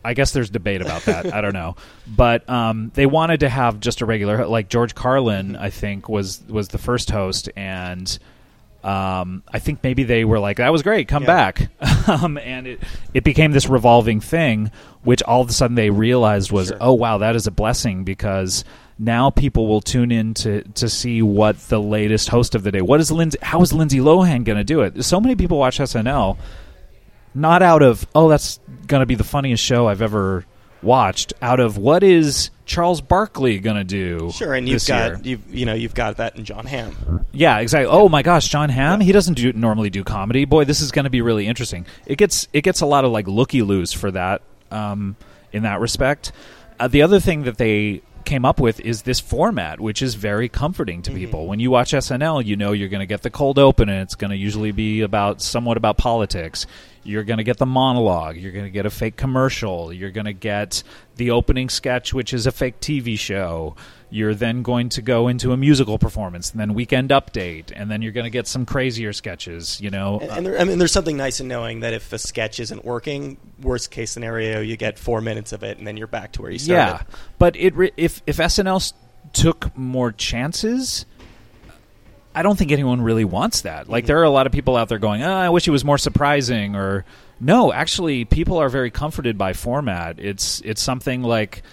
I 0.04 0.14
guess 0.14 0.32
there's 0.32 0.50
debate 0.50 0.82
about 0.82 1.04
that. 1.04 1.32
I 1.34 1.42
don't 1.42 1.54
know, 1.54 1.76
but 2.08 2.50
um, 2.50 2.92
they 2.96 3.06
wanted 3.06 3.42
to 3.42 3.50
have 3.50 3.80
just 3.80 4.02
a 4.02 4.06
regular, 4.06 4.48
like 4.48 4.68
George 4.68 4.96
Carlin. 4.96 5.56
I 5.56 5.70
think 5.70 6.10
was 6.10 6.42
was 6.50 6.70
the 6.70 6.80
first 6.80 7.12
host, 7.12 7.50
and 7.56 8.18
um, 8.84 9.44
I 9.48 9.60
think 9.60 9.84
maybe 9.84 10.02
they 10.04 10.26
were 10.26 10.40
like, 10.40 10.58
"That 10.58 10.72
was 10.72 10.82
great, 10.82 11.08
come 11.08 11.22
Yeah. 11.24 11.52
back," 11.52 11.70
um, 12.10 12.40
and 12.40 12.66
it 12.66 12.80
it 13.14 13.24
became 13.24 13.52
this 13.52 13.70
revolving 13.70 14.22
thing, 14.22 14.72
which 15.04 15.22
all 15.22 15.42
of 15.42 15.50
a 15.50 15.54
sudden 15.54 15.76
they 15.76 15.92
realized 15.92 16.52
was, 16.52 16.70
Sure. 16.70 16.78
"Oh 16.82 16.94
wow, 16.94 17.20
that 17.20 17.36
is 17.36 17.46
a 17.46 17.52
blessing," 17.52 18.04
because 18.04 18.64
now 19.02 19.32
people 19.32 19.68
will 19.68 19.82
tune 19.82 20.12
in 20.12 20.34
to 20.36 20.62
to 20.62 20.88
see 20.88 21.22
what 21.22 21.58
the 21.70 21.82
latest 21.82 22.30
host 22.30 22.56
of 22.56 22.64
the 22.64 22.72
day. 22.72 22.82
What 22.82 23.00
is 23.00 23.12
Lindsay? 23.12 23.40
How 23.42 23.62
is 23.62 23.74
Lindsay 23.74 24.00
Lohan 24.00 24.44
going 24.46 24.58
to 24.58 24.64
do 24.64 24.82
it? 24.82 25.04
So 25.04 25.20
many 25.20 25.36
people 25.36 25.58
watch 25.58 25.80
SNL 25.80 26.38
not 27.34 27.62
out 27.62 27.82
of 27.82 28.06
oh 28.14 28.28
that's 28.30 28.60
going 28.88 29.00
to 29.00 29.06
be 29.06 29.16
the 29.16 29.24
funniest 29.24 29.64
show 29.64 29.88
I've 29.88 30.02
ever 30.02 30.46
watched 30.82 31.34
out 31.42 31.60
of 31.60 31.78
what 31.78 32.04
is 32.04 32.50
Charles 32.66 33.02
Barkley 33.02 33.60
going 33.60 33.78
to 33.78 33.84
do 33.84 34.32
Sure, 34.32 34.54
and 34.54 34.68
you've 34.68 34.86
got 34.86 35.26
you've 35.26 35.54
you 35.54 35.66
know 35.66 35.74
you've 35.74 35.94
got 35.94 36.18
that 36.18 36.36
in 36.36 36.44
Jon 36.44 36.66
Hamm. 36.66 37.26
yeah 37.32 37.60
exactly 37.60 37.86
oh 37.90 38.10
my 38.10 38.22
gosh 38.24 38.50
Jon 38.50 38.70
Hamm 38.70 39.00
he 39.00 39.12
doesn't 39.12 39.36
do 39.36 39.54
normally 39.54 39.90
do 39.90 40.04
comedy 40.04 40.46
boy 40.46 40.66
this 40.66 40.82
is 40.82 40.92
going 40.92 41.04
to 41.04 41.10
be 41.10 41.22
really 41.22 41.48
interesting 41.48 41.86
it 42.06 42.18
gets 42.18 42.48
it 42.52 42.64
gets 42.64 42.82
a 42.82 42.86
lot 42.86 43.06
of 43.06 43.12
like 43.12 43.28
looky 43.28 43.62
loos 43.62 43.94
for 43.94 44.12
that 44.12 44.42
um, 44.72 45.16
in 45.54 45.64
that 45.64 45.80
respect 45.80 46.32
uh, 46.80 46.88
the 46.88 47.04
other 47.04 47.20
thing 47.20 47.44
that 47.44 47.58
they 47.58 48.02
came 48.26 48.46
up 48.46 48.60
with 48.60 48.80
is 48.80 49.04
this 49.04 49.20
format 49.20 49.80
which 49.80 50.02
is 50.02 50.16
very 50.16 50.50
comforting 50.50 51.02
to 51.04 51.12
mm-hmm. 51.12 51.20
people. 51.20 51.48
When 51.48 51.60
you 51.60 51.72
watch 51.72 51.92
SNL 51.92 52.46
you 52.46 52.56
know 52.56 52.72
you're 52.72 52.90
going 52.90 53.02
to 53.02 53.06
get 53.06 53.22
the 53.22 53.30
cold 53.30 53.60
open 53.60 53.90
and 53.90 54.02
it's 54.02 54.16
going 54.16 54.32
to 54.32 54.38
usually 54.38 54.72
be 54.72 55.02
about 55.02 55.42
somewhat 55.42 55.78
about 55.78 55.98
politics. 55.98 56.66
You're 57.04 57.24
going 57.24 57.40
to 57.40 57.44
get 57.44 57.58
the 57.58 57.66
monologue. 57.66 58.38
You're 58.38 58.52
going 58.52 58.66
to 58.66 58.72
get 58.72 58.86
a 58.86 58.92
fake 58.92 59.16
commercial. 59.16 59.92
You're 59.92 60.12
going 60.12 60.26
to 60.26 60.34
get 60.34 60.84
the 61.22 61.32
opening 61.32 61.70
sketch 61.70 62.14
which 62.14 62.34
is 62.34 62.48
a 62.48 62.52
fake 62.52 62.80
TV 62.80 63.18
show 63.18 63.76
you're 64.10 64.36
then 64.36 64.62
going 64.62 64.90
to 64.90 65.02
go 65.02 65.30
into 65.30 65.54
a 65.54 65.58
musical 65.58 65.98
performance 65.98 66.52
and 66.52 66.60
then 66.60 66.74
weekend 66.74 67.12
update 67.12 67.72
and 67.76 67.90
then 67.90 68.02
you're 68.02 68.12
going 68.12 68.26
to 68.26 68.32
get 68.32 68.48
some 68.48 68.66
crazier 68.66 69.14
sketches 69.14 69.80
you 69.80 69.90
know 69.90 70.20
And, 70.20 70.32
and 70.32 70.46
there, 70.46 70.60
I 70.60 70.64
mean, 70.64 70.80
there's 70.80 70.92
something 70.92 71.18
nice 71.18 71.40
in 71.40 71.48
knowing 71.48 71.82
that 71.82 71.94
if 71.94 72.12
a 72.14 72.18
sketch 72.18 72.60
isn't 72.60 72.84
working, 72.84 73.38
worst 73.62 73.92
case 73.92 74.12
scenario, 74.12 74.62
you 74.62 74.78
get 74.78 74.98
four 74.98 75.22
minutes 75.22 75.52
of 75.52 75.64
it, 75.64 75.78
and 75.78 75.88
then 75.88 75.98
you're 75.98 76.08
back 76.08 76.34
to 76.34 76.42
where 76.42 76.52
you 76.52 76.60
started. 76.60 77.06
Yeah, 77.06 77.16
but 77.38 77.56
it 77.56 77.76
re- 77.76 77.92
if 77.98 78.22
if 78.26 78.38
SNL 78.38 78.94
took 79.34 79.76
more 79.78 80.12
chances, 80.12 81.06
I 82.34 82.44
don't 82.44 82.58
think 82.58 82.72
anyone 82.72 83.02
really 83.02 83.26
wants 83.26 83.62
that. 83.62 83.90
Like 83.90 84.04
mm-hmm. 84.04 84.08
there 84.08 84.20
are 84.20 84.24
a 84.24 84.30
lot 84.30 84.46
of 84.46 84.52
people 84.52 84.78
out 84.78 84.90
there 84.90 85.00
going, 85.00 85.24
oh, 85.24 85.34
"I 85.34 85.50
wish 85.50 85.68
it 85.68 85.72
was 85.72 85.86
more 85.86 85.98
surprising," 85.98 86.76
or 86.76 87.06
no, 87.42 87.74
actually, 87.74 88.24
people 88.24 88.58
are 88.58 88.70
very 88.70 88.92
comforted 88.92 89.38
by 89.38 89.54
format. 89.54 90.20
It's 90.20 90.62
it's 90.62 90.82
something 90.82 91.24
like 91.24 91.64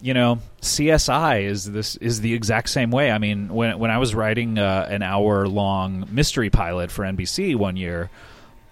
you 0.00 0.14
know 0.14 0.40
CSI 0.60 1.44
is 1.44 1.70
this 1.70 1.94
is 1.96 2.20
the 2.20 2.34
exact 2.34 2.68
same 2.68 2.90
way. 2.90 3.10
I 3.12 3.18
mean, 3.18 3.48
when 3.48 3.78
when 3.78 3.90
I 3.92 3.98
was 3.98 4.14
writing 4.14 4.58
uh, 4.58 4.86
an 4.90 5.02
hour 5.02 5.46
long 5.46 6.08
mystery 6.10 6.50
pilot 6.50 6.90
for 6.90 7.04
NBC 7.04 7.54
one 7.54 7.76
year, 7.76 8.10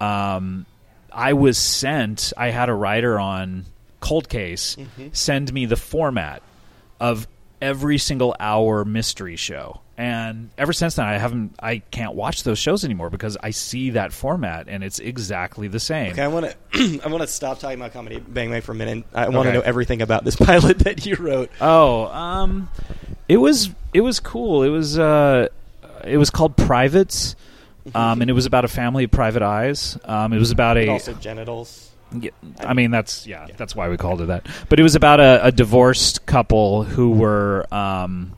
um, 0.01 0.67
I 1.13 1.35
was 1.35 1.57
sent. 1.57 2.33
I 2.37 2.51
had 2.51 2.69
a 2.69 2.75
writer 2.75 3.19
on 3.19 3.65
Cold 4.01 4.29
Case 4.29 4.77
send 5.13 5.53
me 5.53 5.67
the 5.67 5.77
format 5.77 6.43
of 6.99 7.29
every 7.63 7.99
single 7.99 8.35
hour 8.41 8.85
mystery 8.85 9.37
show. 9.37 9.81
And 10.01 10.49
ever 10.57 10.73
since 10.73 10.95
then, 10.95 11.05
I 11.05 11.19
haven't, 11.19 11.57
I 11.63 11.81
can't 11.91 12.15
watch 12.15 12.43
those 12.43 12.59
shows 12.59 12.87
anymore 12.87 13.11
because 13.11 13.37
I 13.43 13.51
see 13.51 13.91
that 13.91 14.15
format 14.15 14.67
and 14.67 14.83
it's 14.83 14.99
exactly 14.99 15.69
the 15.69 15.79
same. 15.79 16.13
Okay, 16.13 16.23
I 16.23 16.29
want 16.29 16.47
to 16.73 17.01
I 17.05 17.09
want 17.09 17.21
to 17.21 17.27
stop 17.27 17.59
talking 17.59 17.79
about 17.79 17.93
comedy 17.93 18.19
Bang 18.19 18.51
Bang 18.51 18.63
for 18.63 18.73
a 18.73 18.75
minute. 18.75 19.05
I 19.13 19.29
want 19.29 19.35
to 19.35 19.51
Okay. 19.51 19.53
know 19.59 19.61
everything 19.61 20.01
about 20.01 20.25
this 20.25 20.37
pilot 20.47 20.79
that 20.81 21.05
you 21.05 21.17
wrote. 21.17 21.51
Oh, 21.61 22.07
um, 22.07 22.71
it 23.29 23.37
was 23.37 23.69
it 23.93 24.01
was 24.01 24.21
cool. 24.21 24.63
It 24.63 24.71
was 24.71 24.99
uh, 24.99 25.49
it 26.03 26.17
was 26.17 26.31
called 26.31 26.57
Privates, 26.57 27.37
um, 27.95 28.23
and 28.23 28.31
it 28.31 28.35
was 28.35 28.47
about 28.47 28.65
a 28.65 28.69
family 28.69 29.05
of 29.05 29.11
private 29.11 29.43
eyes. 29.43 29.99
Um, 30.07 30.33
it 30.33 30.39
was 30.39 30.51
about 30.51 30.77
But 30.77 30.85
a 30.85 30.89
also 30.93 31.13
genitals. 31.13 31.89
Yeah, 32.19 32.31
I 32.59 32.73
mean 32.73 32.91
that's 32.91 33.27
yeah, 33.27 33.47
that's 33.59 33.77
why 33.77 33.91
we 33.91 33.99
called 33.99 34.23
it 34.23 34.29
that. 34.29 34.47
But 34.71 34.81
it 34.81 34.83
was 34.83 34.95
about 34.95 35.21
a, 35.21 35.47
a 35.49 35.53
divorced 35.53 36.25
couple 36.25 36.85
who 36.85 37.11
were 37.11 37.67
um, 37.73 38.33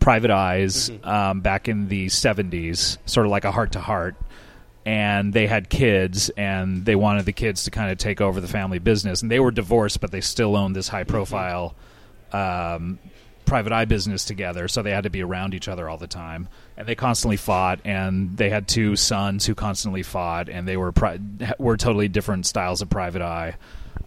private 0.00 0.30
eyes 0.30 0.90
um, 1.04 1.40
back 1.40 1.68
in 1.68 1.88
the 1.88 2.08
seventies, 2.08 2.98
sort 3.06 3.26
of 3.26 3.30
like 3.30 3.44
a 3.44 3.52
heart 3.52 3.72
to 3.72 3.80
heart. 3.80 4.16
And 4.86 5.32
they 5.32 5.46
had 5.46 5.68
kids, 5.68 6.30
and 6.30 6.84
they 6.86 6.96
wanted 6.96 7.26
the 7.26 7.32
kids 7.32 7.64
to 7.64 7.70
kind 7.70 7.92
of 7.92 7.98
take 7.98 8.20
over 8.20 8.40
the 8.40 8.48
family 8.48 8.78
business. 8.78 9.20
And 9.20 9.30
they 9.30 9.38
were 9.38 9.50
divorced, 9.50 10.00
but 10.00 10.10
they 10.10 10.22
still 10.22 10.56
owned 10.56 10.74
this 10.74 10.88
high 10.88 11.04
profile 11.04 11.74
um, 12.32 12.98
private 13.44 13.72
eye 13.72 13.84
business 13.84 14.24
together, 14.24 14.68
so 14.68 14.80
they 14.80 14.92
had 14.92 15.04
to 15.04 15.10
be 15.10 15.22
around 15.22 15.54
each 15.54 15.68
other 15.68 15.88
all 15.88 15.98
the 15.98 16.06
time. 16.06 16.48
And 16.76 16.88
they 16.88 16.94
constantly 16.94 17.36
fought, 17.36 17.80
and 17.84 18.36
they 18.36 18.48
had 18.48 18.68
two 18.68 18.96
sons 18.96 19.44
who 19.44 19.54
constantly 19.54 20.02
fought, 20.02 20.48
and 20.48 20.66
they 20.66 20.78
were 20.78 20.92
pri- 20.92 21.20
were 21.58 21.76
totally 21.76 22.08
different 22.08 22.46
styles 22.46 22.80
of 22.80 22.88
private 22.88 23.22
eye. 23.22 23.56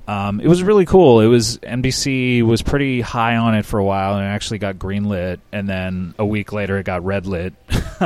Um, 0.08 0.42
it 0.42 0.48
was 0.48 0.62
really 0.62 0.86
cool. 0.86 1.22
It 1.22 1.28
was 1.28 1.58
NBC 1.60 2.44
was 2.44 2.62
pretty 2.62 3.02
high 3.02 3.38
on 3.38 3.56
it 3.56 3.66
for 3.66 3.80
a 3.80 3.84
while, 3.84 4.18
and 4.18 4.26
it 4.26 4.30
actually 4.30 4.58
got 4.58 4.76
greenlit. 4.76 5.40
And 5.52 5.68
then 5.68 6.14
a 6.20 6.26
week 6.26 6.52
later, 6.52 6.78
it 6.78 6.84
got 6.84 7.04
redlit 7.04 7.54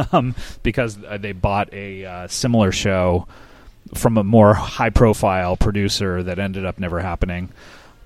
um, 0.13 0.35
because 0.63 0.97
uh, 1.03 1.17
they 1.17 1.31
bought 1.31 1.73
a 1.73 2.05
uh, 2.05 2.27
similar 2.27 2.71
show 2.71 3.27
from 3.95 4.17
a 4.17 4.23
more 4.23 4.53
high 4.53 4.89
profile 4.89 5.57
producer 5.57 6.21
that 6.23 6.39
ended 6.39 6.65
up 6.65 6.79
never 6.79 6.99
happening 6.99 7.49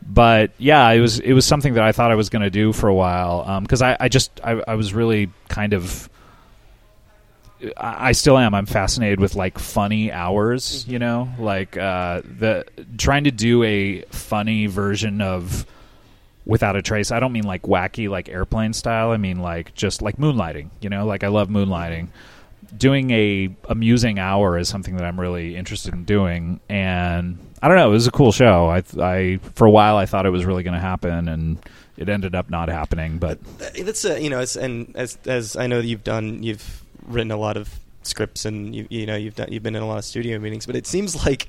but 0.07 0.51
yeah, 0.57 0.89
it 0.89 0.99
was 0.99 1.20
it 1.20 1.34
was 1.34 1.45
something 1.45 1.76
that 1.76 1.84
I 1.84 1.91
thought 1.91 2.11
I 2.11 2.15
was 2.15 2.30
going 2.30 2.41
to 2.41 2.49
do 2.49 2.74
for 2.74 2.88
a 2.88 2.93
while 2.93 3.61
because 3.61 3.82
I, 3.82 3.95
I 3.99 4.09
just 4.09 4.32
I, 4.43 4.61
I 4.68 4.76
was 4.76 4.93
really 4.93 5.30
kind 5.47 5.74
of 5.74 6.09
I, 7.78 8.12
still 8.14 8.38
am. 8.38 8.53
I'm 8.53 8.66
fascinated 8.66 9.20
with 9.20 9.36
like 9.36 9.59
funny 9.59 10.12
hours, 10.12 10.86
you 10.88 10.99
know, 10.99 11.30
like 11.38 11.78
uh, 11.78 12.22
the 12.24 12.66
trying 12.97 13.26
to 13.26 13.32
do 13.32 13.64
a 13.64 14.01
funny 14.12 14.68
version 14.68 15.22
of 15.22 15.66
without 16.45 16.76
a 16.76 16.82
trace. 16.82 17.12
I 17.12 17.20
don't 17.20 17.32
mean 17.32 17.43
like 17.43 17.64
wacky, 17.64 18.09
like 18.09 18.30
airplane 18.30 18.74
style. 18.74 19.12
I 19.12 19.18
mean 19.18 19.39
like 19.39 19.74
just 19.74 20.01
like 20.01 20.18
moonlighting. 20.18 20.70
You 20.82 20.89
know, 20.89 21.05
like 21.05 21.24
I 21.24 21.28
love 21.28 21.49
moonlighting. 21.49 22.07
Doing 22.78 23.12
a 23.12 23.49
amusing 23.68 24.18
hour 24.18 24.57
is 24.57 24.70
something 24.70 24.95
that 24.95 25.05
I'm 25.05 25.20
really 25.20 25.55
interested 25.55 25.93
in 25.93 26.05
doing, 26.05 26.62
and 26.70 27.38
I 27.62 27.68
don't 27.68 27.76
know. 27.76 27.89
It 27.89 27.93
was 27.93 28.07
a 28.07 28.12
cool 28.12 28.32
show. 28.32 28.70
I, 28.70 28.84
I 28.97 29.39
for 29.55 29.68
a 29.68 29.72
while 29.72 29.97
I 29.97 30.05
thought 30.05 30.26
it 30.26 30.30
was 30.30 30.45
really 30.45 30.64
going 30.64 30.76
to 30.76 30.80
happen, 30.80 31.28
and 31.28 31.57
it 31.97 32.07
ended 32.07 32.34
up 32.34 32.49
not 32.49 32.70
happening. 32.70 33.18
But 33.18 33.39
That's 33.57 34.05
uh, 34.05 34.16
you 34.16 34.30
know, 34.30 34.39
it's, 34.39 34.55
and 34.55 34.95
as 34.95 35.18
as 35.26 35.57
I 35.57 35.68
know 35.68 35.82
that 35.82 35.88
you've 35.88 36.05
done, 36.05 36.43
you've 36.43 36.80
written 37.08 37.32
a 37.32 37.38
lot 37.38 37.58
of 37.58 37.80
scripts, 38.04 38.45
and 38.45 38.76
you 38.76 38.88
you 38.89 39.06
know 39.06 39.16
you've 39.16 39.36
done 39.36 39.52
you've 39.52 39.64
been 39.64 39.76
in 39.76 39.84
a 39.84 39.88
lot 39.88 39.97
of 39.97 40.06
studio 40.06 40.39
meetings. 40.39 40.66
But 40.66 40.76
it 40.76 40.88
seems 40.88 41.26
like 41.26 41.47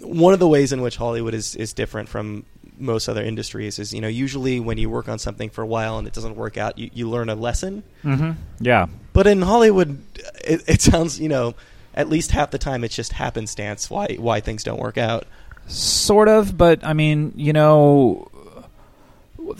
one 0.00 0.32
of 0.32 0.38
the 0.38 0.48
ways 0.48 0.72
in 0.72 0.80
which 0.82 0.96
Hollywood 0.96 1.34
is 1.34 1.56
is 1.56 1.72
different 1.72 2.08
from 2.08 2.44
most 2.78 3.08
other 3.08 3.22
industries 3.22 3.78
is 3.78 3.94
you 3.94 4.00
know 4.00 4.08
usually 4.08 4.60
when 4.60 4.78
you 4.78 4.90
work 4.90 5.08
on 5.08 5.18
something 5.18 5.48
for 5.48 5.62
a 5.62 5.66
while 5.66 5.98
and 5.98 6.06
it 6.06 6.12
doesn't 6.12 6.36
work 6.36 6.56
out, 6.58 6.78
you, 6.78 6.90
you 6.92 7.08
learn 7.08 7.28
a 7.28 7.34
lesson. 7.34 7.82
mm-hmm. 8.04 8.32
yeah, 8.60 8.86
But 9.12 9.26
in 9.26 9.42
Hollywood, 9.42 10.02
it, 10.44 10.62
it 10.66 10.80
sounds 10.82 11.20
you 11.20 11.28
know 11.28 11.54
at 11.94 12.08
least 12.08 12.30
half 12.30 12.50
the 12.50 12.58
time 12.58 12.84
it's 12.84 12.94
just 12.94 13.12
happenstance 13.12 13.88
why 13.88 14.16
why 14.18 14.40
things 14.40 14.62
don't 14.62 14.78
work 14.78 14.98
out. 14.98 15.26
sort 15.66 16.28
of. 16.28 16.56
But 16.56 16.84
I 16.84 16.92
mean, 16.92 17.32
you 17.36 17.52
know. 17.52 18.25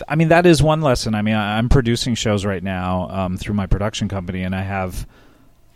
I 0.08 0.14
mean 0.16 0.28
that 0.28 0.46
is 0.46 0.62
one 0.62 0.80
lesson. 0.80 1.14
I 1.14 1.22
mean, 1.22 1.34
I- 1.34 1.58
I'm 1.58 1.68
producing 1.68 2.14
shows 2.14 2.44
right 2.44 2.62
now 2.62 3.08
um, 3.10 3.36
through 3.36 3.54
my 3.54 3.66
production 3.66 4.08
company, 4.08 4.42
and 4.42 4.54
I 4.54 4.62
have 4.62 5.06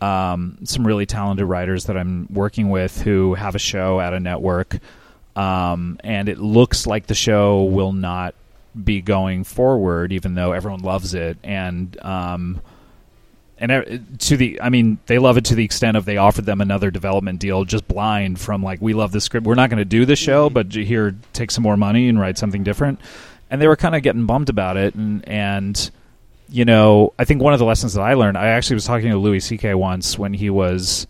um, 0.01 0.57
some 0.63 0.85
really 0.85 1.05
talented 1.05 1.45
writers 1.45 1.85
that 1.85 1.97
I'm 1.97 2.27
working 2.31 2.69
with 2.69 3.01
who 3.01 3.35
have 3.35 3.55
a 3.55 3.59
show 3.59 3.99
at 3.99 4.13
a 4.13 4.19
network, 4.19 4.79
um, 5.35 5.99
and 6.03 6.27
it 6.27 6.39
looks 6.39 6.87
like 6.87 7.07
the 7.07 7.15
show 7.15 7.63
will 7.63 7.93
not 7.93 8.33
be 8.83 9.01
going 9.01 9.43
forward, 9.43 10.11
even 10.11 10.33
though 10.33 10.53
everyone 10.53 10.81
loves 10.81 11.13
it. 11.13 11.37
And 11.43 11.97
um, 12.03 12.61
and 13.61 14.17
to 14.21 14.37
the, 14.37 14.59
I 14.59 14.69
mean, 14.69 14.97
they 15.05 15.19
love 15.19 15.37
it 15.37 15.45
to 15.45 15.55
the 15.55 15.63
extent 15.63 15.95
of 15.95 16.05
they 16.05 16.17
offered 16.17 16.45
them 16.45 16.61
another 16.61 16.89
development 16.89 17.39
deal, 17.39 17.63
just 17.63 17.87
blind 17.87 18.39
from 18.39 18.63
like, 18.63 18.81
we 18.81 18.93
love 18.93 19.11
the 19.11 19.21
script, 19.21 19.45
we're 19.45 19.53
not 19.53 19.69
going 19.69 19.77
to 19.77 19.85
do 19.85 20.03
the 20.03 20.15
show, 20.15 20.49
but 20.49 20.73
here, 20.73 21.15
take 21.33 21.51
some 21.51 21.61
more 21.61 21.77
money 21.77 22.09
and 22.09 22.19
write 22.19 22.39
something 22.39 22.63
different. 22.63 22.99
And 23.51 23.61
they 23.61 23.67
were 23.67 23.75
kind 23.75 23.95
of 23.95 24.01
getting 24.01 24.25
bummed 24.25 24.49
about 24.49 24.77
it, 24.77 24.95
and 24.95 25.27
and 25.27 25.91
you 26.49 26.65
know, 26.65 27.13
I 27.17 27.25
think 27.25 27.41
one 27.41 27.53
of 27.53 27.59
the 27.59 27.65
lessons 27.65 27.93
that 27.93 28.01
I 28.01 28.13
learned, 28.15 28.37
I 28.37 28.47
actually 28.47 28.75
was 28.75 28.85
talking 28.85 29.09
to 29.11 29.17
Louis 29.17 29.39
C.K. 29.39 29.73
once 29.73 30.19
when 30.19 30.33
he 30.33 30.49
was 30.49 31.07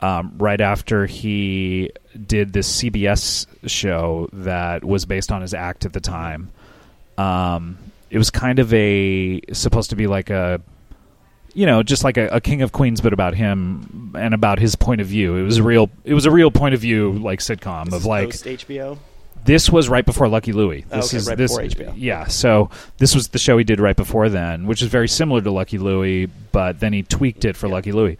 um, 0.00 0.34
right 0.38 0.60
after 0.60 1.06
he 1.06 1.90
did 2.26 2.52
this 2.52 2.80
CBS 2.80 3.46
show 3.66 4.28
that 4.32 4.84
was 4.84 5.04
based 5.04 5.32
on 5.32 5.42
his 5.42 5.52
act 5.52 5.84
at 5.84 5.92
the 5.92 6.00
time. 6.00 6.50
Um, 7.16 7.78
it 8.10 8.18
was 8.18 8.30
kind 8.30 8.60
of 8.60 8.72
a 8.72 9.40
supposed 9.52 9.90
to 9.90 9.96
be 9.96 10.06
like 10.06 10.30
a, 10.30 10.60
you 11.54 11.66
know, 11.66 11.82
just 11.82 12.04
like 12.04 12.16
a, 12.16 12.28
a 12.28 12.40
King 12.40 12.62
of 12.62 12.70
Queens, 12.70 13.00
but 13.00 13.12
about 13.12 13.34
him 13.34 14.14
and 14.16 14.32
about 14.32 14.60
his 14.60 14.76
point 14.76 15.00
of 15.00 15.08
view. 15.08 15.34
It 15.36 15.42
was 15.42 15.58
a 15.58 15.62
real, 15.64 15.90
it 16.04 16.14
was 16.14 16.24
a 16.24 16.30
real 16.30 16.52
point 16.52 16.74
of 16.74 16.80
view 16.80 17.12
like 17.14 17.40
sitcom 17.40 17.86
This 17.86 17.94
of 17.94 18.04
like 18.06 18.28
HBO. 18.28 18.98
This 19.48 19.70
was 19.70 19.88
right 19.88 20.04
before 20.04 20.28
Lucky 20.28 20.52
Louie. 20.52 20.84
This 20.90 21.06
okay, 21.06 21.16
is 21.16 21.26
right 21.26 21.38
this, 21.38 21.56
before 21.56 21.64
HBO. 21.64 21.94
Yeah, 21.96 22.26
so 22.26 22.68
this 22.98 23.14
was 23.14 23.28
the 23.28 23.38
show 23.38 23.56
he 23.56 23.64
did 23.64 23.80
right 23.80 23.96
before 23.96 24.28
then, 24.28 24.66
which 24.66 24.82
is 24.82 24.88
very 24.88 25.08
similar 25.08 25.40
to 25.40 25.50
Lucky 25.50 25.78
Louie, 25.78 26.26
but 26.52 26.80
then 26.80 26.92
he 26.92 27.02
tweaked 27.02 27.46
it 27.46 27.56
for 27.56 27.66
Yeah. 27.66 27.72
Lucky 27.72 27.92
Louie. 27.92 28.18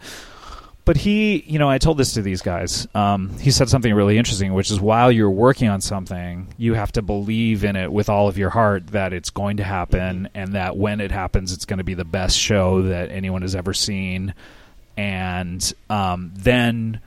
But 0.85 0.97
he, 0.97 1.43
you 1.45 1.59
know, 1.59 1.69
I 1.69 1.77
told 1.77 1.99
this 1.99 2.13
to 2.13 2.23
these 2.23 2.41
guys. 2.41 2.87
Um, 2.95 3.37
he 3.37 3.51
said 3.51 3.69
something 3.69 3.93
really 3.93 4.17
interesting, 4.17 4.55
which 4.55 4.71
is 4.71 4.79
while 4.81 5.11
you're 5.11 5.29
working 5.29 5.69
on 5.69 5.81
something, 5.81 6.47
you 6.57 6.73
have 6.73 6.91
to 6.93 7.03
believe 7.03 7.63
in 7.63 7.75
it 7.75 7.91
with 7.91 8.09
all 8.09 8.27
of 8.27 8.39
your 8.39 8.49
heart 8.49 8.87
that 8.87 9.13
it's 9.13 9.29
going 9.29 9.57
to 9.57 9.63
happen, 9.63 10.29
and 10.33 10.53
that 10.53 10.77
when 10.77 10.99
it 10.99 11.11
happens, 11.11 11.53
it's 11.53 11.65
going 11.65 11.77
to 11.77 11.83
be 11.83 11.93
the 11.93 12.05
best 12.05 12.39
show 12.39 12.81
that 12.81 13.11
anyone 13.11 13.43
has 13.43 13.53
ever 13.53 13.71
seen. 13.71 14.33
And 14.97 15.71
um, 15.91 16.31
then, 16.35 17.01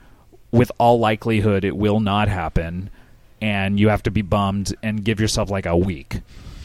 with 0.53 0.71
all 0.77 0.99
likelihood, 0.99 1.65
it 1.65 1.75
will 1.75 1.99
not 1.99 2.29
happen, 2.29 2.89
and 3.43 3.77
you 3.77 3.89
have 3.89 4.01
to 4.03 4.11
be 4.11 4.21
bummed 4.21 4.73
and 4.81 5.03
give 5.03 5.19
yourself 5.19 5.49
like 5.51 5.65
a 5.65 5.75
week 5.75 6.21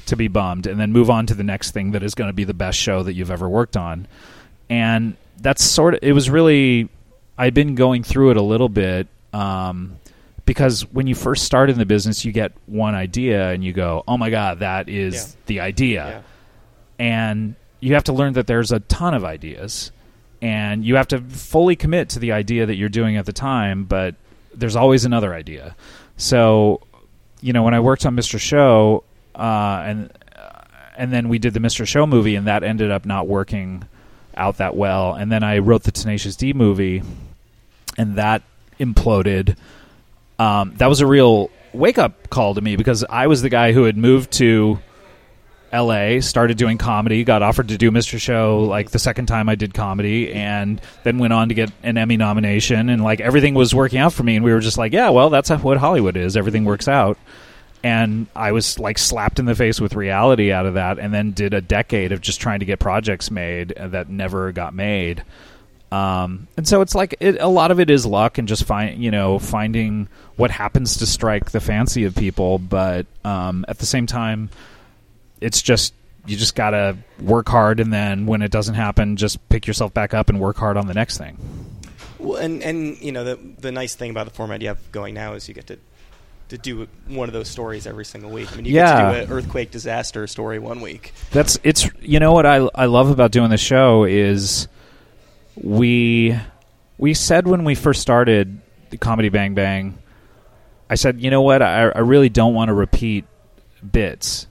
to 0.06 0.14
be 0.16 0.28
bummed, 0.28 0.66
and 0.66 0.78
then 0.80 0.92
move 0.92 1.10
on 1.10 1.26
to 1.26 1.34
the 1.34 1.42
next 1.42 1.72
thing 1.72 1.90
that 1.90 2.02
is 2.04 2.14
going 2.14 2.28
to 2.28 2.32
be 2.32 2.44
the 2.44 2.54
best 2.54 2.78
show 2.78 3.02
that 3.02 3.14
you've 3.14 3.30
ever 3.32 3.48
worked 3.48 3.76
on. 3.76 4.06
And 4.70 5.16
that's 5.40 5.62
sort 5.64 5.94
of 5.94 6.00
it 6.02 6.12
was 6.12 6.30
really, 6.30 6.88
I've 7.36 7.52
been 7.54 7.74
going 7.74 8.02
through 8.04 8.30
it 8.30 8.36
a 8.36 8.42
little 8.42 8.68
bit 8.68 9.06
um, 9.32 9.96
because 10.46 10.82
when 10.92 11.06
you 11.06 11.14
first 11.14 11.44
start 11.44 11.68
in 11.68 11.78
the 11.78 11.84
business, 11.84 12.24
you 12.24 12.32
get 12.32 12.52
one 12.66 12.94
idea 12.94 13.50
and 13.50 13.62
you 13.64 13.72
go, 13.72 14.02
"Oh 14.08 14.16
my 14.16 14.30
god, 14.30 14.60
that 14.60 14.88
is 14.88 15.14
Yeah. 15.14 15.40
the 15.46 15.60
idea," 15.60 16.22
and 16.98 17.54
you 17.80 17.94
have 17.94 18.04
to 18.04 18.12
learn 18.12 18.32
that 18.34 18.46
there's 18.46 18.72
a 18.72 18.80
ton 18.80 19.14
of 19.14 19.24
ideas, 19.24 19.90
and 20.40 20.84
you 20.84 20.96
have 20.96 21.08
to 21.08 21.18
fully 21.20 21.76
commit 21.76 22.08
to 22.10 22.18
the 22.18 22.32
idea 22.32 22.66
that 22.66 22.76
you're 22.76 22.88
doing 22.88 23.16
at 23.16 23.26
the 23.26 23.32
time. 23.32 23.84
But 23.84 24.14
there's 24.54 24.76
always 24.76 25.04
another 25.04 25.34
idea. 25.34 25.76
So, 26.18 26.80
you 27.40 27.54
know, 27.54 27.62
when 27.62 27.72
I 27.72 27.80
worked 27.80 28.04
on 28.04 28.14
Mr. 28.14 28.38
Show, 28.38 29.04
uh, 29.34 29.82
and 29.86 30.12
and 30.96 31.12
then 31.12 31.28
we 31.28 31.38
did 31.38 31.54
the 31.54 31.60
Mr. 31.60 31.86
Show 31.86 32.06
movie, 32.06 32.34
and 32.34 32.46
that 32.48 32.64
ended 32.64 32.90
up 32.90 33.06
not 33.06 33.26
working 33.28 33.84
out 34.36 34.58
that 34.58 34.76
well. 34.76 35.14
And 35.14 35.30
then 35.30 35.42
I 35.44 35.58
wrote 35.58 35.84
the 35.84 35.92
Tenacious 35.92 36.36
D 36.36 36.52
movie, 36.52 37.02
and 37.96 38.16
that 38.16 38.42
imploded. 38.78 39.56
Um, 40.40 40.74
that 40.76 40.88
was 40.88 41.00
a 41.00 41.06
real 41.06 41.50
wake 41.72 41.98
up 41.98 42.30
call 42.30 42.54
to 42.54 42.60
me 42.60 42.76
because 42.76 43.04
I 43.08 43.28
was 43.28 43.42
the 43.42 43.48
guy 43.48 43.72
who 43.72 43.84
had 43.84 43.96
moved 43.96 44.32
to 44.32 44.80
L.A., 45.72 46.20
started 46.20 46.56
doing 46.56 46.78
comedy, 46.78 47.24
got 47.24 47.42
offered 47.42 47.68
to 47.68 47.78
do 47.78 47.90
Mr. 47.90 48.18
Show 48.18 48.60
like 48.64 48.90
the 48.90 48.98
second 48.98 49.26
time 49.26 49.48
I 49.48 49.54
did 49.54 49.74
comedy, 49.74 50.32
and 50.32 50.80
then 51.02 51.18
went 51.18 51.32
on 51.32 51.48
to 51.48 51.54
get 51.54 51.70
an 51.82 51.98
Emmy 51.98 52.16
nomination, 52.16 52.88
and 52.88 53.02
like 53.02 53.20
everything 53.20 53.54
was 53.54 53.74
working 53.74 53.98
out 53.98 54.12
for 54.12 54.22
me, 54.22 54.36
and 54.36 54.44
we 54.44 54.52
were 54.52 54.60
just 54.60 54.78
like, 54.78 54.92
yeah, 54.92 55.10
well, 55.10 55.30
that's 55.30 55.50
what 55.50 55.78
Hollywood 55.78 56.16
is. 56.16 56.36
Everything 56.36 56.64
works 56.64 56.88
out 56.88 57.18
and 57.82 58.26
I 58.34 58.52
was 58.52 58.78
like 58.78 58.98
slapped 58.98 59.38
in 59.38 59.44
the 59.44 59.54
face 59.54 59.80
with 59.80 59.94
reality 59.94 60.52
out 60.52 60.66
of 60.66 60.74
that, 60.74 60.98
and 60.98 61.12
then 61.14 61.32
did 61.32 61.54
a 61.54 61.60
decade 61.60 62.12
of 62.12 62.20
just 62.20 62.40
trying 62.40 62.60
to 62.60 62.66
get 62.66 62.78
projects 62.78 63.30
made 63.30 63.68
that 63.68 64.08
never 64.08 64.52
got 64.52 64.74
made. 64.74 65.22
Um, 65.90 66.48
and 66.56 66.68
so 66.68 66.82
it's 66.82 66.94
like 66.94 67.16
it, 67.20 67.40
a 67.40 67.48
lot 67.48 67.70
of 67.70 67.80
it 67.80 67.88
is 67.88 68.04
luck 68.04 68.36
and 68.36 68.46
just 68.46 68.64
find 68.64 69.02
you 69.02 69.10
know 69.10 69.38
finding 69.38 70.08
what 70.36 70.50
happens 70.50 70.98
to 70.98 71.06
strike 71.06 71.50
the 71.50 71.60
fancy 71.60 72.04
of 72.04 72.14
people, 72.14 72.58
but 72.58 73.06
um, 73.24 73.64
at 73.68 73.78
the 73.78 73.86
same 73.86 74.06
time, 74.06 74.50
it's 75.40 75.62
just 75.62 75.94
you 76.26 76.36
just 76.36 76.54
gotta 76.54 76.96
work 77.20 77.48
hard, 77.48 77.80
and 77.80 77.92
then 77.92 78.26
when 78.26 78.42
it 78.42 78.50
doesn't 78.50 78.74
happen, 78.74 79.16
just 79.16 79.46
pick 79.48 79.66
yourself 79.66 79.94
back 79.94 80.12
up 80.14 80.28
and 80.28 80.38
work 80.40 80.56
hard 80.56 80.76
on 80.76 80.86
the 80.86 80.94
next 80.94 81.16
thing. 81.18 81.38
Well, 82.18 82.36
and 82.38 82.62
and 82.62 82.98
you 82.98 83.12
know 83.12 83.24
the 83.24 83.38
the 83.60 83.72
nice 83.72 83.94
thing 83.94 84.10
about 84.10 84.26
the 84.26 84.32
format 84.34 84.60
you 84.60 84.68
have 84.68 84.92
going 84.92 85.14
now 85.14 85.34
is 85.34 85.48
you 85.48 85.54
get 85.54 85.66
to 85.68 85.78
to 86.48 86.58
do 86.58 86.88
one 87.08 87.28
of 87.28 87.32
those 87.34 87.48
stories 87.48 87.86
every 87.86 88.04
single 88.04 88.30
week. 88.30 88.50
I 88.52 88.56
mean, 88.56 88.64
you 88.64 88.74
Yeah. 88.74 89.12
get 89.12 89.20
to 89.20 89.26
do 89.26 89.32
an 89.32 89.38
earthquake 89.38 89.70
disaster 89.70 90.26
story 90.26 90.58
one 90.58 90.80
week. 90.80 91.12
That's 91.30 91.58
it's 91.62 91.88
you 92.00 92.18
know 92.20 92.32
what 92.32 92.44
I 92.46 92.68
I 92.74 92.86
love 92.86 93.10
about 93.10 93.30
doing 93.30 93.50
the 93.50 93.56
show 93.56 94.04
is 94.04 94.66
we 95.54 96.36
we 96.98 97.14
said 97.14 97.46
when 97.46 97.64
we 97.64 97.74
first 97.74 98.00
started 98.02 98.60
the 98.90 98.96
comedy 98.98 99.28
Bang 99.28 99.54
Bang, 99.54 99.98
I 100.90 100.96
said 100.96 101.20
you 101.20 101.30
know 101.30 101.42
what 101.42 101.62
I 101.62 101.88
I 101.90 102.00
really 102.00 102.28
don't 102.28 102.54
want 102.54 102.68
to 102.68 102.74
repeat 102.74 103.24
bits. 103.92 104.47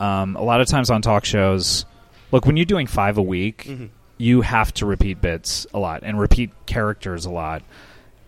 Um, 0.00 0.36
a 0.36 0.42
lot 0.42 0.60
of 0.60 0.68
times 0.68 0.90
on 0.90 1.02
talk 1.02 1.24
shows, 1.24 1.84
look 2.32 2.46
when 2.46 2.56
you're 2.56 2.66
doing 2.66 2.86
five 2.86 3.18
a 3.18 3.22
week, 3.22 3.64
Mhm. 3.68 3.88
you 4.16 4.42
have 4.42 4.72
to 4.74 4.86
repeat 4.86 5.20
bits 5.20 5.66
a 5.74 5.78
lot 5.78 6.02
and 6.04 6.18
repeat 6.20 6.50
characters 6.66 7.24
a 7.26 7.30
lot. 7.30 7.62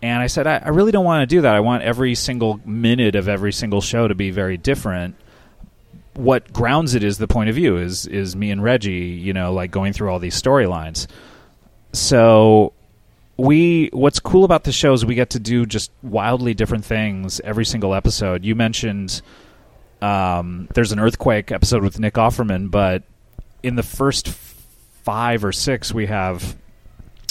And 0.02 0.22
I 0.22 0.28
said, 0.28 0.46
I, 0.46 0.56
I 0.64 0.68
really 0.70 0.92
don't 0.92 1.04
want 1.04 1.28
to 1.28 1.34
do 1.36 1.42
that. 1.42 1.54
I 1.54 1.60
want 1.60 1.82
every 1.82 2.14
single 2.14 2.60
minute 2.64 3.14
of 3.14 3.28
every 3.28 3.52
single 3.52 3.80
show 3.80 4.08
to 4.08 4.14
be 4.14 4.30
very 4.30 4.56
different. 4.56 5.14
What 6.14 6.52
grounds 6.52 6.94
it 6.94 7.04
is 7.04 7.18
the 7.18 7.28
point 7.28 7.50
of 7.50 7.54
view 7.54 7.76
is 7.76 8.06
is 8.06 8.34
me 8.34 8.50
and 8.50 8.62
Reggie, 8.62 8.90
you 8.92 9.32
know, 9.32 9.52
like 9.52 9.70
going 9.70 9.92
through 9.92 10.10
all 10.10 10.18
these 10.18 10.40
storylines. 10.40 11.06
So 11.92 12.72
we 13.36 13.90
what's 13.92 14.20
cool 14.20 14.44
about 14.44 14.64
the 14.64 14.72
show 14.72 14.92
is 14.92 15.04
we 15.04 15.14
get 15.14 15.30
to 15.30 15.38
do 15.40 15.66
just 15.66 15.90
wildly 16.02 16.52
different 16.54 16.84
things 16.84 17.40
every 17.44 17.64
single 17.64 17.94
episode. 17.94 18.44
You 18.44 18.54
mentioned 18.54 19.22
um, 20.02 20.68
there's 20.74 20.92
an 20.92 21.00
earthquake 21.00 21.52
episode 21.52 21.82
with 21.82 21.98
Nick 21.98 22.14
Offerman, 22.14 22.70
but 22.70 23.02
in 23.62 23.76
the 23.76 23.82
first 23.82 24.28
five 24.28 25.44
or 25.44 25.52
six, 25.52 25.92
we 25.92 26.06
have 26.06 26.56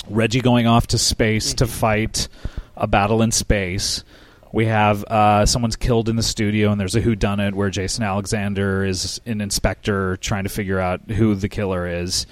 Reggie 0.09 0.41
going 0.41 0.67
off 0.67 0.87
to 0.87 0.97
space 0.97 1.53
to 1.55 1.67
fight 1.67 2.27
a 2.75 2.87
battle 2.87 3.21
in 3.21 3.31
space. 3.31 4.03
We 4.51 4.65
have 4.65 5.03
uh, 5.03 5.45
someone's 5.45 5.75
killed 5.75 6.09
in 6.09 6.15
the 6.15 6.23
studio, 6.23 6.71
and 6.71 6.81
there's 6.81 6.95
a 6.95 7.01
whodunit 7.01 7.53
where 7.53 7.69
Jason 7.69 8.03
Alexander 8.03 8.83
is 8.83 9.21
an 9.25 9.41
inspector 9.41 10.17
trying 10.17 10.43
to 10.43 10.49
figure 10.49 10.79
out 10.79 11.01
who 11.11 11.35
the 11.35 11.49
killer 11.49 11.87
is. 11.87 12.25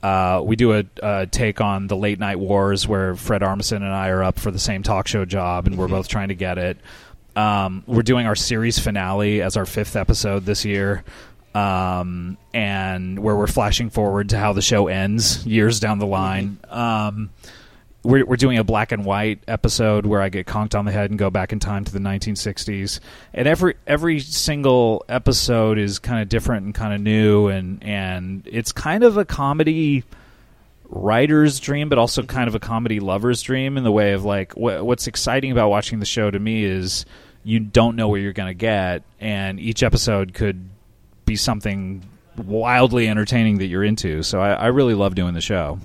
Uh, 0.00 0.40
we 0.44 0.54
do 0.54 0.74
a, 0.74 0.84
a 1.02 1.26
take 1.26 1.60
on 1.60 1.86
the 1.86 1.96
late 1.96 2.18
night 2.18 2.38
wars 2.38 2.86
where 2.86 3.16
Fred 3.16 3.40
Armisen 3.40 3.76
and 3.76 3.86
I 3.86 4.10
are 4.10 4.22
up 4.22 4.38
for 4.38 4.50
the 4.50 4.58
same 4.58 4.82
talk 4.82 5.08
show 5.08 5.24
job, 5.24 5.66
and 5.66 5.76
we're 5.78 5.88
both 5.88 6.08
trying 6.08 6.28
to 6.28 6.34
get 6.34 6.58
it. 6.58 6.76
Um, 7.36 7.82
we're 7.86 8.02
doing 8.02 8.26
our 8.26 8.36
series 8.36 8.78
finale 8.78 9.42
as 9.42 9.56
our 9.56 9.66
fifth 9.66 9.96
episode 9.96 10.44
this 10.44 10.64
year, 10.64 11.04
um, 11.54 12.36
and 12.52 13.18
where 13.18 13.34
we're 13.36 13.46
flashing 13.46 13.90
forward 13.90 14.30
to 14.30 14.38
how 14.38 14.52
the 14.52 14.62
show 14.62 14.88
ends 14.88 15.44
years 15.46 15.80
down 15.80 15.98
the 15.98 16.06
line. 16.06 16.58
Um, 16.68 17.30
we're, 18.04 18.24
we're 18.24 18.36
doing 18.36 18.58
a 18.58 18.64
black 18.64 18.92
and 18.92 19.04
white 19.04 19.42
episode 19.48 20.04
where 20.04 20.20
I 20.20 20.28
get 20.28 20.46
conked 20.46 20.74
on 20.74 20.84
the 20.84 20.92
head 20.92 21.10
and 21.10 21.18
go 21.18 21.30
back 21.30 21.52
in 21.52 21.58
time 21.58 21.84
to 21.86 21.92
the 21.92 21.98
1960s. 21.98 23.00
And 23.32 23.48
every 23.48 23.74
every 23.86 24.20
single 24.20 25.04
episode 25.08 25.78
is 25.78 25.98
kind 25.98 26.20
of 26.20 26.28
different 26.28 26.66
and 26.66 26.74
kind 26.74 26.94
of 26.94 27.00
new, 27.00 27.48
and 27.48 27.82
and 27.82 28.46
it's 28.50 28.72
kind 28.72 29.02
of 29.02 29.16
a 29.16 29.24
comedy 29.24 30.04
writer's 30.94 31.58
dream, 31.60 31.88
but 31.88 31.98
also 31.98 32.22
kind 32.22 32.48
of 32.48 32.54
a 32.54 32.60
comedy 32.60 33.00
lover's 33.00 33.42
dream 33.42 33.76
in 33.76 33.84
the 33.84 33.92
way 33.92 34.12
of 34.12 34.24
like 34.24 34.52
wh- 34.54 34.82
what's 34.84 35.06
exciting 35.06 35.50
about 35.52 35.68
watching 35.68 35.98
the 35.98 36.06
show 36.06 36.30
to 36.30 36.38
me 36.38 36.64
is 36.64 37.04
you 37.42 37.60
don't 37.60 37.96
know 37.96 38.08
where 38.08 38.20
you're 38.20 38.32
going 38.32 38.48
to 38.48 38.54
get, 38.54 39.02
and 39.20 39.60
each 39.60 39.82
episode 39.82 40.32
could 40.34 40.68
be 41.26 41.36
something 41.36 42.02
wildly 42.36 43.08
entertaining 43.08 43.58
that 43.58 43.66
you're 43.66 43.84
into. 43.84 44.22
So 44.22 44.40
I, 44.40 44.52
I 44.52 44.66
really 44.68 44.94
love 44.94 45.14
doing 45.14 45.34
the 45.34 45.40
show. 45.40 45.78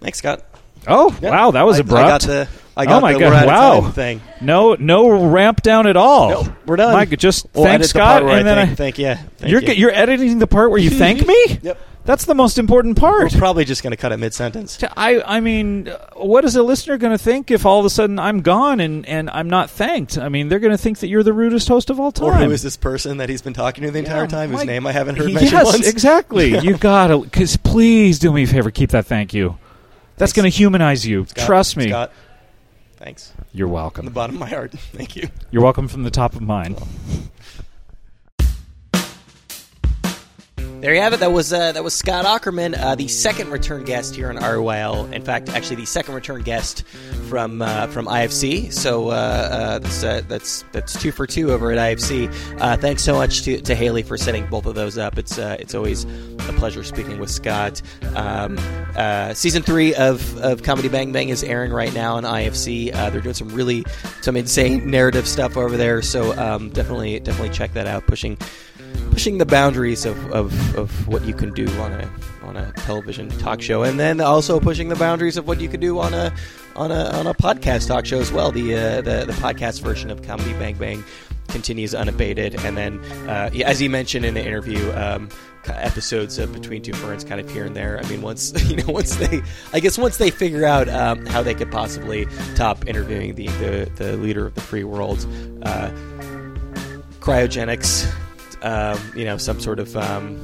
Thanks, 0.00 0.18
Scott. 0.18 0.44
Oh 0.86 1.16
Yeah. 1.20 1.30
wow, 1.30 1.50
that 1.50 1.62
was 1.66 1.76
I- 1.76 1.80
abrupt. 1.80 2.04
I 2.04 2.08
got 2.08 2.20
the. 2.22 2.48
I 2.78 2.84
got 2.84 2.98
oh 2.98 3.00
my 3.00 3.14
the 3.14 3.18
god! 3.20 3.28
we're 3.30 3.50
out 3.52 3.76
of 3.78 3.84
wow. 3.84 3.90
thing. 3.90 4.20
No, 4.42 4.74
no 4.74 5.08
ramp 5.30 5.62
down 5.62 5.86
at 5.86 5.96
all. 5.96 6.28
No, 6.44 6.56
we're 6.66 6.76
done. 6.76 6.92
Mike, 6.92 7.08
just 7.18 7.46
We'll 7.54 7.64
thank 7.64 7.80
the 7.80 7.88
Scott, 7.88 8.22
where 8.22 8.36
and 8.36 8.46
then 8.46 8.56
thank, 8.58 8.70
I, 8.70 8.74
thank 8.74 8.98
yeah. 8.98 9.14
Thank 9.14 9.50
you're 9.50 9.60
you. 9.62 9.66
get- 9.66 9.78
you're 9.78 9.90
editing 9.92 10.38
the 10.38 10.46
part 10.46 10.70
where 10.70 10.78
you 10.78 10.90
thank 10.98 11.26
me. 11.26 11.58
Yep. 11.62 11.78
That's 12.06 12.24
the 12.24 12.34
most 12.34 12.56
important 12.56 12.96
part. 12.98 13.32
We're 13.32 13.38
probably 13.38 13.64
just 13.64 13.82
going 13.82 13.90
to 13.90 13.96
cut 13.96 14.12
it 14.12 14.16
mid 14.18 14.32
sentence. 14.32 14.78
I 14.96 15.20
I 15.26 15.40
mean, 15.40 15.86
what 16.14 16.44
is 16.44 16.54
a 16.56 16.62
listener 16.62 16.96
going 16.98 17.12
to 17.12 17.18
think 17.22 17.50
if 17.50 17.66
all 17.66 17.80
of 17.80 17.84
a 17.84 17.90
sudden 17.90 18.18
I'm 18.18 18.40
gone 18.42 18.78
and, 18.80 19.04
and 19.06 19.28
I'm 19.30 19.50
not 19.50 19.68
thanked? 19.70 20.16
I 20.16 20.28
mean, 20.28 20.48
they're 20.48 20.60
going 20.60 20.70
to 20.72 20.78
think 20.78 21.00
that 21.00 21.08
you're 21.08 21.24
the 21.24 21.32
rudest 21.32 21.66
host 21.68 21.90
of 21.90 21.98
all 21.98 22.12
time. 22.12 22.28
Or 22.28 22.34
who 22.34 22.50
is 22.52 22.62
this 22.62 22.76
person 22.76 23.16
that 23.18 23.28
he's 23.28 23.42
been 23.42 23.52
talking 23.54 23.82
to 23.84 23.90
the 23.90 23.98
entire 23.98 24.22
Yeah, 24.22 24.26
time, 24.28 24.50
whose 24.52 24.64
name 24.64 24.86
I 24.86 24.92
haven't 24.92 25.16
heard 25.16 25.32
mentioned 25.32 25.50
Yes, 25.52 25.64
once? 25.66 25.86
exactly. 25.88 26.50
Yeah. 26.52 26.60
You 26.66 26.76
gotta, 26.78 27.18
because 27.18 27.56
please 27.56 28.18
do 28.18 28.32
me 28.32 28.44
a 28.44 28.46
favor, 28.46 28.70
keep 28.70 28.90
that 28.90 29.06
thank 29.06 29.34
you. 29.34 29.58
That's 30.16 30.32
going 30.32 30.50
to 30.50 30.56
humanize 30.56 31.06
you. 31.06 31.26
Scott, 31.26 31.44
Trust 31.46 31.76
me. 31.76 31.88
Scott. 31.88 32.12
Thanks. 32.96 33.32
You're 33.52 33.68
welcome. 33.68 34.04
From 34.04 34.06
the 34.06 34.10
bottom 34.14 34.36
of 34.36 34.40
my 34.40 34.48
heart. 34.48 34.72
Thank 34.92 35.16
you. 35.16 35.28
You're 35.50 35.62
welcome 35.62 35.86
from 35.86 36.02
the 36.04 36.10
top 36.10 36.34
of 36.34 36.40
mine. 36.40 36.76
There 40.80 40.94
you 40.94 41.00
have 41.00 41.14
it. 41.14 41.20
That 41.20 41.32
was 41.32 41.54
uh, 41.54 41.72
that 41.72 41.82
was 41.82 41.94
Scott 41.94 42.26
Aukerman, 42.26 42.78
uh, 42.78 42.94
the 42.94 43.08
second 43.08 43.50
return 43.50 43.84
guest 43.84 44.14
here 44.14 44.28
on 44.28 44.36
RIYL. 44.36 45.10
In 45.10 45.22
fact, 45.22 45.48
actually 45.48 45.76
the 45.76 45.86
second 45.86 46.14
return 46.14 46.42
guest 46.42 46.84
from 47.30 47.62
uh, 47.62 47.86
from 47.86 48.06
IFC. 48.06 48.70
So 48.72 49.08
uh, 49.08 49.12
uh, 49.12 49.78
that's, 49.78 50.04
uh, 50.04 50.22
that's 50.28 50.64
that's 50.72 51.00
two 51.00 51.12
for 51.12 51.26
two 51.26 51.50
over 51.50 51.72
at 51.72 51.78
IFC. 51.78 52.32
Thanks 52.78 53.02
so 53.02 53.14
much 53.14 53.42
to, 53.44 53.60
to 53.62 53.74
Haley 53.74 54.02
for 54.02 54.18
setting 54.18 54.46
both 54.48 54.66
of 54.66 54.74
those 54.74 54.98
up. 54.98 55.18
It's 55.18 55.38
it's 55.38 55.74
always 55.74 56.04
a 56.04 56.52
pleasure 56.56 56.84
speaking 56.84 57.18
with 57.18 57.30
Scott. 57.30 57.80
Um, 58.14 58.58
season 59.34 59.62
three 59.62 59.94
of, 59.94 60.36
of 60.38 60.62
Comedy 60.62 60.88
Bang 60.88 61.10
Bang 61.10 61.30
is 61.30 61.42
airing 61.42 61.72
right 61.72 61.92
now 61.94 62.16
on 62.16 62.24
IFC. 62.24 62.92
They're 62.92 63.22
doing 63.22 63.34
some 63.34 63.48
really 63.48 63.82
some 64.20 64.36
insane 64.36 64.90
narrative 64.90 65.26
stuff 65.26 65.56
over 65.56 65.78
there. 65.78 66.02
So 66.02 66.38
um, 66.38 66.68
definitely 66.68 67.18
definitely 67.20 67.54
check 67.54 67.72
that 67.72 67.86
out. 67.86 68.06
Pushing 68.06 68.36
pushing 69.10 69.38
the 69.38 69.46
boundaries 69.46 70.04
of, 70.04 70.18
of, 70.32 70.76
of 70.76 71.08
what 71.08 71.24
you 71.24 71.34
can 71.34 71.52
do 71.52 71.68
on 71.80 71.92
a 71.92 72.10
on 72.42 72.56
a 72.56 72.72
television 72.72 73.28
talk 73.38 73.60
show, 73.60 73.82
and 73.82 73.98
then 73.98 74.20
also 74.20 74.60
pushing 74.60 74.88
the 74.88 74.96
boundaries 74.96 75.36
of 75.36 75.48
what 75.48 75.60
you 75.60 75.68
can 75.68 75.80
do 75.80 75.98
on 75.98 76.14
a 76.14 76.32
on 76.76 76.92
a 76.92 77.10
on 77.16 77.26
a 77.26 77.34
podcast 77.34 77.88
talk 77.88 78.06
show 78.06 78.20
as 78.20 78.32
well. 78.32 78.52
The 78.52 78.74
uh, 78.74 79.00
the 79.00 79.24
the 79.26 79.32
podcast 79.34 79.82
version 79.82 80.10
of 80.10 80.22
Comedy 80.22 80.52
Bang 80.54 80.76
Bang 80.76 81.04
continues 81.48 81.94
unabated, 81.94 82.54
and 82.64 82.76
then 82.76 82.98
uh, 83.28 83.50
as 83.64 83.78
he 83.78 83.88
mentioned 83.88 84.24
in 84.24 84.34
the 84.34 84.44
interview. 84.44 84.92
Um, 84.92 85.28
episodes 85.68 86.38
of 86.38 86.52
between 86.52 86.80
two 86.80 86.92
ferns 86.92 87.24
kind 87.24 87.40
of 87.40 87.50
here 87.50 87.64
and 87.64 87.74
there 87.74 87.98
i 87.98 88.08
mean 88.08 88.22
once 88.22 88.52
you 88.70 88.76
know 88.76 88.84
once 88.86 89.16
they 89.16 89.42
i 89.72 89.80
guess 89.80 89.98
once 89.98 90.16
they 90.16 90.30
figure 90.30 90.64
out 90.64 90.88
um, 90.88 91.26
how 91.26 91.42
they 91.42 91.54
could 91.54 91.72
possibly 91.72 92.24
top 92.54 92.86
interviewing 92.86 93.34
the 93.34 93.48
the, 93.48 93.90
the 93.96 94.16
leader 94.18 94.46
of 94.46 94.54
the 94.54 94.60
free 94.60 94.84
world 94.84 95.26
uh, 95.62 95.90
cryogenics, 97.26 98.08
um, 98.66 99.00
you 99.14 99.24
know, 99.24 99.36
some 99.36 99.60
sort 99.60 99.78
of 99.78 99.96
um, 99.96 100.36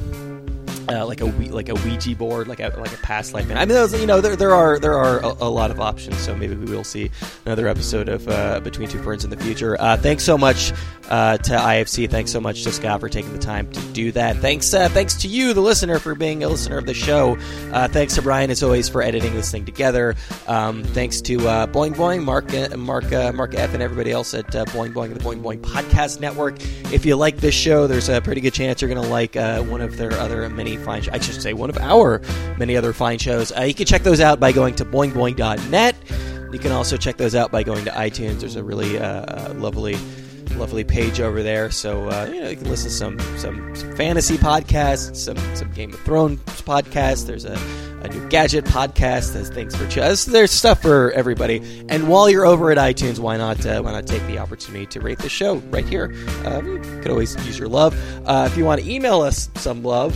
uh, 0.89 1.07
like 1.07 1.21
a 1.21 1.27
like 1.27 1.69
a 1.69 1.75
Ouija 1.75 2.17
board, 2.17 2.49
like 2.49 2.61
a 2.61 2.75
like 2.79 2.93
a 2.93 2.97
past 2.99 3.35
life. 3.35 3.51
I 3.51 3.55
mean, 3.55 3.69
those, 3.69 3.99
you 3.99 4.07
know, 4.07 4.21
there, 4.21 4.37
there 4.37 4.55
are 4.55 4.79
there 4.79 4.97
are 4.97 5.21
a, 5.21 5.29
a 5.41 5.51
lot 5.51 5.71
of 5.71 5.81
options. 5.81 6.19
So 6.19 6.35
maybe 6.35 6.55
we 6.55 6.75
will 6.75 6.85
see 6.85 7.11
another 7.47 7.69
episode 7.69 8.09
of 8.09 8.29
uh, 8.29 8.61
Between 8.61 8.89
Two 8.89 9.03
Ferns 9.03 9.25
in 9.25 9.31
the 9.31 9.37
future. 9.37 9.81
Uh, 9.81 9.97
thanks 9.97 10.25
so 10.25 10.37
much 10.37 10.73
uh, 11.09 11.39
to 11.39 11.53
IFC. 11.53 12.11
Thanks 12.11 12.31
so 12.31 12.41
much 12.41 12.65
to 12.65 12.73
Scott 12.73 13.01
for 13.01 13.09
taking 13.09 13.33
the 13.33 13.39
time 13.39 13.71
to 13.71 13.81
do 13.93 14.13
that. 14.13 14.37
Thanks 14.39 14.73
uh, 14.75 14.89
thanks 14.89 15.15
to 15.23 15.29
you, 15.29 15.53
the 15.55 15.61
listener, 15.61 15.99
for 15.99 16.15
being 16.15 16.43
a 16.43 16.49
listener 16.49 16.79
of 16.79 16.87
the 16.87 16.95
show. 16.95 17.37
Uh, 17.73 17.89
thanks 17.89 18.15
to 18.17 18.23
Brian 18.23 18.51
as 18.51 18.63
always 18.63 18.89
for 18.89 19.03
editing 19.03 19.35
this 19.35 19.51
thing 19.51 19.65
together. 19.65 20.15
Um, 20.47 20.83
thanks 20.83 21.21
to 21.23 21.39
Boing 21.39 21.95
Boing, 21.95 22.25
Mark 22.25 22.53
Mark 22.77 23.11
Mark 23.35 23.55
F, 23.55 23.75
and 23.75 23.83
everybody 23.83 24.11
else 24.11 24.35
at 24.35 24.47
Boing 24.49 24.93
Boing, 24.93 25.15
the 25.15 25.21
Boing 25.21 25.43
Boing 25.43 25.61
Podcast 25.61 26.21
Network. 26.21 26.57
If 26.93 27.07
you 27.07 27.17
like 27.17 27.39
this 27.39 27.55
show, 27.55 27.87
there's 27.87 28.09
a 28.09 28.21
pretty 28.21 28.41
good 28.41 28.55
chance 28.55 28.83
you're 28.83 28.93
going 28.93 29.03
to 29.03 29.11
like 29.11 29.35
one 29.69 29.81
of 29.81 29.97
their 29.97 30.13
other 30.15 30.49
many 30.49 30.72
fine. 30.77 31.03
Sh- 31.03 31.09
I 31.13 31.19
should 31.19 31.41
say 31.41 31.53
one 31.53 31.71
of 31.71 31.79
our 31.79 32.21
many 32.59 32.77
other 32.77 32.93
fine 32.93 33.19
shows. 33.19 33.53
Uh, 33.57 33.63
you 33.63 33.75
can 33.75 33.87
check 33.87 34.03
those 34.03 34.21
out 34.21 34.41
by 34.41 34.53
going 34.53 34.75
to 34.77 34.85
boingboing.net. 34.85 35.97
You 36.53 36.59
can 36.59 36.73
also 36.73 36.97
check 36.97 37.17
those 37.17 37.35
out 37.35 37.51
by 37.51 37.63
going 37.63 37.85
to 37.87 37.91
iTunes. 37.93 38.41
There's 38.41 38.57
a 38.57 38.63
really 38.65 38.99
uh, 38.99 39.25
uh, 39.25 39.55
lovely 39.57 39.97
lovely 40.57 40.85
page 40.85 41.21
over 41.21 41.43
there. 41.43 41.71
So 41.71 42.09
uh, 42.09 42.29
you 42.33 42.43
know 42.43 42.51
you 42.51 42.57
can 42.57 42.69
listen 42.69 42.89
to 42.89 42.95
some 42.95 43.39
some, 43.39 43.75
some 43.75 43.97
fantasy 43.97 44.37
podcasts, 44.37 45.17
some 45.17 45.37
some 45.57 45.71
Game 45.73 45.93
of 45.93 46.01
Thrones 46.01 46.41
podcasts. 46.63 47.27
There's 47.27 47.45
a, 47.45 47.59
a 48.03 48.09
new 48.09 48.29
gadget 48.29 48.65
podcast. 48.65 49.33
There's 49.33 49.49
things 49.49 49.75
for 49.75 49.87
chess. 49.89 50.25
There's 50.25 50.51
stuff 50.51 50.83
for 50.83 51.11
everybody. 51.13 51.85
And 51.89 52.09
while 52.09 52.29
you're 52.29 52.47
over 52.47 52.71
at 52.71 52.79
iTunes, 52.79 53.19
why 53.19 53.37
not 53.37 53.65
uh, 53.65 53.81
why 53.83 53.93
not 53.93 54.07
take 54.07 54.25
the 54.27 54.39
opportunity 54.39 54.87
to 54.87 55.01
rate 55.01 55.19
the 55.19 55.29
show 55.29 55.57
right 55.71 55.87
here? 55.87 56.15
Um, 56.45 56.67
you 56.67 57.01
could 57.01 57.11
always 57.11 57.35
use 57.47 57.59
your 57.59 57.69
love. 57.69 57.95
Uh, 58.27 58.49
if 58.51 58.57
you 58.57 58.65
want 58.65 58.81
to 58.83 58.91
email 58.91 59.21
us 59.23 59.49
some 59.57 59.83
love, 59.83 60.15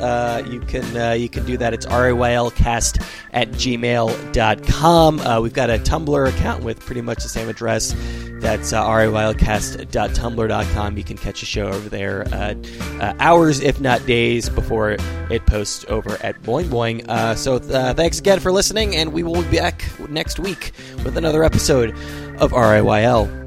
uh, 0.00 0.42
you 0.46 0.60
can 0.60 0.96
uh, 0.96 1.12
you 1.12 1.28
can 1.28 1.44
do 1.44 1.56
that. 1.58 1.74
It's 1.74 1.86
riylcast 1.86 3.04
at 3.32 3.50
gmail.com. 3.50 5.20
Uh, 5.20 5.40
we've 5.40 5.52
got 5.52 5.70
a 5.70 5.78
Tumblr 5.78 6.28
account 6.28 6.64
with 6.64 6.80
pretty 6.80 7.02
much 7.02 7.22
the 7.22 7.28
same 7.28 7.48
address. 7.48 7.94
That's 8.40 8.72
uh, 8.72 8.84
riylcast.tumblr.com. 8.84 10.96
You 10.96 11.04
can 11.04 11.18
catch 11.18 11.42
a 11.42 11.46
show 11.46 11.68
over 11.68 11.88
there 11.88 12.26
uh, 12.32 12.54
uh, 13.00 13.14
hours, 13.18 13.60
if 13.60 13.80
not 13.80 14.04
days, 14.06 14.48
before 14.48 14.96
it 15.30 15.46
posts 15.46 15.84
over 15.88 16.16
at 16.22 16.42
Boing 16.42 16.66
Boing. 16.66 17.08
Uh, 17.08 17.34
so 17.34 17.56
uh, 17.56 17.94
thanks 17.94 18.18
again 18.18 18.40
for 18.40 18.50
listening, 18.50 18.96
and 18.96 19.12
we 19.12 19.22
will 19.22 19.42
be 19.42 19.58
back 19.58 19.84
next 20.08 20.38
week 20.38 20.72
with 21.04 21.16
another 21.16 21.44
episode 21.44 21.90
of 22.38 22.52
RIYL. 22.52 23.39